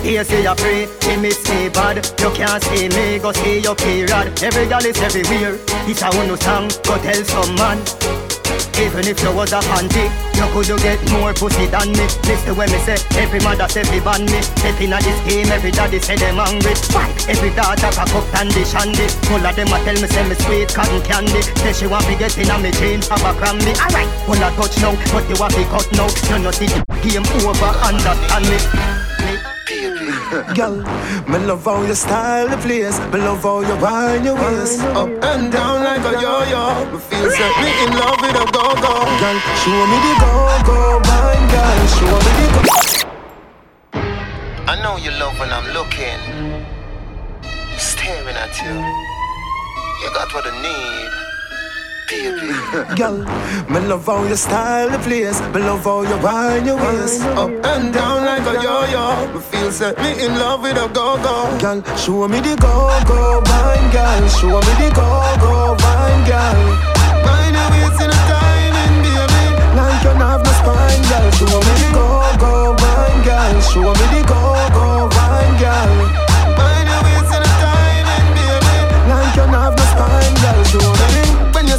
She 0.03 0.09
Here 0.09 0.25
say 0.25 0.43
you 0.43 0.55
pray, 0.55 0.89
she 1.01 1.17
miss 1.17 1.49
me 1.49 1.69
bad. 1.69 1.97
You 2.21 2.31
can't 2.31 2.63
see 2.63 2.89
me, 2.89 3.19
go 3.19 3.33
see 3.33 3.59
your 3.61 3.75
period 3.75 4.43
Every 4.43 4.67
girl 4.67 4.85
is 4.85 5.01
everywhere. 5.01 5.59
It's 5.89 6.03
a 6.03 6.11
one 6.17 6.37
song, 6.39 6.69
go 6.85 6.99
tell 6.99 7.25
some 7.25 7.55
man 7.57 8.34
even 8.81 9.07
if 9.07 9.21
you 9.23 9.33
was 9.35 9.53
a 9.53 9.61
panty, 9.65 10.07
you 10.37 10.47
could 10.53 10.69
you 10.69 10.79
get 10.79 11.01
more 11.13 11.33
pussy 11.35 11.67
than 11.67 11.91
me. 11.93 12.07
Listen 12.27 12.55
when 12.57 12.71
me 12.71 12.79
say, 12.83 12.99
every 13.19 13.41
mother 13.41 13.69
say 13.69 13.85
fi 13.85 14.01
ban 14.01 14.25
me. 14.27 14.41
Step 14.43 14.81
inna 14.81 14.99
this 15.01 15.19
game, 15.27 15.51
every 15.51 15.71
daddy 15.71 15.99
say 15.99 16.17
them. 16.17 16.37
Why? 16.37 17.09
Every 17.29 17.51
daughter 17.55 17.91
cock 17.93 18.15
up 18.15 18.27
candy 18.33 18.65
shandy. 18.65 19.07
All 19.31 19.45
of 19.45 19.55
them 19.57 19.73
a 19.73 19.79
tell 19.85 19.99
me 19.99 20.09
say 20.09 20.25
me 20.29 20.35
sweet 20.35 20.69
cotton 20.75 21.03
candy. 21.03 21.43
Say 21.63 21.73
she 21.73 21.87
want 21.87 22.07
me 22.09 22.17
get 22.17 22.37
inna 22.39 22.59
me 22.59 22.71
jeans, 22.73 23.09
have 23.09 23.23
a 23.23 23.33
crammy. 23.39 23.73
Alright, 23.79 24.09
all 24.29 24.41
a 24.41 24.49
touch 24.57 24.77
now, 24.81 24.95
but 25.13 25.29
you 25.29 25.37
want 25.39 25.57
me 25.57 25.65
cut 25.71 25.89
now. 25.93 26.09
You 26.31 26.43
know 26.43 26.51
see 26.51 26.67
the 26.67 26.81
game 27.03 27.27
over, 27.43 27.73
understand 27.85 28.47
me. 28.49 29.04
Girl, 30.35 30.83
me 31.31 31.39
love 31.47 31.65
how 31.65 31.83
you 31.83 31.95
style 31.95 32.49
the 32.49 32.57
place. 32.57 32.99
Me 33.13 33.19
love 33.21 33.43
how 33.43 33.61
you 33.61 33.77
wind 33.77 34.25
your 34.25 34.35
waist. 34.35 34.81
Up 34.99 35.09
and 35.09 35.53
down 35.53 35.85
like 35.85 36.03
a 36.03 36.13
yo-yo. 36.21 36.91
Me 36.91 36.99
feel 36.99 37.31
set 37.31 37.55
me 37.63 37.71
in 37.85 37.91
love 37.95 38.19
with 38.21 38.35
a 38.35 38.45
go-go. 38.51 38.95
Girl, 39.23 39.39
show 39.63 39.87
me 39.87 39.99
the 40.03 40.13
go-go 40.19 40.99
Wine, 41.07 41.47
girl, 41.55 41.87
show 41.95 42.19
me 42.25 42.33
the 42.41 42.47
go. 42.67 42.75
I 44.67 44.75
know 44.83 44.97
you 44.97 45.13
love 45.13 45.39
when 45.39 45.53
I'm 45.53 45.73
looking. 45.73 46.21
I'm 47.45 47.79
Staring 47.79 48.37
at 48.37 48.59
you. 48.61 48.75
You 50.03 50.11
got 50.13 50.35
what 50.35 50.47
I 50.47 50.63
need. 50.63 51.24
Girl, 52.09 53.25
me 53.71 53.81
love 53.89 54.05
how 54.05 54.25
you 54.25 54.37
style 54.37 54.91
the 54.91 54.99
place. 54.99 55.41
Me 55.55 55.61
love 55.61 55.85
how 55.85 56.03
you 56.03 56.19
wind 56.23 56.67
your 56.67 56.77
waist. 56.77 57.23
Up 57.23 57.49
and 57.51 57.95
down 57.95 58.27
like 58.27 58.43
a 58.43 58.63
yo-yo. 58.63 59.33
Me 59.33 59.41
feel 59.41 59.73
set 59.73 59.97
me 59.99 60.13
in 60.23 60.39
love 60.39 60.61
with 60.61 60.77
a 60.77 60.87
go-go. 60.93 61.57
Girl, 61.59 61.81
show 61.97 62.29
me 62.29 62.41
the 62.41 62.57
go-go 62.61 63.41
wine, 63.47 63.91
girl. 63.91 64.29
Show 64.29 64.61
me 64.61 64.73
the 64.85 64.93
go-go 64.95 65.77
wine, 65.81 66.23
girl. 66.29 66.61
Mind 67.25 67.57
your 67.57 67.69
waist 67.73 68.01
in 68.05 68.11
a 68.13 68.21
timing, 68.29 68.97
baby. 69.01 69.45
Like 69.73 70.05
you 70.05 70.13
have 70.21 70.45
no 70.45 70.53
spine, 70.61 71.03
girl. 71.09 71.31
Show 71.41 71.57
me 71.57 71.73
the 71.81 71.89
go-go 71.97 72.77
wine, 72.85 73.21
girl. 73.25 73.61
Show 73.65 73.81
me 73.81 74.07
the 74.13 74.23
go-go 74.29 75.09
wine, 75.09 75.57
girl 75.59 76.24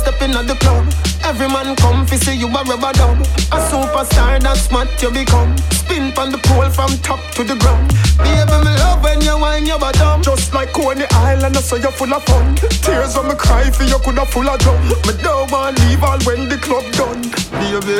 step 0.06 0.22
in 0.22 0.38
at 0.38 0.45
the 0.45 0.53
club, 0.62 0.86
every 1.24 1.47
man 1.47 1.76
come 1.76 2.06
fi 2.06 2.16
see 2.16 2.38
you 2.38 2.47
a 2.47 2.62
rubber 2.70 2.93
dub. 2.93 3.18
A 3.49 3.58
superstar 3.70 4.38
that's 4.39 4.62
smart 4.62 4.89
you 5.01 5.10
become. 5.10 5.58
Spin 5.74 6.14
from 6.14 6.30
the 6.32 6.38
pole 6.45 6.70
from 6.70 6.91
top 7.01 7.20
to 7.34 7.43
the 7.43 7.56
ground. 7.58 7.89
Baby, 8.22 8.56
me 8.66 8.72
love 8.86 9.01
when 9.01 9.22
you 9.22 9.34
whine 9.34 9.66
your 9.66 9.80
bottom. 9.80 10.22
Just 10.22 10.53
like 10.53 10.72
Coney 10.74 11.10
Island, 11.10 11.58
I 11.58 11.62
say 11.62 11.82
you're 11.82 11.91
full 11.91 12.14
of 12.14 12.24
fun. 12.26 12.56
Tears 12.86 13.18
when 13.18 13.30
me 13.30 13.36
cry 13.36 13.66
for 13.72 13.84
you 13.84 13.97
coulda 14.06 14.26
full 14.26 14.47
of 14.47 14.60
drum. 14.60 14.78
Me 15.10 15.14
don't 15.26 15.51
want 15.51 15.80
leave 15.82 16.03
all 16.03 16.20
when 16.22 16.49
the 16.49 16.58
club 16.58 16.86
done. 16.93 17.22
Baby, 17.58 17.97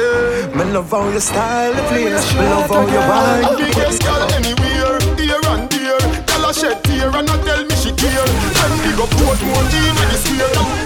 me 0.54 0.64
love 0.74 0.92
how 0.92 1.10
you 1.10 1.20
style 1.20 1.74
the 1.74 1.82
place. 1.90 2.26
Me 2.38 2.46
love 2.54 2.70
how 2.70 2.86
you 2.86 3.02
wine. 3.10 3.58
Biggest 3.58 4.04
girl 4.06 4.22
anywhere, 4.38 5.02
here 5.18 5.42
and 5.54 5.66
there. 5.74 6.06
Girl 6.30 6.46
a 6.50 6.54
shed 6.54 6.84
tear 6.84 7.10
and 7.10 7.30
I 7.30 7.38
tell 7.44 7.64
me 7.66 7.75
she 7.86 7.92
care. 7.94 8.26
When 8.26 8.72
we 8.82 8.92
go 8.98 9.06
put 9.06 9.40
more 9.46 9.66
in 9.70 10.08
the 10.10 10.18
square. 10.18 10.86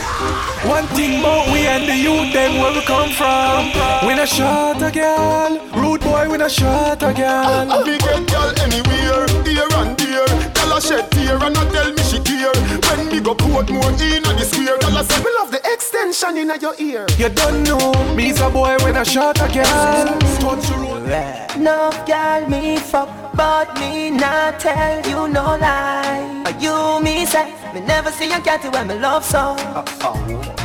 One 0.67 0.85
thing 0.95 1.19
about 1.19 1.47
we 1.51 1.65
and 1.65 1.87
the 1.87 1.95
youth, 1.95 2.33
them 2.33 2.59
where 2.59 2.73
we 2.73 2.81
come 2.85 3.11
from. 3.11 3.71
We 4.05 4.15
not 4.15 4.27
shot 4.27 4.81
a 4.81 4.91
girl, 4.91 5.51
rude 5.79 6.01
boy, 6.01 6.29
we 6.29 6.37
not 6.37 6.51
shot 6.51 7.01
a 7.01 7.13
girl. 7.13 7.71
I, 7.71 7.79
I, 7.79 7.97
get 7.97 8.27
girl 8.27 8.51
anywhere, 8.59 9.27
here 9.47 9.71
and 9.79 9.97
there. 9.97 10.58
Girl 10.69 10.77
a 10.77 10.81
shed 10.81 11.09
tear 11.09 11.33
and 11.33 11.57
I 11.57 11.65
tell 11.71 11.89
me 11.91 12.03
she 12.03 12.19
care. 12.19 12.53
When 12.85 13.09
we 13.09 13.19
go 13.19 13.33
put 13.33 13.71
more 13.71 13.89
in 13.89 14.21
the 14.21 14.45
square, 14.45 14.77
girl 14.77 14.97
a 14.97 15.03
say 15.03 15.19
we 15.23 15.31
love 15.33 15.49
the 15.49 15.59
extension 15.65 16.37
in 16.37 16.51
your 16.61 16.75
ear. 16.77 17.07
You 17.17 17.29
don't 17.29 17.63
know, 17.63 17.91
me's 18.13 18.39
a 18.39 18.51
boy 18.51 18.77
when 18.83 18.95
I 18.95 19.01
shot 19.01 19.41
a 19.41 19.51
girl. 19.51 20.05
No 21.57 21.89
girl 22.05 22.47
me 22.47 22.77
fuck, 22.77 23.09
but 23.33 23.79
me 23.79 24.11
not 24.11 24.59
tell 24.59 25.01
you 25.09 25.27
no 25.27 25.57
lie. 25.57 26.43
But 26.43 26.61
You 26.61 27.01
me 27.01 27.25
say, 27.25 27.51
me 27.73 27.81
never 27.81 28.11
see 28.11 28.31
a 28.31 28.39
cat 28.39 28.61
when 28.71 28.89
me 28.89 28.99
love 28.99 29.25
so. 29.25 29.55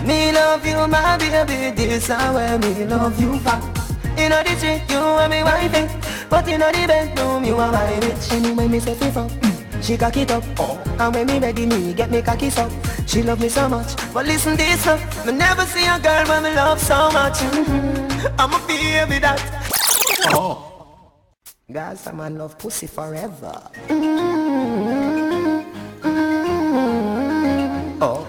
Me 0.05 0.33
love 0.33 0.67
you, 0.67 0.87
my 0.87 1.17
baby, 1.17 1.75
this 1.75 2.05
is 2.05 2.09
where 2.11 2.59
me 2.59 2.85
love 2.85 3.19
you 3.19 3.41
back. 3.41 3.63
You 4.19 4.29
know 4.29 4.43
the 4.43 4.55
street, 4.57 4.83
you 4.91 4.99
and 4.99 5.31
me 5.33 5.43
wifey, 5.43 5.89
but 6.29 6.47
you 6.47 6.59
know 6.59 6.71
the 6.71 6.87
bedroom, 6.87 7.43
you 7.45 7.57
are 7.57 7.73
my 7.73 7.91
bitch. 8.03 8.33
Anyway, 8.33 8.69
me 8.69 8.81
say 8.81 8.95
fuck. 9.11 9.54
She 9.85 9.99
cock 9.99 10.17
it 10.17 10.31
up, 10.31 10.43
oh. 10.59 10.81
and 10.99 11.15
when 11.15 11.27
me 11.27 11.39
ready, 11.39 11.67
me 11.67 11.93
get 11.93 12.11
me 12.11 12.23
cocky 12.23 12.49
up. 12.57 12.73
She 13.07 13.23
love 13.23 13.39
me 13.39 13.51
so 13.51 13.69
much, 13.69 13.95
but 14.15 14.25
listen 14.25 14.57
this 14.57 14.87
up. 14.87 14.99
Me 15.27 15.33
never 15.33 15.67
see 15.67 15.85
a 15.85 15.99
girl 16.01 16.27
when 16.27 16.43
me 16.45 16.55
love 16.55 16.81
so 16.81 17.11
much. 17.11 17.35
Mm-hmm. 17.35 18.35
I'm 18.39 18.55
a 18.55 18.67
baby 18.67 19.19
that. 19.19 19.39
Oh. 20.33 20.71
Guys, 21.71 22.07
I'm 22.07 22.19
in 22.21 22.39
love 22.39 22.57
pussy 22.57 22.87
forever. 22.87 23.61
Mm-hmm. 23.89 25.61
Mm-hmm. 26.09 28.03
Oh. 28.03 28.27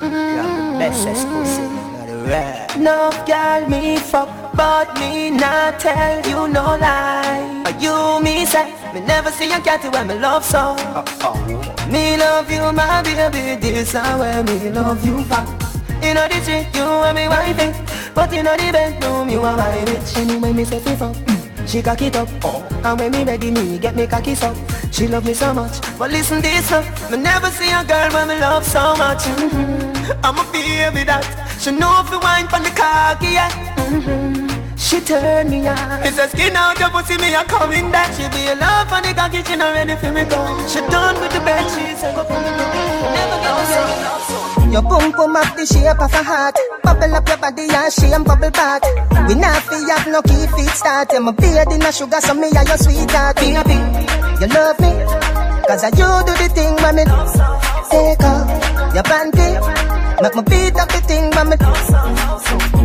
You're 0.00 0.72
the 0.72 0.78
bestest 0.78 1.28
pussy. 1.28 1.62
Right. 2.32 2.76
No 2.78 3.10
girl 3.26 3.68
me 3.68 3.98
fuck, 3.98 4.54
but 4.54 4.98
me 4.98 5.28
not 5.30 5.80
tell 5.80 6.26
you 6.26 6.48
no 6.48 6.78
lie. 6.80 7.74
You 7.78 8.20
me 8.22 8.46
say, 8.46 8.72
me 8.94 9.00
never 9.00 9.30
see 9.30 9.52
a 9.52 9.60
cat 9.60 9.82
when 9.92 10.06
me 10.06 10.18
love 10.18 10.44
so. 10.44 10.76
Uh-oh. 10.78 11.88
Me 11.90 12.16
love 12.16 12.50
you, 12.50 12.72
my 12.72 13.02
baby, 13.02 13.60
this 13.60 13.88
is 13.88 13.94
where 13.94 14.42
me 14.44 14.70
love 14.70 15.04
you 15.04 15.24
back. 15.24 15.48
You 16.02 16.14
know 16.14 16.28
the 16.28 16.40
street, 16.42 16.68
you 16.74 16.82
and 16.82 17.16
me 17.16 17.26
wifey 17.26 17.74
But 18.14 18.32
you 18.32 18.44
know 18.44 18.56
the 18.56 18.70
bedroom, 18.70 19.28
you 19.28 19.40
are 19.40 19.56
my 19.56 19.78
bitch 19.84 20.16
Anyway, 20.16 20.52
me 20.52 20.64
say 20.64 20.78
fuck 20.78 21.16
she 21.66 21.82
cock 21.82 22.00
it 22.00 22.14
up, 22.14 22.28
oh. 22.44 22.64
and 22.84 23.00
when 23.00 23.10
me 23.10 23.24
ready, 23.24 23.50
me 23.50 23.78
get 23.78 23.94
me 23.96 24.06
cocky 24.06 24.32
up. 24.42 24.56
She 24.90 25.06
love 25.06 25.26
me 25.26 25.34
so 25.34 25.52
much, 25.52 25.80
but 25.98 26.10
listen 26.10 26.40
this 26.40 26.72
up. 26.72 26.84
Me 27.10 27.18
never 27.18 27.50
see 27.50 27.70
a 27.70 27.84
girl 27.84 28.10
when 28.12 28.28
me 28.28 28.40
love 28.40 28.64
so 28.64 28.96
much. 28.96 29.24
Mm-hmm. 29.24 30.24
I'm 30.24 30.38
a 30.38 30.52
baby 30.52 31.04
that 31.04 31.24
she 31.60 31.72
know 31.72 32.02
if 32.04 32.10
you 32.10 32.20
wine 32.20 32.48
from 32.48 32.62
the 32.62 32.70
cocky, 32.70 33.32
yeah. 33.32 33.50
Mm-hmm. 33.76 34.57
She 34.78 35.00
turn 35.00 35.50
me 35.50 35.66
on. 35.66 35.76
It's 36.06 36.18
a 36.18 36.28
skin 36.28 36.54
out 36.54 36.78
your 36.78 36.90
pussy, 36.90 37.18
me 37.18 37.34
a 37.34 37.42
coming 37.44 37.90
back. 37.90 38.14
She 38.14 38.28
be 38.30 38.46
a 38.46 38.54
love 38.54 38.88
for 38.88 39.02
the 39.02 39.12
cocky, 39.12 39.42
she 39.42 39.56
not 39.56 39.74
ready 39.74 39.96
for 39.96 40.12
me 40.12 40.24
go. 40.24 40.38
She 40.68 40.80
done 40.86 41.20
with 41.20 41.32
the 41.32 41.40
bed, 41.40 41.66
she 41.74 41.94
said 41.98 42.14
go 42.14 42.22
for 42.24 42.38
me 42.38 42.50
Never 43.12 43.38
get 43.42 44.72
Your 44.72 44.82
boom 44.82 45.10
boom 45.12 45.34
up 45.36 45.56
the 45.56 45.66
shape 45.66 45.98
of 46.00 46.14
a 46.14 46.22
heart. 46.22 46.54
Bubble 46.84 47.14
up 47.14 47.28
your 47.28 47.38
body 47.38 47.66
and 47.68 47.92
she 47.92 48.06
and 48.12 48.24
bubble 48.24 48.50
back. 48.50 48.82
We 49.28 49.34
not 49.34 49.62
fi 49.64 49.82
have 49.90 50.06
no 50.06 50.22
key 50.22 50.46
feet 50.56 50.70
start. 50.70 51.12
I'm 51.12 51.28
a 51.28 51.32
beard 51.32 51.72
in 51.72 51.82
a 51.82 51.90
sugar, 51.92 52.20
so 52.20 52.34
me 52.34 52.48
a 52.48 52.62
your 52.64 52.78
sweetheart. 52.78 53.36
Baby, 53.36 53.76
you 54.40 54.46
love 54.46 54.78
me, 54.78 54.92
cause 55.66 55.82
I 55.82 55.90
you 55.98 56.08
do 56.22 56.32
the 56.38 56.48
thing 56.54 56.74
when 56.80 56.96
me 56.96 57.04
take 57.90 58.22
off 58.22 58.94
your 58.94 59.02
panty. 59.02 59.77
Make 60.20 60.34
me 60.34 60.42
beat 60.50 60.74
up 60.74 60.88
the 60.90 60.98
thing 61.06 61.30
when 61.30 61.46
me 61.46 61.56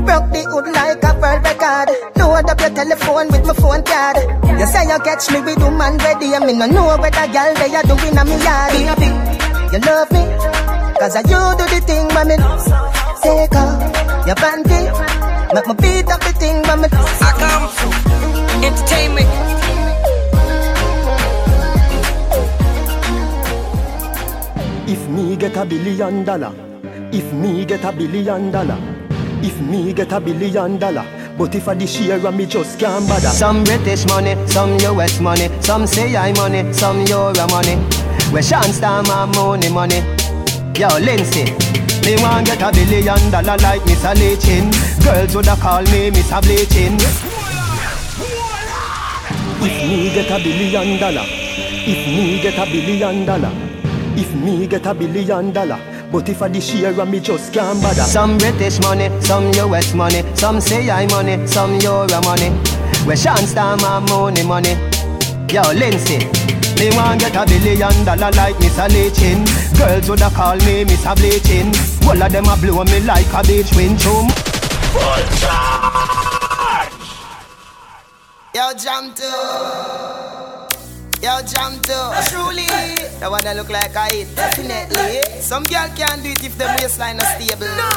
Broke 0.05 0.29
the 0.29 0.45
hood 0.45 0.69
like 0.69 1.01
a 1.01 1.17
world 1.17 1.41
record 1.41 1.89
Load 2.13 2.45
up 2.45 2.61
your 2.61 2.69
telephone 2.69 3.27
with 3.33 3.41
my 3.49 3.53
phone 3.57 3.81
card. 3.81 4.21
You 4.53 4.67
say 4.69 4.85
you 4.85 4.99
catch 5.01 5.33
me 5.33 5.41
with 5.41 5.57
woman 5.57 5.97
ready 5.97 6.37
And 6.37 6.45
me 6.45 6.53
no 6.53 6.67
know 6.69 6.93
where 6.93 7.09
the 7.09 7.25
girl 7.33 7.53
they 7.57 7.73
are 7.73 7.81
doing 7.89 8.13
on 8.13 8.29
me 8.29 8.37
yard. 8.37 8.69
Baby, 8.77 9.09
you 9.73 9.79
love 9.81 10.13
me 10.13 10.21
Cause 11.01 11.17
I 11.17 11.25
you 11.25 11.41
do 11.57 11.65
the 11.73 11.81
thing 11.81 12.05
when 12.13 12.29
me 12.29 12.37
Take 13.25 13.57
off 13.57 13.81
your 14.29 14.37
panty. 14.37 14.93
Make 15.57 15.65
me 15.65 15.73
beat 15.81 16.11
up 16.13 16.21
the 16.21 16.37
thing 16.37 16.61
when 16.69 16.85
me 16.85 16.87
I 16.93 17.33
come 17.41 17.65
Entertainment 18.61 19.31
If 24.85 25.09
me 25.09 25.35
get 25.35 25.57
a 25.57 25.65
billion 25.65 26.23
dollar 26.23 26.72
if 27.13 27.31
me 27.31 27.63
get 27.63 27.83
a 27.83 27.91
billion 27.91 28.51
dollar, 28.51 28.77
if 29.43 29.59
me 29.61 29.93
get 29.93 30.11
a 30.11 30.19
billion 30.19 30.79
dollar. 30.79 31.05
But 31.37 31.55
if 31.55 31.67
I 31.67 31.73
this 31.73 31.99
year 31.99 32.19
me 32.31 32.45
just 32.45 32.79
can't 32.79 33.07
bother. 33.07 33.29
Some 33.29 33.63
British 33.63 34.05
money, 34.07 34.35
some 34.47 34.77
US 34.81 35.19
money 35.19 35.49
Some 35.61 35.87
say 35.87 36.15
I 36.15 36.31
money, 36.33 36.71
some 36.71 37.01
Euro 37.07 37.47
money. 37.47 37.75
Where 38.31 38.43
Sean 38.43 38.71
Star 38.71 39.01
my 39.01 39.25
money 39.25 39.69
money. 39.69 40.01
Yo 40.77 40.89
Lindsay 40.99 41.45
Me 42.05 42.21
want 42.21 42.45
get 42.45 42.61
a 42.61 42.71
billion 42.71 43.31
dollar 43.31 43.57
like 43.57 43.83
Miss 43.85 44.03
Leachin 44.03 44.69
Girls 45.03 45.33
woulda 45.33 45.55
call 45.55 45.81
me 45.89 46.11
Miss 46.11 46.29
Bleaching. 46.41 46.97
If 49.65 49.75
me 49.89 50.13
get 50.13 50.29
a 50.29 50.37
billion 50.37 50.99
dollar 50.99 51.25
If 51.25 52.07
me 52.07 52.41
get 52.43 52.59
a 52.59 52.65
billion 52.71 53.25
dollar 53.25 53.51
If 54.15 54.35
me 54.35 54.67
get 54.67 54.85
a 54.85 54.93
billion 54.93 55.51
dollar 55.51 55.92
but 56.13 56.29
if 56.29 56.43
I 56.43 56.47
this 56.47 56.71
year 56.75 56.93
and 57.01 57.11
me 57.11 57.19
just 57.19 57.51
can't 57.51 57.81
bother. 57.81 58.03
Some 58.03 58.37
British 58.37 58.79
money, 58.81 59.09
some 59.19 59.51
US 59.53 59.95
money 59.95 60.21
Some 60.35 60.61
say 60.61 60.87
I 60.89 61.07
money, 61.07 61.45
some 61.47 61.79
Euro 61.79 62.21
money. 62.21 62.51
Where 63.03 63.17
Sean 63.17 63.37
Star 63.37 63.75
my 63.77 63.99
money 63.99 64.43
money. 64.43 64.77
Yo 65.49 65.63
Lindsay 65.73 66.19
Me 66.77 66.95
want 66.95 67.19
get 67.19 67.35
a 67.35 67.43
billion 67.49 68.05
dollar 68.05 68.31
like 68.31 68.59
Miss 68.59 68.77
Leachin 68.77 69.43
Girls 69.75 70.07
woulda 70.07 70.29
call 70.29 70.57
me 70.57 70.85
Miss 70.85 71.03
Bleaching. 71.15 71.73
All 72.07 72.21
of 72.21 72.31
them 72.31 72.45
a 72.45 72.55
blow 72.57 72.83
me 72.83 72.99
like 72.99 73.33
a 73.33 73.41
beach 73.47 73.73
wind. 73.75 73.99
Chum. 73.99 74.29
Full 74.93 75.23
charge! 75.41 76.93
Yo 78.53 78.71
jump 78.77 79.15
too 79.15 80.52
Yo, 81.23 81.39
jam 81.47 81.79
too. 81.87 82.11
Truly, 82.27 82.67
the 83.23 83.31
one 83.31 83.39
that 83.47 83.55
look 83.55 83.71
like 83.71 83.95
I 83.95 84.11
eat. 84.11 84.35
Definitely. 84.35 85.23
Some 85.39 85.63
girl 85.63 85.87
can't 85.95 86.19
do 86.19 86.35
it 86.35 86.43
if 86.43 86.59
them 86.59 86.67
waistline 86.83 87.15
is 87.15 87.23
stable. 87.39 87.71
No. 87.79 87.87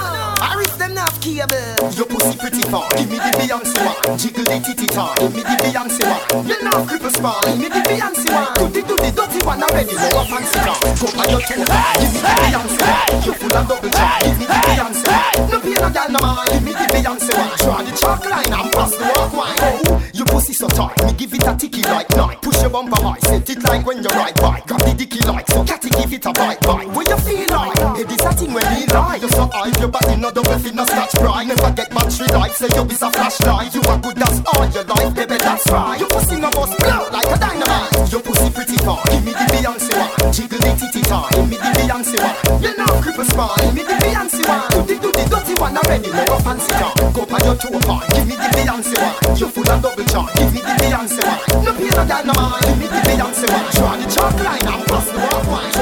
Or 0.47 0.63
if 0.63 0.71
them 0.79 0.95
not 0.95 1.11
cable. 1.19 1.59
Your 1.99 2.07
pussy 2.07 2.39
pretty 2.39 2.63
far. 2.71 2.87
Give 2.95 3.11
me 3.11 3.19
the 3.19 3.35
Beyonce 3.35 3.83
one. 3.83 4.15
Jiggle 4.15 4.47
the 4.47 4.63
titty 4.63 4.87
tar. 4.87 5.11
Give 5.19 5.35
me 5.35 5.43
the 5.43 5.59
Beyonce 5.59 6.07
one. 6.07 6.47
You 6.47 6.55
know 6.71 6.87
cripple 6.87 7.11
spawn. 7.11 7.43
Give 7.51 7.59
me 7.59 7.67
the 7.67 7.83
Beyonce 7.83 8.31
one. 8.31 8.47
Do 8.63 8.65
the 8.71 8.81
do 8.87 8.95
the 8.95 9.11
dirty 9.11 9.41
one 9.43 9.59
already. 9.59 9.91
No 9.91 10.07
a 10.07 10.23
fancy 10.23 10.59
car. 10.63 10.79
Go 10.79 11.07
on 11.19 11.27
your 11.27 11.43
toe. 11.43 11.67
Give 11.99 12.11
me 12.15 12.23
the 12.23 12.31
Beyonce 12.31 12.79
one. 12.79 13.27
You 13.27 13.35
full 13.35 13.57
of 13.59 13.67
double 13.67 13.91
charge. 13.91 14.23
Give 14.23 14.39
me 14.39 14.47
the 14.47 14.59
Beyonce 14.71 15.03
one. 15.11 15.51
No 15.51 15.59
pain 15.59 15.79
no 15.83 15.89
girl 15.91 16.09
no 16.15 16.19
man. 16.23 16.47
Give 16.55 16.63
me 16.63 16.73
the 16.79 16.87
Beyonce 16.95 17.33
one. 17.35 17.59
Draw 17.59 17.83
the 17.83 17.93
chalk 17.99 18.23
line 18.23 18.55
and 18.55 18.71
pass 18.71 18.95
the 18.95 19.03
walk 19.19 19.35
wine. 19.35 19.59
Oh, 19.67 19.99
your 20.15 20.31
pussy 20.31 20.55
so 20.55 20.71
tight. 20.71 20.95
Me 21.03 21.11
give 21.19 21.35
it 21.35 21.43
a 21.43 21.59
ticky 21.59 21.83
like 21.91 22.07
night. 22.15 22.39
Push 22.39 22.63
your 22.63 22.71
bumper 22.71 23.03
high. 23.03 23.16
Set 23.21 23.51
it 23.51 23.63
like 23.65 23.87
when 23.87 24.03
you 24.03 24.09
ride 24.11 24.35
bike. 24.41 24.67
Grab 24.67 24.81
the 24.81 24.95
dicky 24.95 25.21
like 25.27 25.47
so 25.49 25.65
catty 25.65 25.91
give 25.91 26.13
it 26.13 26.27
a 26.27 26.33
bite 26.33 26.61
bite. 26.61 26.89
What 26.89 27.09
you 27.09 27.19
feel 27.19 27.49
like? 27.51 27.79
Hey, 27.97 28.05
this 28.05 28.25
a 28.25 28.33
thing 28.33 28.53
when 28.53 28.67
he 28.75 28.87
lie. 28.87 29.17
You're 29.17 29.31
so 29.31 29.47
high, 29.53 29.73
your 29.81 29.89
body 29.89 30.17
no 30.17 30.31
double 30.31 30.59
fit 30.59 30.75
no 30.75 30.85
scratch 30.85 31.13
pride. 31.15 31.49
Never 31.49 31.71
get 31.73 31.91
battery 31.91 32.29
life, 32.29 32.55
say 32.55 32.69
you 32.75 32.85
be 32.85 32.95
a 32.95 33.09
flashlight. 33.11 33.75
You 33.75 33.83
are 33.89 33.99
good, 33.99 34.17
that's 34.17 34.41
all 34.53 34.67
your 34.69 34.85
life, 34.85 35.15
baby, 35.15 35.37
that's 35.39 35.67
right. 35.71 35.99
Your 36.01 36.09
pussy 36.09 36.37
no 36.41 36.51
bust 36.51 36.79
blow 36.79 37.09
like 37.11 37.31
a 37.31 37.39
dynamite. 37.39 38.13
Your 38.13 38.23
pussy 38.23 38.51
pretty 38.51 38.77
far, 38.85 39.03
give 39.11 39.25
me 39.25 39.33
the 39.33 39.47
Beyonce 39.53 39.93
one. 39.97 40.33
Jiggle 40.33 40.59
the 40.59 40.71
titty 40.77 41.03
time, 41.03 41.31
give 41.33 41.49
me 41.51 41.57
the 41.57 41.71
Beyonce 41.79 42.17
one. 42.21 42.63
You 42.63 42.77
know 42.77 42.91
cripple 43.01 43.27
spine, 43.27 43.57
give 43.65 43.75
me 43.75 43.83
the 43.83 43.97
Beyonce 44.03 44.43
one. 44.47 44.69
Do 44.71 44.81
the 44.83 44.95
do 45.01 45.09
the 45.13 45.25
dirty 45.31 45.55
one 45.61 45.77
already, 45.77 46.11
no 46.11 46.39
fancy 46.45 46.73
car. 46.75 46.93
Go 47.13 47.23
on 47.25 47.41
your 47.45 47.57
toe 47.57 47.81
part, 47.87 48.05
give 48.13 48.27
me 48.27 48.37
the 48.37 48.49
Beyonce 48.57 48.97
one. 48.99 49.37
You 49.39 49.49
full 49.49 49.71
of 49.71 49.83
double 49.83 50.05
charge, 50.05 50.35
give 50.37 50.53
me 50.53 50.61
the 50.61 50.75
Beyonce 50.83 51.23
one. 51.25 51.65
No 51.65 51.71
pain 51.73 51.93
no 51.97 52.05
dynamite, 52.05 52.63
give 52.63 52.79
me 52.79 52.87
the 52.87 53.01
Beyonce 53.07 53.47
one. 53.53 53.71
Draw 53.77 53.97
the 53.97 54.07
chalk 54.15 54.37
line 54.47 54.67
and 54.73 54.83
pass 54.89 55.07
the 55.11 55.19
walk 55.25 55.45
wine. 55.53 55.73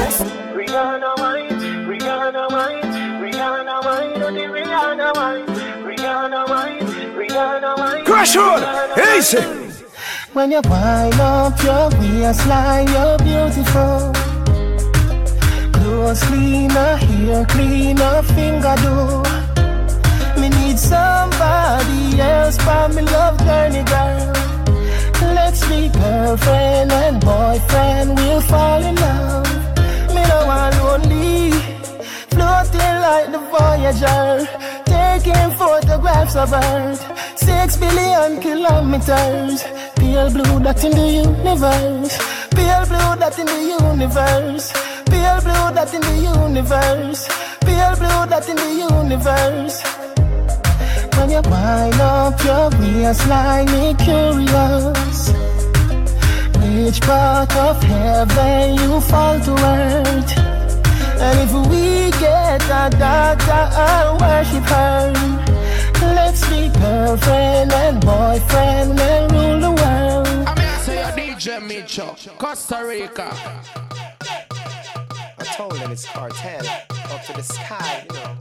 Rihanna 0.57 1.11
wine, 1.21 1.57
Rihanna 1.89 2.43
wine, 2.51 2.87
Rihanna 3.21 3.77
wine, 3.85 4.13
the 4.35 4.41
Rihanna 4.55 5.09
wine, 5.15 5.45
Rihanna 5.87 6.41
wine, 6.49 6.85
Rihanna 7.19 7.71
wine. 7.77 8.05
Crash 8.05 8.35
on, 8.37 8.61
easy. 9.17 9.41
When 10.33 10.51
you 10.51 10.61
wind 10.69 11.19
up 11.19 11.61
your 11.63 11.89
waistline, 11.99 12.87
you're 12.89 13.17
beautiful. 13.19 14.13
Clothes 15.73 16.21
cleaner, 16.23 16.97
hair 16.97 17.45
cleaner, 17.45 18.21
finger 18.35 18.75
do. 18.83 19.23
Me 20.41 20.49
need 20.49 20.77
somebody 20.77 22.19
else, 22.19 22.57
but 22.65 22.93
me 22.93 23.01
love 23.03 23.37
journey 23.45 23.83
girl. 23.83 24.44
Let's 25.45 25.61
be 25.69 25.89
girlfriend 25.89 26.91
and 26.91 27.21
boyfriend, 27.23 28.17
we'll 28.17 28.41
fall 28.41 28.81
in 28.81 28.95
love. 28.95 29.47
Me 30.15 30.21
no 30.31 30.39
want 30.47 30.75
lonely, 30.81 31.51
floating 32.33 32.95
like 33.05 33.27
the 33.31 33.41
Voyager, 33.53 34.49
taking 34.85 35.51
photographs 35.55 36.35
of 36.35 36.51
Earth. 36.51 37.01
Six 37.37 37.77
billion 37.77 38.41
kilometers, 38.41 39.63
pale 39.97 40.31
blue 40.31 40.59
dot 40.65 40.83
in 40.83 40.91
the 40.97 41.07
universe, 41.29 42.17
pale 42.49 42.85
blue 42.87 43.13
dot 43.21 43.37
in 43.37 43.45
the 43.45 43.59
universe, 43.85 44.73
pale 45.05 45.41
blue 45.45 45.67
dot 45.77 45.93
in 45.93 46.01
the 46.01 46.15
universe, 46.41 47.27
pale 47.61 47.95
blue 47.95 48.25
dot 48.31 48.49
in 48.49 48.55
the 48.55 48.69
universe. 48.89 50.04
When 51.25 51.33
you 51.33 51.49
wind 51.49 51.99
up 52.01 52.43
your 52.43 52.69
waistline, 52.69 53.65
me 53.65 53.95
curious. 53.95 55.29
Which 56.61 57.01
part 57.01 57.55
of 57.55 57.81
heaven 57.81 58.75
you 58.75 59.01
fall 59.01 59.39
to 59.39 59.53
earth? 59.53 60.37
And 61.17 61.39
if 61.39 61.51
we 61.67 62.11
get 62.19 62.61
a 62.65 62.91
daughter, 62.95 63.63
I'll 63.73 64.19
worship 64.19 64.65
her. 64.65 65.13
Let's 66.13 66.47
be 66.47 66.69
girlfriend 66.79 67.71
and 67.71 67.99
boyfriend 68.05 68.99
and 68.99 69.31
rule 69.31 69.59
the 69.61 69.71
world. 69.81 70.27
I 70.27 70.53
mean, 70.53 70.67
I 70.67 70.77
say 70.77 71.01
a 71.01 71.11
DJ 71.11 71.59
Micho, 71.59 72.37
Costa 72.37 72.85
Rica. 72.85 73.35
I 75.39 75.43
told 75.55 75.71
them 75.71 75.91
it's 75.91 76.05
cartel. 76.05 76.67
Up 77.09 77.23
to 77.25 77.33
the 77.33 77.41
sky, 77.41 78.05
you 78.07 78.15
know. 78.15 78.37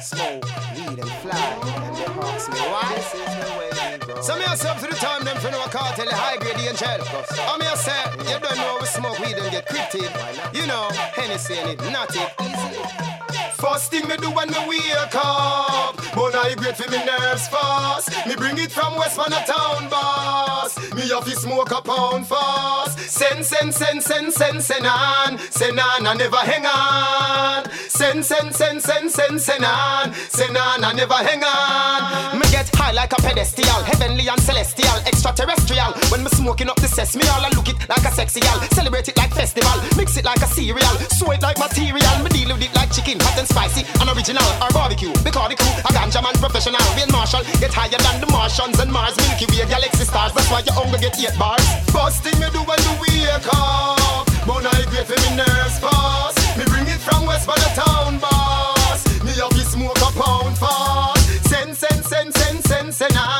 Smoke, 0.00 0.44
weed, 0.90 0.98
and 1.00 1.10
fly. 1.10 1.36
And 1.84 1.96
they 1.96 2.04
ask 2.04 2.50
me, 2.50 2.58
why? 2.60 2.94
This 2.94 3.14
is 3.14 3.20
the 3.20 3.58
way. 3.58 3.77
So 4.20 4.36
me 4.36 4.44
up 4.44 4.58
to 4.58 4.86
the 4.86 4.96
time 4.98 5.24
them 5.24 5.36
for 5.38 5.50
no 5.50 5.62
cartel, 5.68 6.04
the 6.04 6.14
high 6.14 6.36
grade 6.36 6.58
angel. 6.58 6.88
I 6.88 7.56
me 7.58 7.66
say, 7.76 8.32
you 8.32 8.38
don't 8.40 8.56
know 8.56 8.78
we 8.80 8.86
smoke 8.86 9.18
weed 9.20 9.36
and 9.36 9.50
get 9.50 9.66
cryptid. 9.68 10.10
You 10.54 10.66
know, 10.66 10.88
Hennessy 11.14 11.54
and 11.54 11.70
it, 11.70 11.92
not 11.92 12.14
it. 12.14 13.18
First 13.58 13.90
thing 13.90 14.06
me 14.08 14.16
do 14.16 14.30
when 14.30 14.50
me 14.50 14.58
wake 14.68 15.14
up 15.14 15.96
But 16.14 16.34
I 16.34 16.54
great 16.54 16.76
for 16.76 16.88
me 16.90 16.98
nerves 17.04 17.48
fast. 17.48 18.10
Me 18.26 18.36
bring 18.36 18.56
it 18.58 18.70
from 18.70 18.96
Westman 18.96 19.32
a 19.32 19.44
town 19.44 19.88
boss. 19.90 20.78
Me 20.94 21.08
have 21.08 21.24
to 21.24 21.30
smoke 21.32 21.70
a 21.72 21.82
pound 21.82 22.26
fast. 22.26 22.98
Send, 23.00 23.44
send, 23.44 23.74
send, 23.74 24.02
send, 24.02 24.32
send, 24.32 24.62
send 24.62 24.86
on. 24.86 25.38
Send 25.50 25.78
on 25.78 26.06
and 26.06 26.18
never 26.18 26.36
hang 26.36 26.66
on. 26.66 27.70
Send, 27.88 28.24
send, 28.24 28.54
send, 28.54 28.80
send, 28.80 29.10
send, 29.10 29.40
send 29.40 29.64
on. 29.64 30.14
Send 30.14 30.56
on 30.56 30.84
and 30.84 30.96
never 30.96 31.14
hang 31.14 31.42
on. 31.42 32.38
Me 32.38 32.46
get 32.50 32.68
high 32.76 32.92
like 32.92 33.12
a 33.12 33.16
pedestal 33.16 33.82
Heavenly 34.08 34.28
and 34.32 34.40
celestial 34.40 34.96
Extraterrestrial 35.04 35.92
When 36.08 36.24
me 36.24 36.30
smoking 36.32 36.72
up 36.72 36.80
the 36.80 36.88
sesame 36.88 37.28
all 37.28 37.44
I 37.44 37.52
look 37.52 37.68
it 37.68 37.76
like 37.92 38.00
a 38.08 38.10
sexy 38.10 38.40
gal 38.40 38.56
Celebrate 38.72 39.06
it 39.06 39.18
like 39.18 39.34
festival 39.36 39.76
Mix 40.00 40.16
it 40.16 40.24
like 40.24 40.40
a 40.40 40.48
cereal 40.48 40.96
Sew 41.12 41.32
it 41.32 41.42
like 41.42 41.58
material 41.60 42.16
Me 42.24 42.32
deal 42.32 42.48
with 42.56 42.64
it 42.64 42.72
like 42.72 42.88
chicken 42.88 43.20
Hot 43.20 43.36
and 43.36 43.44
spicy 43.44 43.84
and 44.00 44.08
original 44.16 44.48
or 44.64 44.72
barbecue. 44.72 45.12
Because 45.20 45.52
the 45.52 45.56
crew, 45.60 45.74
a 45.84 45.90
ganja 45.92 46.24
man 46.24 46.32
professional. 46.40 46.80
Wayne 46.96 47.12
Marshall 47.12 47.44
get 47.60 47.68
higher 47.68 48.00
than 48.00 48.16
the 48.24 48.28
Martians 48.32 48.80
and 48.80 48.90
Mars, 48.90 49.12
Milky 49.20 49.44
Way, 49.52 49.68
galaxy 49.68 50.08
stars. 50.08 50.32
That's 50.32 50.48
why 50.48 50.64
your 50.64 50.72
hunger 50.72 50.96
get 50.96 51.20
eight 51.20 51.36
bars. 51.36 51.60
First 51.92 52.24
thing 52.24 52.40
me 52.40 52.48
do 52.48 52.64
when 52.64 52.80
you 52.80 52.94
wake 52.96 53.48
up, 53.52 54.24
but 54.48 54.64
I 54.64 54.88
great 54.88 55.04
for 55.04 55.20
me 55.20 55.36
nerves 55.36 55.76
fast. 55.84 56.40
Me 56.56 56.64
bring 56.64 56.88
it 56.88 57.00
from 57.04 57.28
West 57.28 57.44
by 57.44 57.60
the 57.60 57.70
town 57.76 58.16
boss. 58.16 59.04
Me 59.20 59.36
have 59.36 59.52
to 59.52 59.64
smoke 59.68 60.00
a 60.00 60.10
pound 60.16 60.56
fast. 60.56 61.44
Send, 61.44 61.76
send, 61.76 62.00
send, 62.04 62.32
send, 62.32 62.64
send, 62.64 62.94
send 62.94 63.12
send 63.12 63.37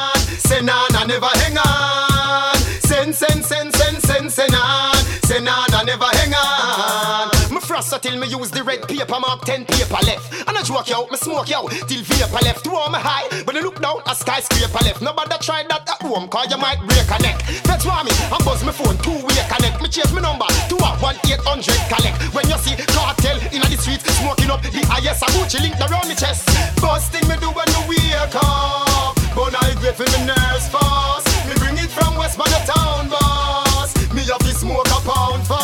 Me 7.99 8.11
till 8.11 8.21
me 8.21 8.29
use 8.29 8.51
the 8.51 8.63
red 8.63 8.87
paper 8.87 9.19
mark 9.19 9.43
10 9.43 9.65
paper 9.67 9.99
left. 10.07 10.31
And 10.47 10.55
I 10.55 10.63
joke 10.63 10.87
out, 10.95 11.11
me 11.11 11.17
smoke 11.19 11.51
out 11.51 11.67
till 11.91 12.03
vapor 12.07 12.39
left. 12.47 12.63
All 12.69 12.91
me 12.95 12.99
high, 13.03 13.27
but 13.43 13.57
I 13.57 13.61
look 13.61 13.83
down 13.83 13.99
a 14.07 14.15
skyscraper 14.15 14.85
left. 14.87 15.03
Nobody 15.03 15.35
try 15.43 15.67
that 15.67 15.83
at 15.83 15.99
home, 15.99 16.29
cause 16.29 16.47
you 16.47 16.59
might 16.63 16.79
break 16.87 17.11
a 17.11 17.19
neck. 17.19 17.43
That's 17.67 17.83
why 17.83 18.07
me, 18.07 18.15
I'm 18.31 18.39
buzz 18.47 18.63
my 18.63 18.71
phone, 18.71 18.95
two 19.03 19.19
way 19.27 19.43
connect. 19.51 19.83
Me 19.83 19.89
change 19.91 20.15
my 20.15 20.23
number 20.23 20.47
to 20.47 20.77
a 20.79 20.91
1-800 21.03 21.75
collect. 21.91 22.23
When 22.31 22.47
you 22.47 22.59
see 22.63 22.79
cartel 22.87 23.39
in 23.51 23.67
the 23.67 23.75
street, 23.75 24.03
smoking 24.23 24.51
up 24.55 24.63
the 24.63 24.71
highest, 24.87 25.27
a 25.27 25.29
Gucci 25.35 25.59
link 25.59 25.75
around 25.83 26.07
me 26.07 26.15
chest. 26.15 26.47
First 26.79 27.11
thing 27.11 27.27
me 27.27 27.35
do 27.43 27.51
when 27.51 27.67
you 27.67 27.83
wake 27.91 28.37
up, 28.39 29.19
but 29.35 29.59
I 29.59 29.75
great 29.83 29.99
for 29.99 30.07
me 30.07 30.23
nerves 30.23 30.71
fast. 30.71 31.27
Me 31.51 31.55
bring 31.59 31.75
it 31.83 31.91
from 31.91 32.15
West 32.15 32.39
man 32.39 32.47
the 32.47 32.63
town 32.63 33.11
boss. 33.11 33.91
Me 34.15 34.23
have 34.23 34.39
to 34.39 34.55
smoke 34.55 34.87
a 34.87 35.03
pound 35.03 35.43
fast. 35.51 35.58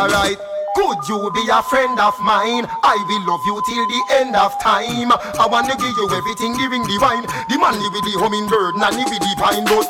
Alright. 0.00 0.38
Could 0.74 1.04
you 1.12 1.30
be 1.34 1.44
a 1.52 1.60
friend 1.60 2.00
of 2.00 2.16
mine? 2.24 2.64
I 2.64 2.96
will 3.04 3.20
love 3.28 3.44
you 3.44 3.60
till 3.68 3.84
the 3.84 4.00
end 4.16 4.34
of 4.34 4.56
time. 4.56 5.12
I 5.12 5.44
wanna 5.44 5.76
give 5.76 5.92
you 5.92 6.08
everything, 6.16 6.56
ring, 6.56 6.88
the 6.88 6.96
wine, 6.96 7.28
the 7.52 7.58
money 7.60 7.84
with 7.92 8.00
the 8.08 8.16
hummingbird, 8.16 8.80
nanny 8.80 9.04
with 9.04 9.20
the 9.20 9.36
pine. 9.36 9.68
But 9.68 9.84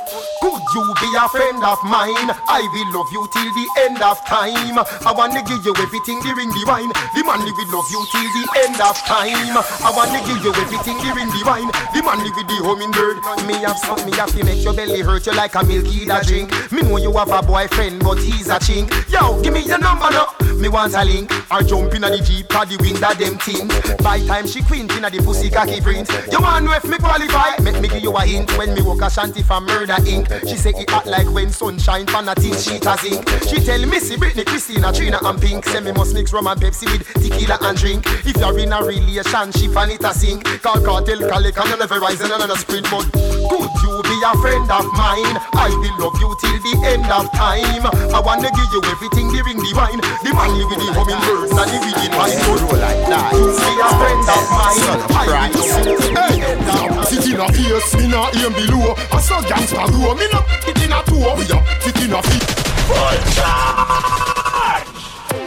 you 0.74 0.82
be 1.00 1.08
a 1.16 1.26
friend 1.28 1.62
of 1.62 1.78
mine? 1.84 2.30
I 2.48 2.62
will 2.72 2.90
love 2.94 3.10
you 3.12 3.22
till 3.32 3.50
the 3.54 3.66
end 3.86 4.02
of 4.02 4.18
time. 4.26 4.78
I 4.78 5.12
wanna 5.12 5.42
give 5.42 5.64
you 5.64 5.74
everything, 5.76 6.18
the 6.20 6.34
ring, 6.34 6.50
the 6.50 6.64
wine, 6.66 6.90
the 7.14 7.22
money 7.24 7.50
will 7.50 7.70
love 7.74 7.88
you 7.90 8.02
till 8.10 8.28
the 8.30 8.44
end 8.66 8.78
of 8.80 8.96
time. 9.06 9.56
I 9.58 9.90
wanna 9.94 10.20
give 10.26 10.42
you 10.42 10.52
everything, 10.54 10.98
the 11.02 11.10
ring, 11.14 11.30
the 11.30 11.42
wine, 11.46 11.70
the 11.94 12.00
money 12.02 12.30
with 12.30 12.46
the 12.46 12.58
hummingbird. 12.62 13.18
Me 13.46 13.54
have 13.64 13.78
some, 13.78 14.00
me 14.06 14.12
have 14.16 14.30
to 14.36 14.44
make 14.44 14.62
your 14.62 14.74
belly 14.74 15.00
hurt 15.00 15.26
you 15.26 15.32
like 15.32 15.54
a 15.54 15.64
milky 15.64 16.04
that 16.06 16.26
drink. 16.26 16.50
Me 16.72 16.82
know 16.82 16.98
you 16.98 17.12
have 17.16 17.30
a 17.30 17.42
boyfriend, 17.42 18.02
but 18.02 18.18
he's 18.18 18.48
a 18.48 18.58
chink. 18.58 18.90
Yo, 19.10 19.40
give 19.42 19.54
me 19.54 19.60
your 19.60 19.78
number 19.78 20.10
now. 20.10 20.28
Me 20.60 20.68
want 20.68 20.94
a 20.94 21.04
link. 21.04 21.32
Or 21.50 21.62
jump 21.62 21.94
inna 21.94 22.10
the 22.10 22.18
jeep 22.22 22.48
Cause 22.48 22.68
the 22.68 22.76
window 22.76 23.14
them 23.14 23.38
thing. 23.38 23.68
By 24.04 24.20
time 24.26 24.46
she 24.46 24.62
quint 24.62 24.92
inna 24.92 25.08
the 25.08 25.22
pussy 25.22 25.48
cocky 25.48 25.80
print. 25.80 26.10
You 26.30 26.40
want 26.40 26.66
know 26.66 26.72
if 26.72 26.84
me 26.84 26.98
qualify? 26.98 27.56
Make 27.62 27.80
me 27.80 27.88
give 27.88 28.02
you 28.02 28.12
a 28.12 28.20
hint. 28.20 28.50
When 28.58 28.74
me 28.74 28.82
walk 28.82 29.00
a 29.02 29.10
shanty 29.10 29.42
for 29.42 29.60
murder 29.60 29.96
ink. 30.04 30.28
She 30.44 30.56
say 30.56 30.76
it 30.76 30.90
hot 30.90 31.06
like 31.06 31.30
when 31.30 31.50
sunshine 31.50 32.06
Pan 32.06 32.28
a 32.28 32.34
thin 32.34 32.52
sheet 32.52 32.84
a 32.84 32.96
zinc. 32.98 33.24
She 33.48 33.64
tell 33.64 33.80
Missy, 33.86 34.16
Britney, 34.16 34.44
Christina, 34.44 34.92
Trina 34.92 35.18
and 35.22 35.40
Pink. 35.40 35.64
Say 35.64 35.80
me 35.80 35.92
must 35.92 36.12
mix 36.12 36.32
rum 36.32 36.46
and 36.46 36.60
Pepsi 36.60 36.84
with 36.92 37.08
tequila 37.08 37.56
and 37.62 37.78
drink. 37.78 38.04
If 38.26 38.36
you're 38.36 38.58
in 38.58 38.72
a 38.72 38.84
relationship 38.84 39.72
and 39.76 39.92
it 39.92 40.04
a 40.04 40.12
sink. 40.12 40.44
Call 40.60 40.84
cartel, 40.84 41.24
collect 41.24 41.56
and 41.56 41.78
never 41.78 42.00
rise 42.00 42.20
and 42.20 42.32
another 42.32 42.56
sprint. 42.56 42.84
But 42.90 43.08
could 43.48 43.72
you 43.80 43.94
be 44.04 44.16
a 44.26 44.36
friend 44.44 44.68
of 44.68 44.84
mine? 44.92 45.38
I 45.56 45.72
will 45.72 45.96
love 46.04 46.20
you 46.20 46.34
till 46.36 46.58
the 46.60 46.74
end 46.84 47.08
of 47.08 47.30
time. 47.32 47.86
I 48.12 48.20
wanna 48.20 48.50
give 48.52 48.70
you 48.74 48.82
everything, 48.90 49.32
the 49.32 49.40
ring, 49.46 49.56
the 49.56 49.72
wine. 49.72 50.00
The 50.20 50.34
money 50.50 50.64
with 50.64 50.78
the 50.78 50.92
hummingbirds 50.92 51.52
and 51.54 51.70
the 51.70 51.78
weed 51.78 52.10
wine 52.14 52.34
But 52.66 52.80
like 52.82 53.02
that 53.06 53.30
You 53.34 53.54
be 53.54 53.72
a 53.78 53.88
friend 53.98 54.20
of 54.26 54.44
mine 54.50 54.78
I 54.80 55.26
will 55.26 55.30
love 55.30 55.54
you 55.54 55.62
till 55.70 55.98
the 55.98 56.38
end 56.42 56.66
of 56.66 56.74
time 56.74 57.04
Sit 57.06 57.26
in 57.26 57.40
a 57.40 57.48
face, 57.52 57.94
me 57.96 58.06
not 58.08 58.36
aim 58.36 58.52
below. 58.52 58.94
I 59.10 59.20
saw 59.20 59.40
gangsta 59.42 59.86
grow, 59.90 60.14
me 60.14 60.26
not 60.30 60.46
sit 60.62 60.82
in 60.82 60.92
a 60.92 61.02
toe 61.02 61.34
We 61.36 61.44
a 61.44 61.58
sit 61.80 61.98
in 62.02 62.12
a 62.12 62.22
feet. 62.22 62.46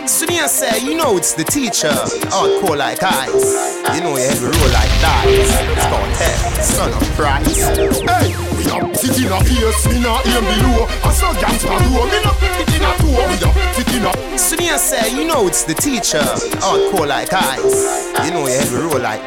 Sonia 0.08 0.48
say, 0.48 0.80
you 0.84 0.96
know 0.96 1.18
it's 1.18 1.34
the 1.34 1.44
teacher. 1.44 1.88
Out 1.88 2.62
cold 2.62 2.78
like 2.78 3.02
ice. 3.02 3.84
You 3.96 4.02
know 4.02 4.18
your 4.18 4.28
head 4.28 4.40
will 4.42 4.52
roll 4.52 4.72
like 4.76 4.94
that. 5.04 5.24
It's 5.28 5.88
called 5.88 6.12
tell, 6.20 6.40
son 6.64 6.92
of 6.92 7.04
Christ. 7.16 7.60
Hey, 8.04 8.36
we 8.52 8.53
a 8.68 8.96
sit 8.96 9.18
in 9.20 9.32
a 9.32 9.40
face, 9.44 9.88
me 9.88 10.00
not 10.00 10.26
aim 10.28 10.44
below 10.44 10.88
I 11.04 11.12
saw 11.12 11.34
gangsta 11.34 11.76
grow, 11.90 12.06
me 12.08 12.20
not 12.24 12.38
sit 12.40 12.76
in 12.76 12.84
a 12.84 12.92
toe 13.00 13.24
We 13.30 13.38
a 13.42 13.50
sit 13.74 13.94
in 13.96 14.06
a 14.06 14.38
Sonia 14.38 14.78
say, 14.78 15.16
you 15.16 15.26
know 15.28 15.48
it's 15.48 15.64
the 15.64 15.74
teacher. 15.74 16.24
Cold 16.60 17.08
like 17.08 17.32
ice. 17.32 18.14
You 18.26 18.32
know 18.32 18.46
head 18.46 18.70
will 18.72 18.90
roll 18.90 19.02
like 19.02 19.22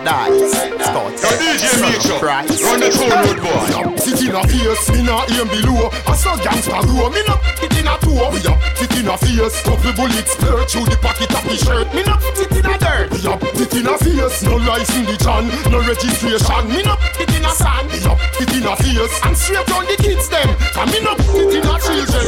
called 0.92 1.16
tell, 1.16 1.58
son 1.58 1.94
of 1.94 2.20
Christ. 2.20 2.62
Run 2.62 2.80
the 2.80 2.90
phone 2.90 3.10
road 3.10 3.40
boy. 3.40 3.96
Sit 3.96 4.22
in 4.28 4.34
a 4.34 4.42
face, 4.46 4.90
me 4.90 5.02
not 5.02 5.30
aim 5.30 5.48
below 5.48 5.90
I 6.06 6.14
saw 6.14 6.36
gangsta 6.36 6.82
grow, 6.86 7.10
me 7.10 7.22
not 7.26 7.40
sit 7.58 7.78
in 7.78 7.86
a 7.86 7.96
toe 7.98 8.30
We 8.30 8.40
a 8.44 8.52
sit 8.76 8.92
in 8.98 9.08
a 9.08 9.16
face, 9.16 9.62
couple 9.62 9.92
bullets 9.94 10.34
splurt 10.34 10.70
through 10.70 10.86
the 10.86 10.98
pocket 11.00 11.32
of 11.32 11.44
me 11.46 11.56
shirt. 11.56 11.88
Me 11.94 12.02
not 12.02 12.20
sit 12.34 12.52
in 12.52 12.66
a 12.66 12.76
dirt. 12.78 13.10
We 13.10 13.18
a 13.24 13.34
sit 13.54 13.74
in 13.74 13.86
a 13.86 13.94
face, 13.98 14.42
no 14.42 14.56
license 14.56 15.06
the 15.06 15.16
John 15.22 15.46
No 15.70 15.78
registration, 15.80 16.62
me 16.68 16.82
not 16.82 16.98
sit 17.14 17.30
in 17.34 17.44
a 17.44 17.50
sand. 17.50 17.88
Me 17.88 17.98
a 18.02 18.12
sit 18.34 18.52
in 18.52 18.66
a 18.66 18.74
face, 18.76 19.16
and 19.26 19.36
straight 19.36 19.70
on 19.72 19.84
the 19.86 19.96
kids 19.98 20.28
them 20.28 20.48
Cause 20.72 20.92
me 20.92 21.00
not 21.02 21.20
sit 21.20 21.54
in 21.54 21.66
a 21.66 21.78
children 21.82 22.26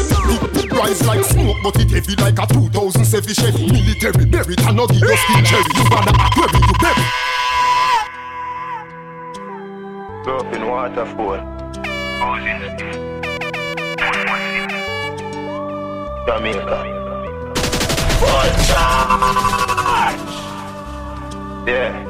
It 0.58 0.72
rise 0.72 1.06
like 1.06 1.24
smoke, 1.24 1.56
but 1.62 1.76
it 1.80 1.90
heavy 1.90 2.16
like 2.16 2.38
a 2.38 2.46
2007 2.46 3.34
Chevy 3.34 3.70
Military, 3.70 4.26
bury 4.26 4.54
it 4.54 4.66
and 4.66 4.76
no 4.76 4.86
give 4.86 5.00
you 5.00 5.16
skin 5.16 5.44
cherry 5.44 5.64
You 5.76 5.84
rather 5.90 6.12
act 6.18 6.36
bury 6.36 6.60
you 6.66 6.74
bury 6.82 7.04
Grow 10.24 10.38
up 10.40 10.52
in 10.52 10.66
waterfall. 10.66 11.58
Jamaica. 16.28 16.78
Full 18.20 18.50
charge. 18.66 20.28
Yeah. 21.66 22.08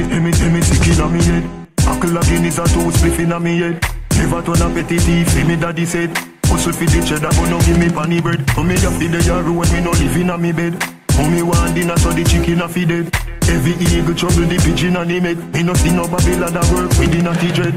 Emi, 0.00 0.16
emi, 0.16 0.30
eh, 0.32 0.46
emi, 0.46 0.58
eh, 0.58 0.62
sick 0.62 0.86
inna 0.88 1.08
me 1.08 1.22
head. 1.22 1.44
Buckle 1.84 2.16
again 2.16 2.44
is 2.46 2.58
a 2.58 2.64
two 2.64 2.90
spliff 2.90 3.18
inna 3.18 3.38
me 3.38 3.58
head. 3.58 3.84
Never 4.16 4.42
turn 4.42 4.62
a 4.62 4.74
petty 4.74 4.98
thief, 4.98 5.46
me 5.46 5.56
daddy 5.56 5.84
said. 5.84 6.10
Hustle 6.44 6.72
fi 6.72 6.86
the 6.86 7.04
cheddar, 7.04 7.28
but 7.28 7.48
no 7.50 7.60
give 7.60 7.78
me 7.78 7.90
panny 7.90 8.20
bread. 8.20 8.40
So 8.54 8.62
me 8.62 8.74
have 8.80 8.96
fi 8.96 9.06
the 9.08 9.22
yard 9.22 9.44
when 9.44 9.68
me 9.72 9.80
no 9.80 9.90
live 9.90 10.16
inna 10.16 10.38
me 10.38 10.52
bed. 10.52 10.72
Mommy 11.18 11.42
want 11.42 11.74
dinner, 11.74 11.98
so 11.98 12.10
the 12.12 12.24
chicken 12.24 12.62
a 12.62 12.68
fi 12.68 12.84
dead. 12.86 13.12
Every 13.48 13.72
eagle 13.76 14.14
trouble 14.14 14.48
the 14.48 14.56
pigeon 14.64 14.96
and 14.96 15.10
the 15.10 15.20
egg. 15.20 15.38
Me 15.52 15.62
no 15.62 15.74
see 15.74 15.92
no 15.92 16.08
Babylon 16.08 16.52
that 16.54 16.64
work 16.72 16.90
with 16.96 17.12
the 17.12 17.20
natty 17.20 17.52
dread. 17.52 17.76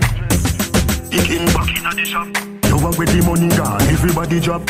Ticking 1.11 1.45
back 1.51 1.69
inna 1.75 1.91
the 1.91 2.05
shop. 2.05 2.27
Want 2.83 2.97
where 2.97 3.07
the 3.07 3.21
money 3.23 3.49
gone, 3.55 3.81
everybody 3.93 4.39
drop. 4.39 4.63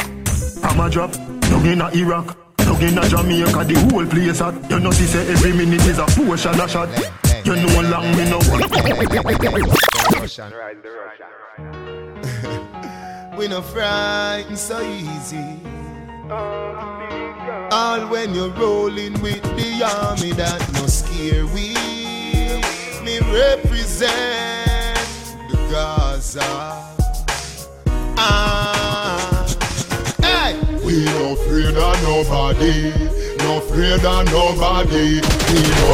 I'm 0.64 0.80
a 0.80 0.90
drop, 0.90 1.14
down 1.14 1.66
inna 1.66 1.90
Iraq. 1.94 2.36
Down 2.58 2.82
inna 2.82 3.08
Jamaica, 3.08 3.64
the 3.64 3.78
whole 3.90 4.06
place 4.06 4.40
hot. 4.40 4.54
You 4.70 4.80
know 4.80 4.92
see 4.92 5.06
say 5.06 5.26
every 5.32 5.54
minute 5.54 5.86
is 5.86 5.98
a 5.98 6.06
portion 6.06 6.60
a 6.60 6.68
shot. 6.68 6.90
You 7.46 7.56
know 7.58 7.82
long 7.82 8.10
me 8.16 8.24
no 8.30 8.38
want. 8.48 8.72
we 13.38 13.48
no 13.50 13.62
frightened 13.62 14.58
so 14.58 14.82
easy. 14.82 15.60
All 17.70 18.08
when 18.08 18.34
you're 18.34 18.50
rolling 18.52 19.22
with 19.22 19.44
the 19.58 19.84
army 19.84 20.32
that 20.32 20.62
no 20.72 20.88
scare 20.88 21.46
we. 21.48 21.74
Me 23.04 23.20
represent 23.20 24.98
the 25.50 25.58
Gaza. 25.70 26.42
Ah, 28.18 29.46
hey. 30.22 30.58
We 30.86 31.04
no 31.04 31.34
afraid 31.34 31.76
of 31.76 32.02
nobody, 32.04 32.94
no 33.40 33.58
afraid 33.58 34.06
of 34.06 34.26
nobody. 34.32 35.20
We 35.20 35.62
no 35.62 35.94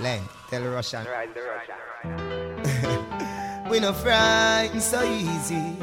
Len, 0.00 0.22
tell 0.50 0.60
the 0.60 0.70
Russian. 0.70 1.06
we 3.70 3.78
no 3.78 3.92
frightened 3.92 4.82
so 4.82 5.04
easy. 5.04 5.76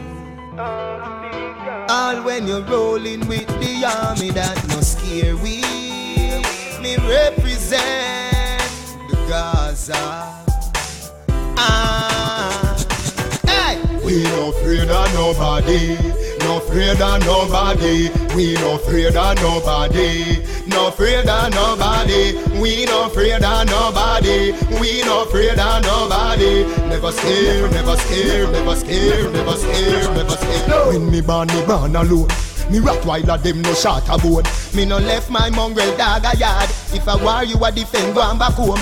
All 1.90 2.22
when 2.24 2.46
you're 2.46 2.62
rolling 2.62 3.26
with 3.28 3.48
the 3.48 3.86
army 3.86 4.32
that 4.32 4.68
no 4.68 4.82
scare 4.82 5.38
we. 5.38 5.62
Me 6.82 6.98
represent 6.98 8.62
the 9.10 9.16
Gaza. 9.30 9.96
Ah, 11.58 12.76
hey. 13.46 13.80
We 14.04 14.24
no 14.24 14.50
afraid 14.50 14.90
of 14.90 15.14
nobody, 15.14 15.96
no 16.52 16.58
afraid 16.58 17.02
of 17.02 17.20
nobody. 17.26 18.10
We 18.36 18.56
no 18.56 18.76
afraid 18.76 19.16
of 19.16 19.36
nobody, 19.38 20.44
no 20.68 20.88
afraid 20.88 21.28
of 21.28 21.54
nobody. 21.54 22.36
We 22.60 22.86
no 22.86 23.06
afraid 23.06 23.44
of 23.44 23.68
nobody, 23.68 24.52
we 24.80 25.02
no 25.04 25.24
afraid 25.24 25.60
of 25.60 25.84
nobody. 25.84 26.64
Never 26.90 27.12
scared, 27.12 27.72
never 27.72 27.96
scared, 27.96 28.52
never 28.52 28.76
scared, 28.76 29.34
never 29.34 29.56
scared, 29.56 30.16
never 30.16 30.38
scared. 30.38 30.88
When 30.88 31.10
me 31.10 31.22
born, 31.22 31.48
me 31.48 31.66
born 31.66 31.96
alone. 31.96 32.28
Me 32.70 32.80
Rottweiler 32.80 33.42
them 33.42 33.62
no 33.62 33.74
shot 33.74 34.08
a 34.10 34.18
bone. 34.18 34.44
Me 34.74 34.86
no 34.86 34.98
left 34.98 35.30
my 35.30 35.50
mongrel 35.50 35.96
dog 35.98 36.24
a 36.26 36.38
yard. 36.38 36.70
If 36.94 37.08
I 37.08 37.16
war 37.22 37.44
you 37.44 37.64
a 37.64 37.72
defend, 37.72 38.14
go 38.14 38.22
and 38.30 38.40
back 38.40 38.54
home. 38.54 38.80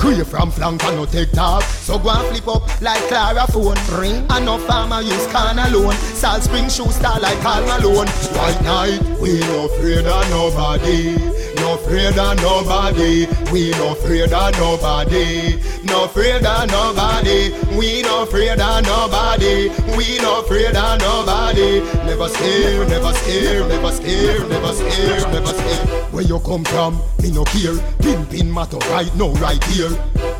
Crave 0.00 0.26
from 0.26 0.50
flank 0.50 0.82
and 0.84 0.96
no 0.96 1.04
take 1.04 1.30
talk. 1.32 1.62
So 1.62 1.98
go 1.98 2.08
and 2.08 2.26
flip 2.28 2.48
up 2.48 2.80
like 2.80 3.02
Claro 3.08 3.46
phone. 3.48 3.76
Ring. 4.00 4.26
And 4.30 4.46
no 4.46 4.56
farmer 4.58 5.02
use 5.02 5.26
can 5.26 5.58
alone. 5.58 5.92
Salt 5.92 6.42
spring 6.42 6.70
shoe 6.70 6.90
star 6.90 7.20
like 7.20 7.38
Karl 7.40 7.66
Malone. 7.66 8.08
White 8.08 8.62
night, 8.62 9.02
we 9.20 9.38
no 9.40 9.66
afraid 9.66 10.06
of 10.06 10.30
nobody. 10.30 11.39
No 11.70 11.76
afraid 11.76 12.18
of 12.18 12.36
nobody. 12.42 13.26
We 13.52 13.70
no 13.70 13.92
afraid 13.92 14.32
of 14.32 14.52
nobody. 14.58 15.54
No 15.84 16.06
afraid 16.06 16.44
of 16.44 16.68
nobody. 16.68 17.52
We 17.78 18.02
no 18.02 18.24
afraid 18.24 18.58
of 18.58 18.82
nobody. 18.82 19.68
We 19.96 20.18
no 20.18 20.40
afraid 20.40 20.74
of 20.74 20.98
nobody. 20.98 21.80
Never 22.04 22.28
scared, 22.28 22.88
never 22.88 23.12
scared, 23.12 23.68
never 23.68 23.92
scared, 23.92 24.48
never 24.48 24.72
scared, 24.72 25.32
never 25.32 25.46
scared. 25.46 26.12
Where 26.12 26.24
you 26.24 26.40
come 26.40 26.64
from, 26.64 27.00
me 27.22 27.30
no 27.30 27.44
care. 27.44 27.78
Pin 28.02 28.26
pin 28.26 28.52
matter 28.52 28.78
right 28.90 29.14
now, 29.14 29.30
right 29.34 29.62
here. 29.66 29.90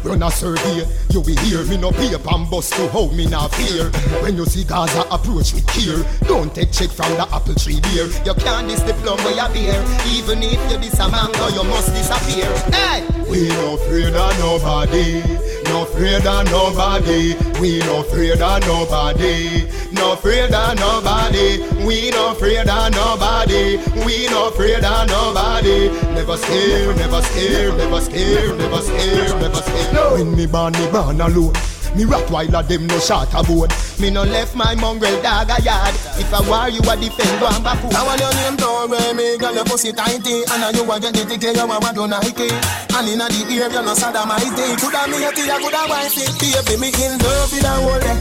Run 0.03 0.23
a 0.23 0.31
survey, 0.33 0.85
you 1.11 1.23
be 1.23 1.37
here. 1.47 1.63
Me 1.67 1.77
no 1.77 1.93
pay 1.93 2.13
and 2.13 2.51
bust 2.51 2.73
to 2.73 2.89
how 2.89 3.07
me 3.13 3.27
not 3.27 3.55
fear. 3.55 3.91
When 4.23 4.37
you 4.37 4.47
see 4.47 4.65
Gaza 4.65 5.03
approach 5.11 5.53
with 5.55 5.67
care, 5.69 6.03
don't 6.27 6.53
take 6.53 6.73
check 6.73 6.91
from 6.91 7.13
the 7.13 7.29
apple 7.33 7.55
tree 7.55 7.81
beer. 7.81 8.07
You 8.25 8.35
can't 8.35 8.67
diss 8.67 8.83
the 8.83 8.95
plum 8.95 9.19
where 9.19 9.37
you 9.37 9.55
beer. 9.55 9.79
Even 10.11 10.43
if 10.43 10.73
you 10.73 10.79
diss 10.79 10.99
mango, 11.21 11.49
you 11.49 11.65
must 11.65 11.93
disappear. 11.93 12.51
Hey! 12.73 13.07
We 13.29 13.49
no 13.49 13.75
afraid 13.75 14.15
of 14.15 14.39
nobody, 14.39 15.23
no 15.65 15.83
afraid 15.83 16.27
of 16.27 16.45
nobody. 16.51 17.35
We 17.61 17.79
no 17.81 18.01
afraid 18.01 18.41
of 18.41 18.61
nobody, 18.67 19.69
no 19.93 20.13
afraid 20.13 20.53
of 20.53 20.79
nobody. 20.79 21.63
We 21.85 22.11
no 22.11 22.33
afraid 22.33 22.69
of 22.69 22.93
nobody. 22.93 23.77
We 24.05 24.27
no 24.29 24.49
afraid 24.49 24.85
of 24.85 25.09
nobody. 25.09 25.89
Never 26.15 26.37
scared, 26.37 26.97
never 26.97 27.23
scared, 27.23 27.77
never 27.77 28.01
scared, 28.01 28.59
never 28.59 28.83
scared, 28.83 29.41
never 29.41 29.63
scared. 29.63 30.13
When 30.19 30.37
me 30.37 30.47
born, 30.47 30.73
me 30.73 30.91
born 30.91 31.21
alone. 31.21 31.55
Me 31.97 32.05
Rottweiler 32.05 32.67
them 32.67 32.87
no 32.87 32.99
shot 32.99 33.29
a 33.35 33.43
board. 33.43 33.75
Me 33.99 34.11
no 34.11 34.23
left 34.23 34.55
my 34.55 34.75
mongrel 34.77 35.21
dog 35.23 35.51
a 35.51 35.61
yard. 35.61 35.95
If 36.17 36.33
I 36.33 36.41
war 36.49 36.69
you 36.71 36.81
a 36.81 36.95
defend, 36.97 37.41
go 37.41 37.51
and 37.51 37.65
back 37.65 37.79
home. 37.83 37.93
I 37.93 38.07
want 38.07 38.21
your 38.21 38.33
name 38.41 38.57
to 38.63 38.69
where 38.89 39.15
me 39.15 39.37
girl 39.37 39.55
your 39.55 39.65
pussy 39.65 39.93
tighty, 39.93 40.47
and 40.47 40.61
now 40.63 40.71
you 40.71 40.87
a 40.87 41.01
get 41.01 41.13
the 41.13 41.25
ticket, 41.27 41.57
you 41.57 41.63
a 41.63 41.67
want 41.67 41.97
to 41.99 42.07
Nike. 42.07 42.49
And 42.95 43.09
inna 43.11 43.27
the 43.27 43.43
ear 43.51 43.69
you 43.69 43.83
no 43.83 43.95
sodomite. 43.95 44.55
Coulda 44.79 45.11
me 45.11 45.19
a 45.27 45.31
tea, 45.35 45.51
coulda 45.51 45.83
wifey. 45.91 46.25
Baby 46.39 46.75
me 46.79 46.89
in 46.95 47.19
love 47.19 47.51
with 47.51 47.67
a 47.67 47.75
whole 47.83 47.99
day. 47.99 48.17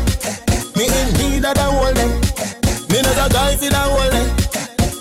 Me 0.75 0.89
in 0.89 1.07
need 1.21 1.45
of 1.45 1.53
the 1.53 1.63
whole 1.69 1.93
day. 1.93 2.09
Me 2.89 2.97
not 3.05 3.21
a 3.21 3.25
guy 3.29 3.53
for 3.53 3.69
the 3.69 3.79
whole 3.79 4.09
day. 4.09 4.27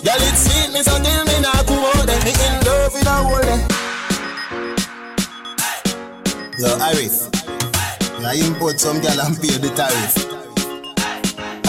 Girl 0.05 0.23
it 0.23 0.37
sweet 0.37 0.69
me 0.71 0.81
so 0.85 0.93
till 1.01 1.23
me 1.25 1.41
not 1.41 1.65
go 1.65 1.73
out 1.73 2.05
there. 2.05 2.21
Me 2.21 2.31
in 2.37 2.55
love 2.63 2.93
with 2.93 3.09
a 3.09 3.17
whole 3.25 3.41
day. 3.41 3.59
Yo, 6.59 6.69
Iris. 6.79 7.38
Now 8.21 8.33
import 8.33 8.79
some 8.79 8.99
girl 8.99 9.19
and 9.21 9.35
pay 9.39 9.57
the 9.57 9.71
tariff. 9.75 10.39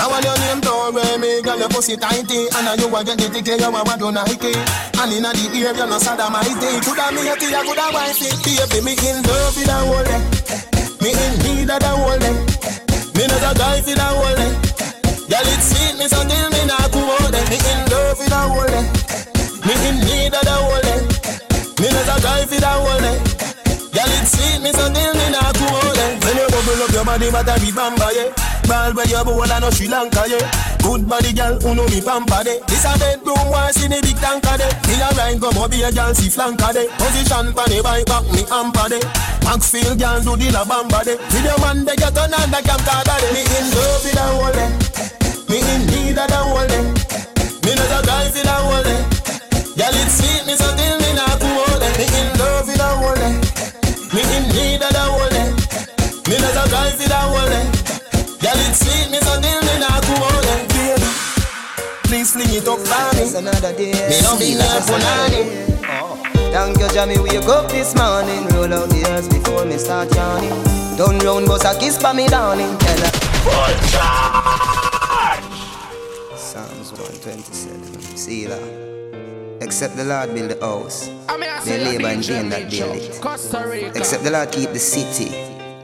I 0.01 0.09
want 0.09 0.25
your 0.25 0.39
name 0.41 0.61
to 0.65 0.73
where 0.97 1.19
me 1.21 1.43
girl 1.45 1.61
your 1.61 1.69
pussy 1.69 1.95
tighty 1.95 2.49
And 2.57 2.65
now 2.65 2.73
you 2.73 2.89
a 2.89 3.05
get 3.05 3.21
the 3.21 3.29
ticket 3.29 3.61
you 3.61 3.69
a 3.69 3.85
want 3.85 4.01
to 4.01 4.09
Nike 4.09 4.57
And 4.97 5.13
inna 5.13 5.29
the 5.37 5.45
ear 5.53 5.77
you 5.77 5.85
no 5.85 6.01
sodomite 6.01 6.57
Coulda 6.81 7.13
me 7.13 7.29
a 7.29 7.37
tea, 7.37 7.53
coulda 7.53 7.93
wifey 7.93 8.33
Baby 8.49 8.81
me 8.81 8.93
in 8.97 9.21
love 9.29 9.53
with 9.53 9.69
the 9.69 9.77
whole 9.77 10.01
day. 10.01 10.21
Me 11.05 11.13
in 11.13 11.33
need 11.45 11.69
of 11.69 11.85
the 11.85 11.93
whole 11.93 12.17
day. 12.17 12.33
Me 13.13 13.29
not 13.29 13.45
a 13.45 13.53
guy 13.57 13.81
for 13.85 13.93
the 13.93 14.09
whole 14.09 14.37
day. 14.41 14.53
Girl 15.29 15.49
it 15.53 15.63
sweet 15.69 15.95
me 16.01 16.09
so 16.09 16.21
till 16.25 16.49
me 16.49 16.65
not 16.65 16.89
out 16.89 17.29
there 17.29 17.45
Me 17.53 17.61
in 17.61 17.81
love 17.93 18.17
with 18.17 18.33
the 18.33 18.41
whole 18.41 18.69
day. 18.73 18.85
Me 19.69 19.75
in 19.85 19.97
need 20.01 20.33
of 20.33 20.45
the 20.49 20.57
whole 20.57 20.81
day. 20.81 21.01
Me 21.77 21.89
not 21.93 22.09
a 22.09 22.17
guy 22.25 22.41
for 22.49 22.57
the 22.57 22.73
whole 22.73 23.01
day. 23.05 23.17
Girl 23.93 24.13
it 24.17 24.27
sweet 24.33 24.65
me 24.65 24.73
so 24.73 24.89
till 24.89 25.13
me 25.13 25.27
not 25.29 25.60
bubble 26.61 26.83
up 26.85 26.93
your 26.93 27.05
body 27.05 27.31
but 27.31 27.49
I 27.49 27.59
be 27.59 27.73
bamba 27.73 28.09
yeah. 28.13 28.29
Ball 28.69 28.93
where 28.93 29.09
you 29.09 29.25
bowl 29.25 29.43
and 29.43 29.63
no 29.65 29.71
Sri 29.71 29.89
Lanka, 29.89 30.25
yeah. 30.29 30.45
Good 30.85 31.09
body 31.09 31.33
girl, 31.33 31.59
who 31.61 31.75
know 31.75 31.87
me 31.89 32.01
pamper, 32.01 32.45
de 32.45 32.61
This 32.69 32.85
a 32.85 32.93
bedroom, 32.99 33.51
why 33.51 33.71
see 33.73 33.89
the 33.89 34.01
big 34.01 34.17
tanker, 34.21 34.57
de 34.61 34.69
Me 34.87 34.95
a 35.01 35.09
ride, 35.17 35.41
come 35.41 35.59
up 35.59 35.73
here, 35.73 35.91
girl, 35.91 36.15
see 36.15 36.29
flanker, 36.29 36.73
de 36.73 36.87
Position 37.01 37.53
pan 37.57 37.69
the 37.69 37.81
bike, 37.83 38.07
back 38.07 38.25
me 38.31 38.43
hamper, 38.47 38.89
de 38.93 38.99
Maxfield, 39.45 39.99
girl, 39.99 40.21
do 40.21 40.37
the 40.37 40.49
la 40.53 40.65
bamba, 40.65 41.03
de 41.05 41.17
With 41.17 41.45
your 41.45 41.59
man, 41.61 41.85
they 41.85 41.97
get 41.97 42.17
on 42.19 42.31
and 42.31 42.53
the 42.53 42.61
camcorder, 42.61 43.17
de 43.21 43.29
Me 43.33 43.43
in 43.43 43.67
love 43.75 44.03
with 44.05 44.15
the 44.15 44.25
whole, 44.29 44.55
de 44.55 44.65
Me 45.49 45.59
in 45.65 45.83
need 45.89 46.19
of 46.19 46.29
the 46.29 46.39
whole, 46.41 46.67
de 46.69 46.81
Me 47.65 47.73
not 47.75 47.91
a 47.91 47.99
guy 48.07 48.29
for 48.31 48.45
the 48.45 48.55
whole, 48.55 48.85
de 48.85 48.97
Girl, 49.79 49.97
it 49.97 50.11
sweet 50.13 50.43
me 50.47 50.55
so 50.55 50.69
till 50.77 50.97
me 51.01 51.11
not 51.17 51.41
out, 51.41 51.81
de 51.81 51.89
Me 51.97 52.07
in 52.07 52.29
love 52.39 52.67
with 52.69 52.77
the 52.77 52.89
whole, 53.01 53.17
de 53.19 53.29
Me 54.15 54.23
in 54.37 54.45
need 54.53 54.83
of 54.85 54.93
the 54.93 55.05
whole, 55.11 55.30
de 56.41 56.47
Me 56.47 56.55
not 56.55 56.67
a 56.67 56.71
guy 56.71 56.91
for 56.91 57.09
the 57.09 57.21
whole, 57.21 57.55
Girl, 58.41 58.61
it 58.65 58.75
sweet 58.75 59.09
me 59.13 59.19
so 59.21 59.41
till 59.41 59.61
me 59.61 59.75
not 59.79 60.01
go 60.01 60.15
out 60.17 60.43
there, 60.43 60.65
baby. 60.73 61.09
Please 62.05 62.33
fling 62.33 62.55
it 62.57 62.67
up 62.67 62.81
for 62.81 63.17
me. 63.17 63.29
Another 63.37 63.73
day. 63.77 63.93
Me 64.09 64.17
no 64.25 64.39
be 64.39 64.57
here 64.57 64.81
for 64.81 64.99
nanny. 64.99 65.43
Thank 66.51 66.79
you, 66.81 66.89
Jamie. 66.89 67.19
Wake 67.19 67.47
up 67.47 67.71
this 67.71 67.95
morning. 67.95 68.47
Roll 68.57 68.73
out 68.73 68.89
the 68.89 69.05
earth 69.11 69.29
before 69.31 69.65
me 69.65 69.77
start 69.79 70.13
yawning. 70.15 70.51
Turn 70.97 71.19
round, 71.21 71.47
bust 71.47 71.65
a 71.65 71.79
kiss 71.79 71.97
for 72.01 72.13
me, 72.15 72.27
darling. 72.27 72.77
Tell 72.79 72.99
her. 72.99 73.13
Full 73.45 73.75
charge. 73.93 75.45
Psalms 76.37 76.93
127. 76.93 78.17
See 78.17 78.47
that. 78.47 78.91
Except 79.63 79.95
the 79.97 80.05
Lord 80.05 80.35
build 80.35 80.51
the 80.51 80.59
house, 80.65 81.11
they 81.67 81.85
labor 81.85 82.09
in 82.09 82.23
vain 82.23 82.49
that 82.49 82.71
build 82.71 82.97
it. 82.97 83.95
Except 83.95 84.25
the 84.25 84.31
Lord 84.31 84.51
keep 84.51 84.73
the 84.73 84.79
city, 84.79 85.29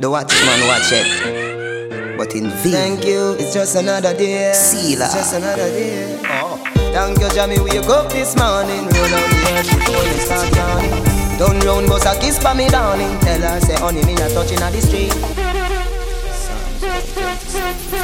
the 0.01 0.11
watchman 0.11 0.67
watch 0.69 0.93
it. 0.93 2.17
but 2.19 2.35
in 2.35 2.51
vain. 2.51 2.73
Thank 2.73 3.07
you, 3.07 3.33
it's 3.39 3.55
just 3.55 3.77
another 3.77 4.15
day. 4.17 4.53
Sealer. 4.53 5.05
It's 5.05 5.15
just 5.15 5.35
another 5.35 5.69
day. 5.69 6.21
Oh. 6.25 6.61
Thank 6.93 7.21
you, 7.21 7.29
Jamie, 7.31 7.61
wake 7.61 7.89
up 7.89 8.11
this 8.11 8.37
morning. 8.37 8.85
Roll 8.85 9.15
out 9.15 9.29
the 9.31 9.39
earth 9.53 9.71
before 9.71 10.05
you 10.05 10.19
start 10.21 10.55
yawning. 10.57 11.39
Don't 11.39 11.65
round, 11.65 11.89
but 11.89 12.07
a 12.07 12.19
kiss 12.21 12.39
for 12.39 12.55
me, 12.55 12.69
darling. 12.69 13.19
Tell 13.21 13.41
her, 13.41 13.61
say, 13.61 13.77
honey, 13.77 14.05
me 14.05 14.15
not 14.15 14.31
touching 14.31 14.63
on 14.63 14.73
the 14.73 14.81
street. 14.81 15.13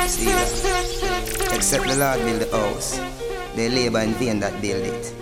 Sealer. 0.09 1.55
Except 1.55 1.87
the 1.87 1.97
Lord 1.97 2.19
build 2.21 2.41
the 2.41 2.57
house. 2.57 3.01
They 3.55 3.69
labor 3.69 4.01
in 4.01 4.15
vain 4.15 4.41
that 4.41 4.61
build 4.61 4.85
it. 4.85 5.15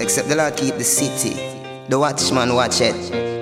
Except 0.00 0.28
the 0.28 0.36
Lord 0.36 0.56
keep 0.56 0.74
the 0.74 0.84
city. 0.84 1.34
The 1.88 1.98
watchman 1.98 2.54
watch 2.54 2.80
it 2.80 3.35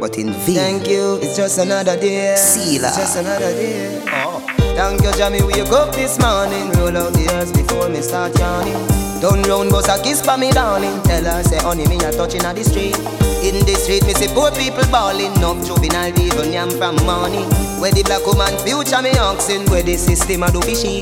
but 0.00 0.18
in 0.18 0.32
vain. 0.32 0.56
Thank 0.56 0.88
you, 0.88 1.18
it's 1.22 1.36
just 1.36 1.58
another 1.58 1.96
day. 1.96 2.34
Sealer. 2.36 2.88
It's 2.88 2.96
just 2.96 3.16
another 3.18 3.52
day. 3.52 4.02
Oh. 4.08 4.42
Thank 4.74 5.02
you, 5.02 5.12
Jamie, 5.12 5.42
wake 5.42 5.70
up 5.72 5.94
this 5.94 6.18
morning. 6.18 6.72
Roll 6.72 6.96
out 6.96 7.12
the 7.12 7.28
earth 7.34 7.52
before 7.52 7.88
me 7.90 8.00
start 8.00 8.36
yawning. 8.38 8.74
Turn 9.20 9.42
round, 9.42 9.70
bust 9.70 9.90
a 9.90 10.02
kiss 10.02 10.24
for 10.24 10.38
me, 10.38 10.50
darling. 10.50 11.02
Tell 11.02 11.24
her, 11.24 11.42
say, 11.42 11.58
honey, 11.58 11.86
me 11.86 11.96
a 11.96 12.10
touching 12.10 12.40
at 12.42 12.56
the 12.56 12.64
street. 12.64 12.96
In 13.44 13.60
the 13.64 13.74
street, 13.76 14.04
me 14.06 14.14
see 14.14 14.28
poor 14.32 14.50
people 14.52 14.84
balling. 14.90 15.32
No 15.40 15.54
juvenile 15.64 16.18
even 16.18 16.52
yam 16.52 16.70
from 16.70 16.96
morning. 17.04 17.44
Where 17.80 17.92
the 17.92 18.02
black 18.02 18.24
woman 18.24 18.56
future 18.64 19.02
me 19.02 19.12
oxen. 19.18 19.68
Where 19.70 19.82
the 19.82 19.96
system 19.96 20.42
a 20.42 20.50
do 20.50 20.60
fishy. 20.62 21.00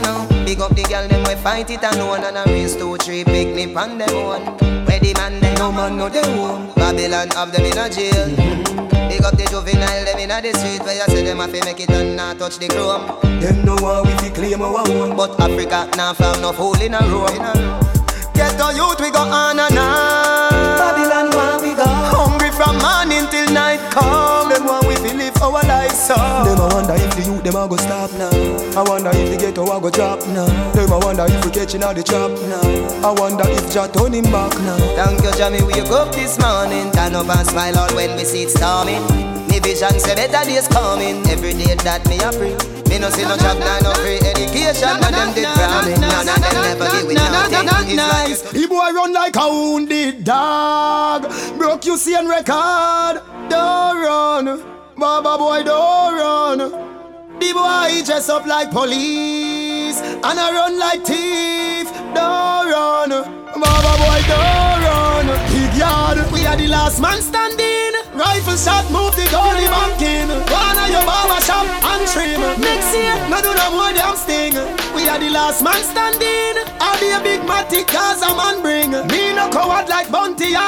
No, 0.00 0.24
big 0.48 0.60
up 0.60 0.74
the 0.74 0.82
girl, 0.84 1.06
them 1.06 1.22
we 1.28 1.34
fight 1.42 1.68
it 1.68 1.84
alone. 1.84 2.24
And 2.24 2.38
a 2.38 2.44
race 2.46 2.74
two, 2.74 2.96
three, 2.96 3.22
picnic 3.22 3.76
on 3.76 3.98
them 3.98 4.14
one. 4.24 4.44
Where 4.86 4.98
the 4.98 5.12
man 5.14 5.40
they 5.40 5.54
no 5.56 5.70
man 5.70 5.96
no 5.98 6.08
they 6.08 6.22
home 6.22 6.72
Babylon 6.74 7.28
have 7.36 7.52
them 7.52 7.66
in 7.66 7.76
a 7.76 7.88
jail. 7.90 8.28
Big 9.08 9.24
up 9.24 9.36
the 9.36 9.44
juvenile 9.50 10.04
them 10.04 10.18
in 10.18 10.30
a 10.30 10.40
the 10.40 10.52
street 10.56 10.82
Where 10.84 10.96
you 10.96 11.06
say 11.12 11.22
them 11.24 11.38
have 11.38 11.52
to 11.52 11.64
make 11.64 11.80
it 11.80 11.90
and 11.90 12.16
not 12.16 12.38
touch 12.38 12.58
the 12.58 12.68
chrome. 12.68 13.04
Them 13.40 13.64
no 13.64 13.76
want 13.76 14.06
we 14.06 14.12
fi 14.16 14.30
claim 14.30 14.62
our 14.62 14.88
own. 14.88 15.16
But 15.16 15.38
Africa 15.38 15.90
now 15.96 16.14
found 16.14 16.40
no 16.40 16.52
fool 16.52 16.80
in 16.80 16.94
a 16.94 17.00
room. 17.12 17.28
Get 18.32 18.56
the 18.56 18.72
youth 18.74 19.00
we 19.00 19.10
go 19.10 19.20
on 19.20 19.58
and 19.60 19.78
on 19.78 20.47
so 26.08 26.16
Them 26.16 26.58
a 26.58 26.66
wonder 26.72 26.96
if 26.96 27.12
the 27.14 27.22
youth 27.28 27.44
them 27.44 27.56
a 27.56 27.68
go 27.68 27.76
stop 27.76 28.10
now 28.16 28.32
I 28.72 28.82
wonder 28.82 29.12
if 29.12 29.28
the 29.28 29.36
ghetto 29.36 29.62
a 29.68 29.76
go 29.80 29.90
drop 29.90 30.24
now 30.32 30.48
Them 30.72 30.92
a 30.92 30.98
wonder 30.98 31.26
if 31.28 31.44
we 31.44 31.50
catching 31.52 31.84
all 31.84 31.92
the 31.92 32.02
trap 32.02 32.32
now 32.48 32.64
I 33.04 33.12
wonder 33.12 33.44
if 33.44 33.68
Jah 33.72 33.88
turn 33.92 34.16
him 34.16 34.24
back 34.32 34.56
now 34.64 34.80
Thank 34.96 35.22
you 35.22 35.32
Jamie 35.36 35.62
wake 35.62 35.92
up 35.92 36.12
this 36.16 36.40
morning 36.40 36.90
Turn 36.96 37.14
up 37.14 37.28
and 37.28 37.46
smile 37.46 37.76
out 37.76 37.92
when 37.92 38.16
we 38.16 38.24
see 38.24 38.48
it 38.48 38.50
storming 38.50 39.04
Me 39.52 39.60
vision 39.60 40.00
say 40.00 40.16
better 40.16 40.48
days 40.48 40.66
coming 40.68 41.20
Every 41.28 41.52
day 41.52 41.76
that 41.84 42.02
me 42.08 42.16
a 42.24 42.32
pray 42.32 42.56
me 42.88 42.98
no 42.98 43.10
see 43.10 43.22
no 43.22 43.36
job, 43.36 43.58
no 43.82 43.92
free 44.00 44.16
education, 44.16 44.88
none 44.96 45.12
of 45.12 45.12
them 45.12 45.34
did 45.34 45.44
promise, 45.44 46.00
none 46.00 46.26
of 46.26 46.40
them 46.40 46.62
never 46.64 46.88
give 46.88 47.10
it 47.10 47.16
nothing. 47.16 47.96
Nice. 47.96 48.50
He 48.50 48.66
boy 48.66 48.78
run 48.78 49.12
like 49.12 49.36
a 49.36 49.46
wounded 49.46 50.24
dog, 50.24 51.30
broke 51.58 51.84
you 51.84 51.98
see 51.98 52.14
and 52.14 52.30
record. 52.30 53.20
Don't 53.50 53.98
run, 53.98 54.77
Baba 54.98 55.38
boy, 55.38 55.62
don't 55.62 56.14
run. 56.18 56.58
The 57.38 57.52
boy 57.54 58.02
dress 58.04 58.28
up 58.28 58.46
like 58.46 58.72
police 58.72 60.00
and 60.02 60.34
I 60.40 60.50
run 60.50 60.76
like 60.76 61.06
thief. 61.06 61.86
Don't 62.18 62.66
run, 62.66 63.10
Baba 63.54 63.92
boy, 63.94 64.20
don't 64.26 64.82
run. 64.82 65.26
Big 65.54 65.78
yard, 65.78 66.18
we 66.32 66.44
are 66.46 66.56
the 66.56 66.66
last 66.66 67.00
man 67.00 67.22
standing. 67.22 67.94
Rifle 68.10 68.56
shot, 68.58 68.90
move 68.90 69.14
the 69.14 69.22
goalie 69.30 69.70
back 69.70 70.02
in. 70.02 70.26
One 70.50 70.78
of 70.82 70.90
your 70.90 71.06
barber 71.06 71.40
shop 71.46 71.62
and 71.94 72.02
trim. 72.10 72.42
Next 72.58 72.90
year, 72.90 73.14
no 73.30 73.38
do 73.38 73.54
no 73.54 73.70
more 73.78 73.94
damn 73.94 74.16
sting. 74.16 74.58
We 74.98 75.06
are 75.06 75.20
the 75.20 75.30
last 75.30 75.62
man 75.62 75.78
standing. 75.78 76.58
I'll 76.82 76.98
be 76.98 77.14
a 77.14 77.22
big 77.22 77.46
matic 77.46 77.86
Gaza 77.86 78.34
man 78.34 78.62
bring. 78.62 78.77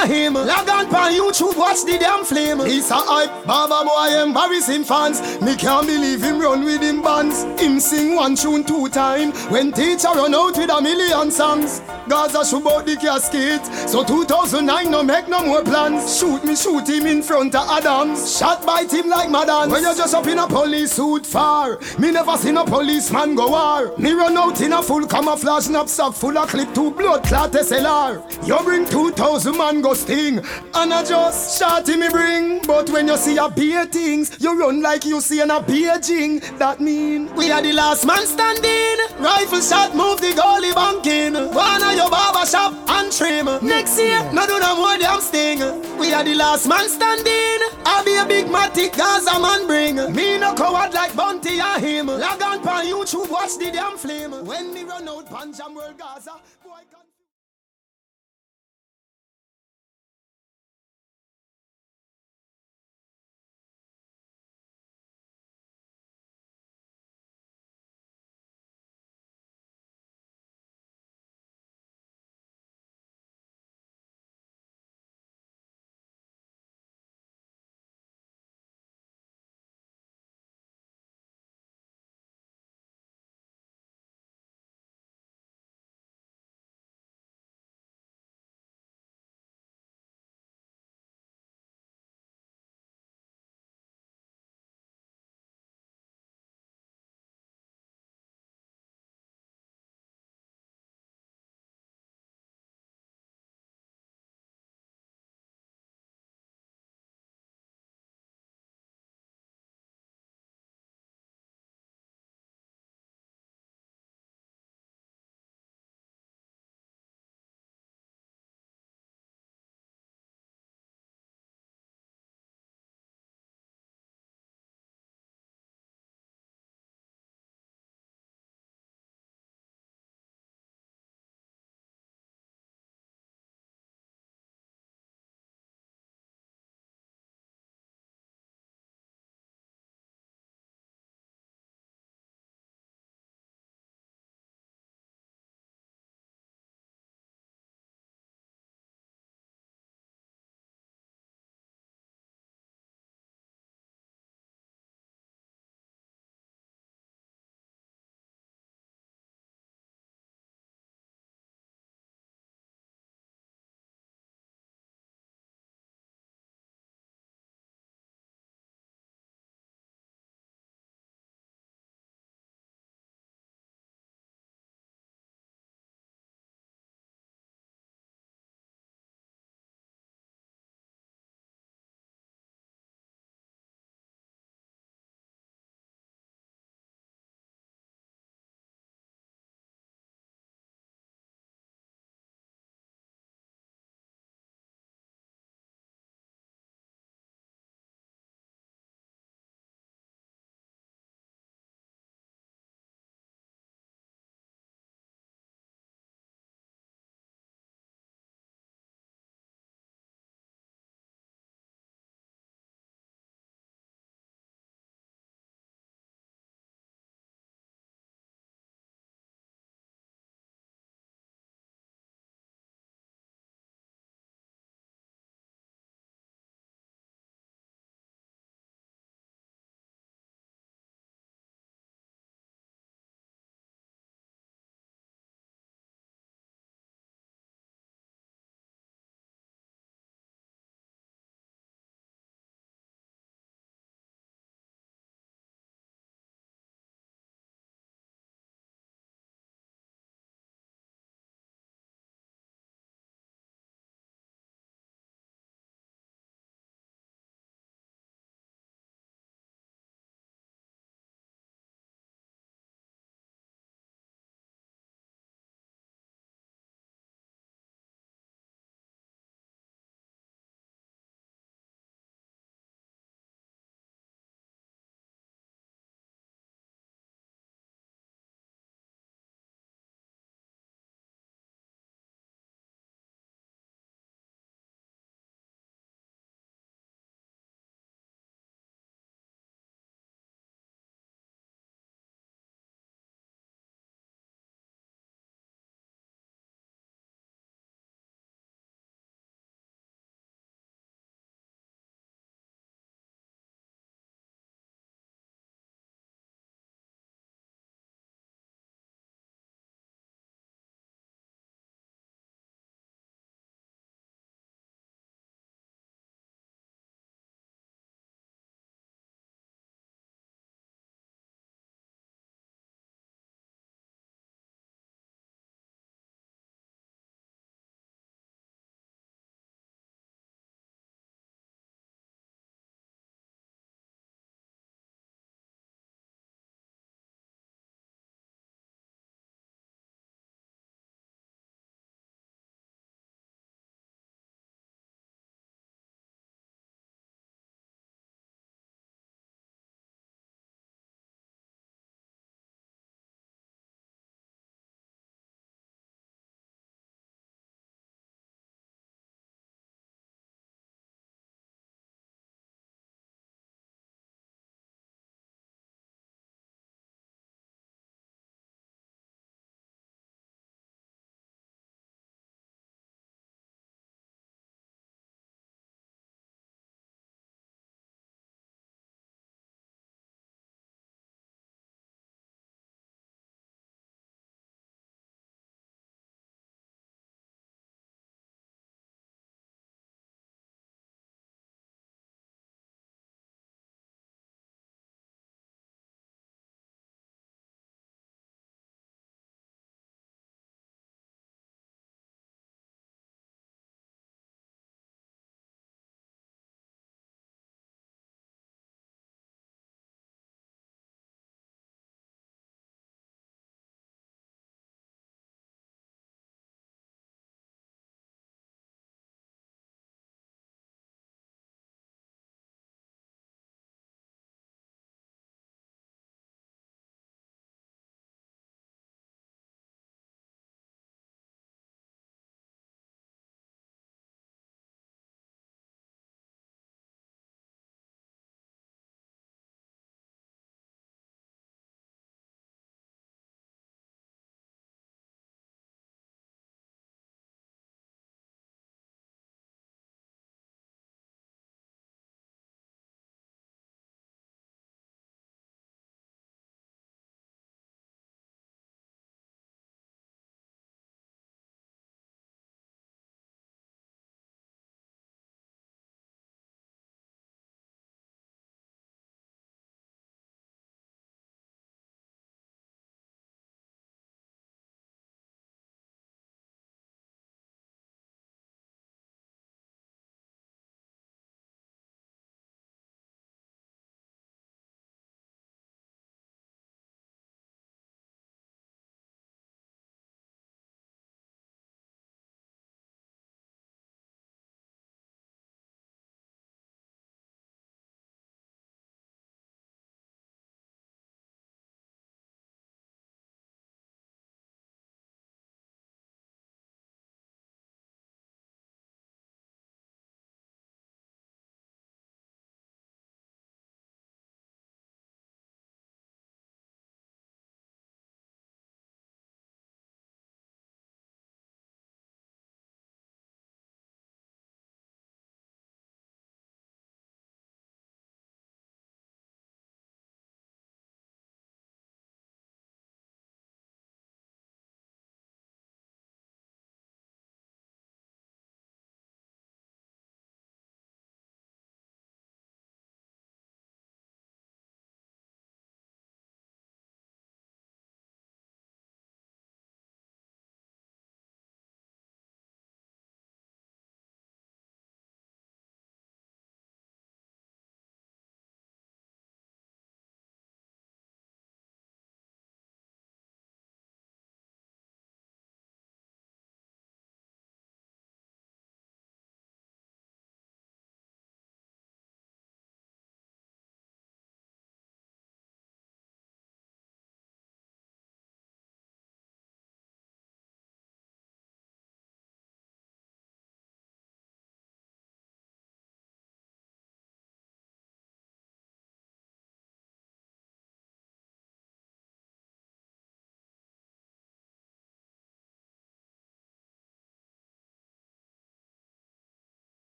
Bounty 0.00 0.14
him. 0.14 0.34
Log 0.34 0.68
on 0.68 0.88
pan 0.88 1.12
YouTube, 1.12 1.56
watch 1.56 1.84
the 1.84 1.98
damn 1.98 2.24
flame. 2.24 2.60
He's 2.60 2.90
a 2.90 2.96
hype, 2.96 3.46
Baba 3.46 3.84
boy 3.84 4.22
embarrassing 4.22 4.84
fans. 4.84 5.20
Me 5.40 5.54
can't 5.56 5.86
believe 5.86 6.22
him 6.22 6.40
run 6.40 6.64
with 6.64 6.82
him 6.82 7.02
bands. 7.02 7.42
Him 7.60 7.80
sing 7.80 8.14
one 8.14 8.34
tune 8.34 8.64
two 8.64 8.88
time. 8.88 9.32
When 9.50 9.72
teacher 9.72 10.08
run 10.08 10.34
out 10.34 10.56
with 10.56 10.70
a 10.70 10.80
million 10.80 11.30
songs. 11.30 11.82
Gaza 12.08 12.44
shoot 12.44 12.66
out 12.66 12.86
the 12.86 12.96
casket. 12.96 13.64
So 13.88 14.04
2009 14.04 14.90
no 14.90 15.02
make 15.02 15.28
no 15.28 15.44
more 15.44 15.62
plans. 15.62 16.18
Shoot 16.18 16.44
me, 16.44 16.56
shoot 16.56 16.88
him 16.88 17.06
in 17.06 17.22
front 17.22 17.54
of 17.54 17.68
Adams. 17.68 18.38
Shot 18.38 18.64
by 18.64 18.84
him 18.84 19.08
like 19.08 19.30
Madden. 19.30 19.70
When 19.70 19.82
you 19.82 19.94
just 19.94 20.14
up 20.14 20.26
in 20.26 20.38
a 20.38 20.46
police 20.46 20.92
suit 20.92 21.26
far. 21.26 21.78
Me 21.98 22.10
never 22.10 22.36
seen 22.36 22.56
a 22.56 22.64
policeman 22.64 23.34
go 23.34 23.50
war. 23.50 23.96
Me 23.98 24.12
run 24.12 24.36
out 24.36 24.60
in 24.60 24.72
a 24.72 24.82
full 24.82 25.06
camouflage 25.06 25.68
knapsack 25.68 26.14
full 26.14 26.36
of 26.36 26.48
clip 26.48 26.72
to 26.74 26.90
blood 26.90 27.22
clot 27.24 27.52
SLR. 27.52 28.46
You 28.46 28.58
bring 28.64 28.86
2,000 28.86 29.56
man 29.56 29.80
go 29.80 29.89
sting. 29.94 30.38
And 30.74 30.92
I 30.92 31.04
just 31.04 31.58
shot 31.58 31.88
him 31.88 32.00
me 32.00 32.08
bring. 32.08 32.60
But 32.66 32.90
when 32.90 33.08
you 33.08 33.16
see 33.16 33.36
a 33.36 33.48
beer 33.48 33.84
things, 33.86 34.36
you 34.40 34.58
run 34.58 34.82
like 34.82 35.04
you 35.04 35.20
see 35.20 35.40
an 35.40 35.50
a 35.50 35.60
Beijing. 35.60 36.40
That 36.58 36.80
mean 36.80 37.32
we 37.34 37.50
are 37.50 37.62
the 37.62 37.72
last 37.72 38.06
man 38.06 38.26
standing. 38.26 38.96
Rifle 39.18 39.60
shot 39.60 39.94
move 39.94 40.20
the 40.20 40.32
goalie 40.32 40.74
banking. 40.74 41.34
One 41.54 41.82
of 41.82 41.94
your 41.94 42.10
barber 42.10 42.46
shop 42.46 42.72
and 42.88 43.12
trim. 43.12 43.46
Next 43.66 43.98
year, 43.98 44.20
no 44.32 44.46
do 44.46 44.58
no 44.58 44.76
more 44.76 44.98
damn 44.98 45.20
sting. 45.20 45.60
We 45.98 46.12
are 46.12 46.24
the 46.24 46.34
last 46.34 46.66
man 46.66 46.88
standing. 46.88 47.60
I'll 47.84 48.04
be 48.04 48.16
a 48.16 48.24
big 48.26 48.46
matic 48.46 48.96
Gaza 48.96 49.38
man 49.38 49.66
bring. 49.66 49.96
Me 50.14 50.38
no 50.38 50.54
coward 50.54 50.94
like 50.94 51.14
Bounty 51.14 51.60
or 51.60 51.78
him. 51.78 52.06
Log 52.06 52.42
on 52.42 52.62
pan 52.62 52.86
YouTube, 52.86 53.30
watch 53.30 53.58
the 53.58 53.70
damn 53.72 53.98
flame. 53.98 54.32
When 54.46 54.72
me 54.72 54.84
run 54.84 55.08
out, 55.08 55.28
Panjam 55.28 55.74
World 55.74 55.98
Gaza. 55.98 56.32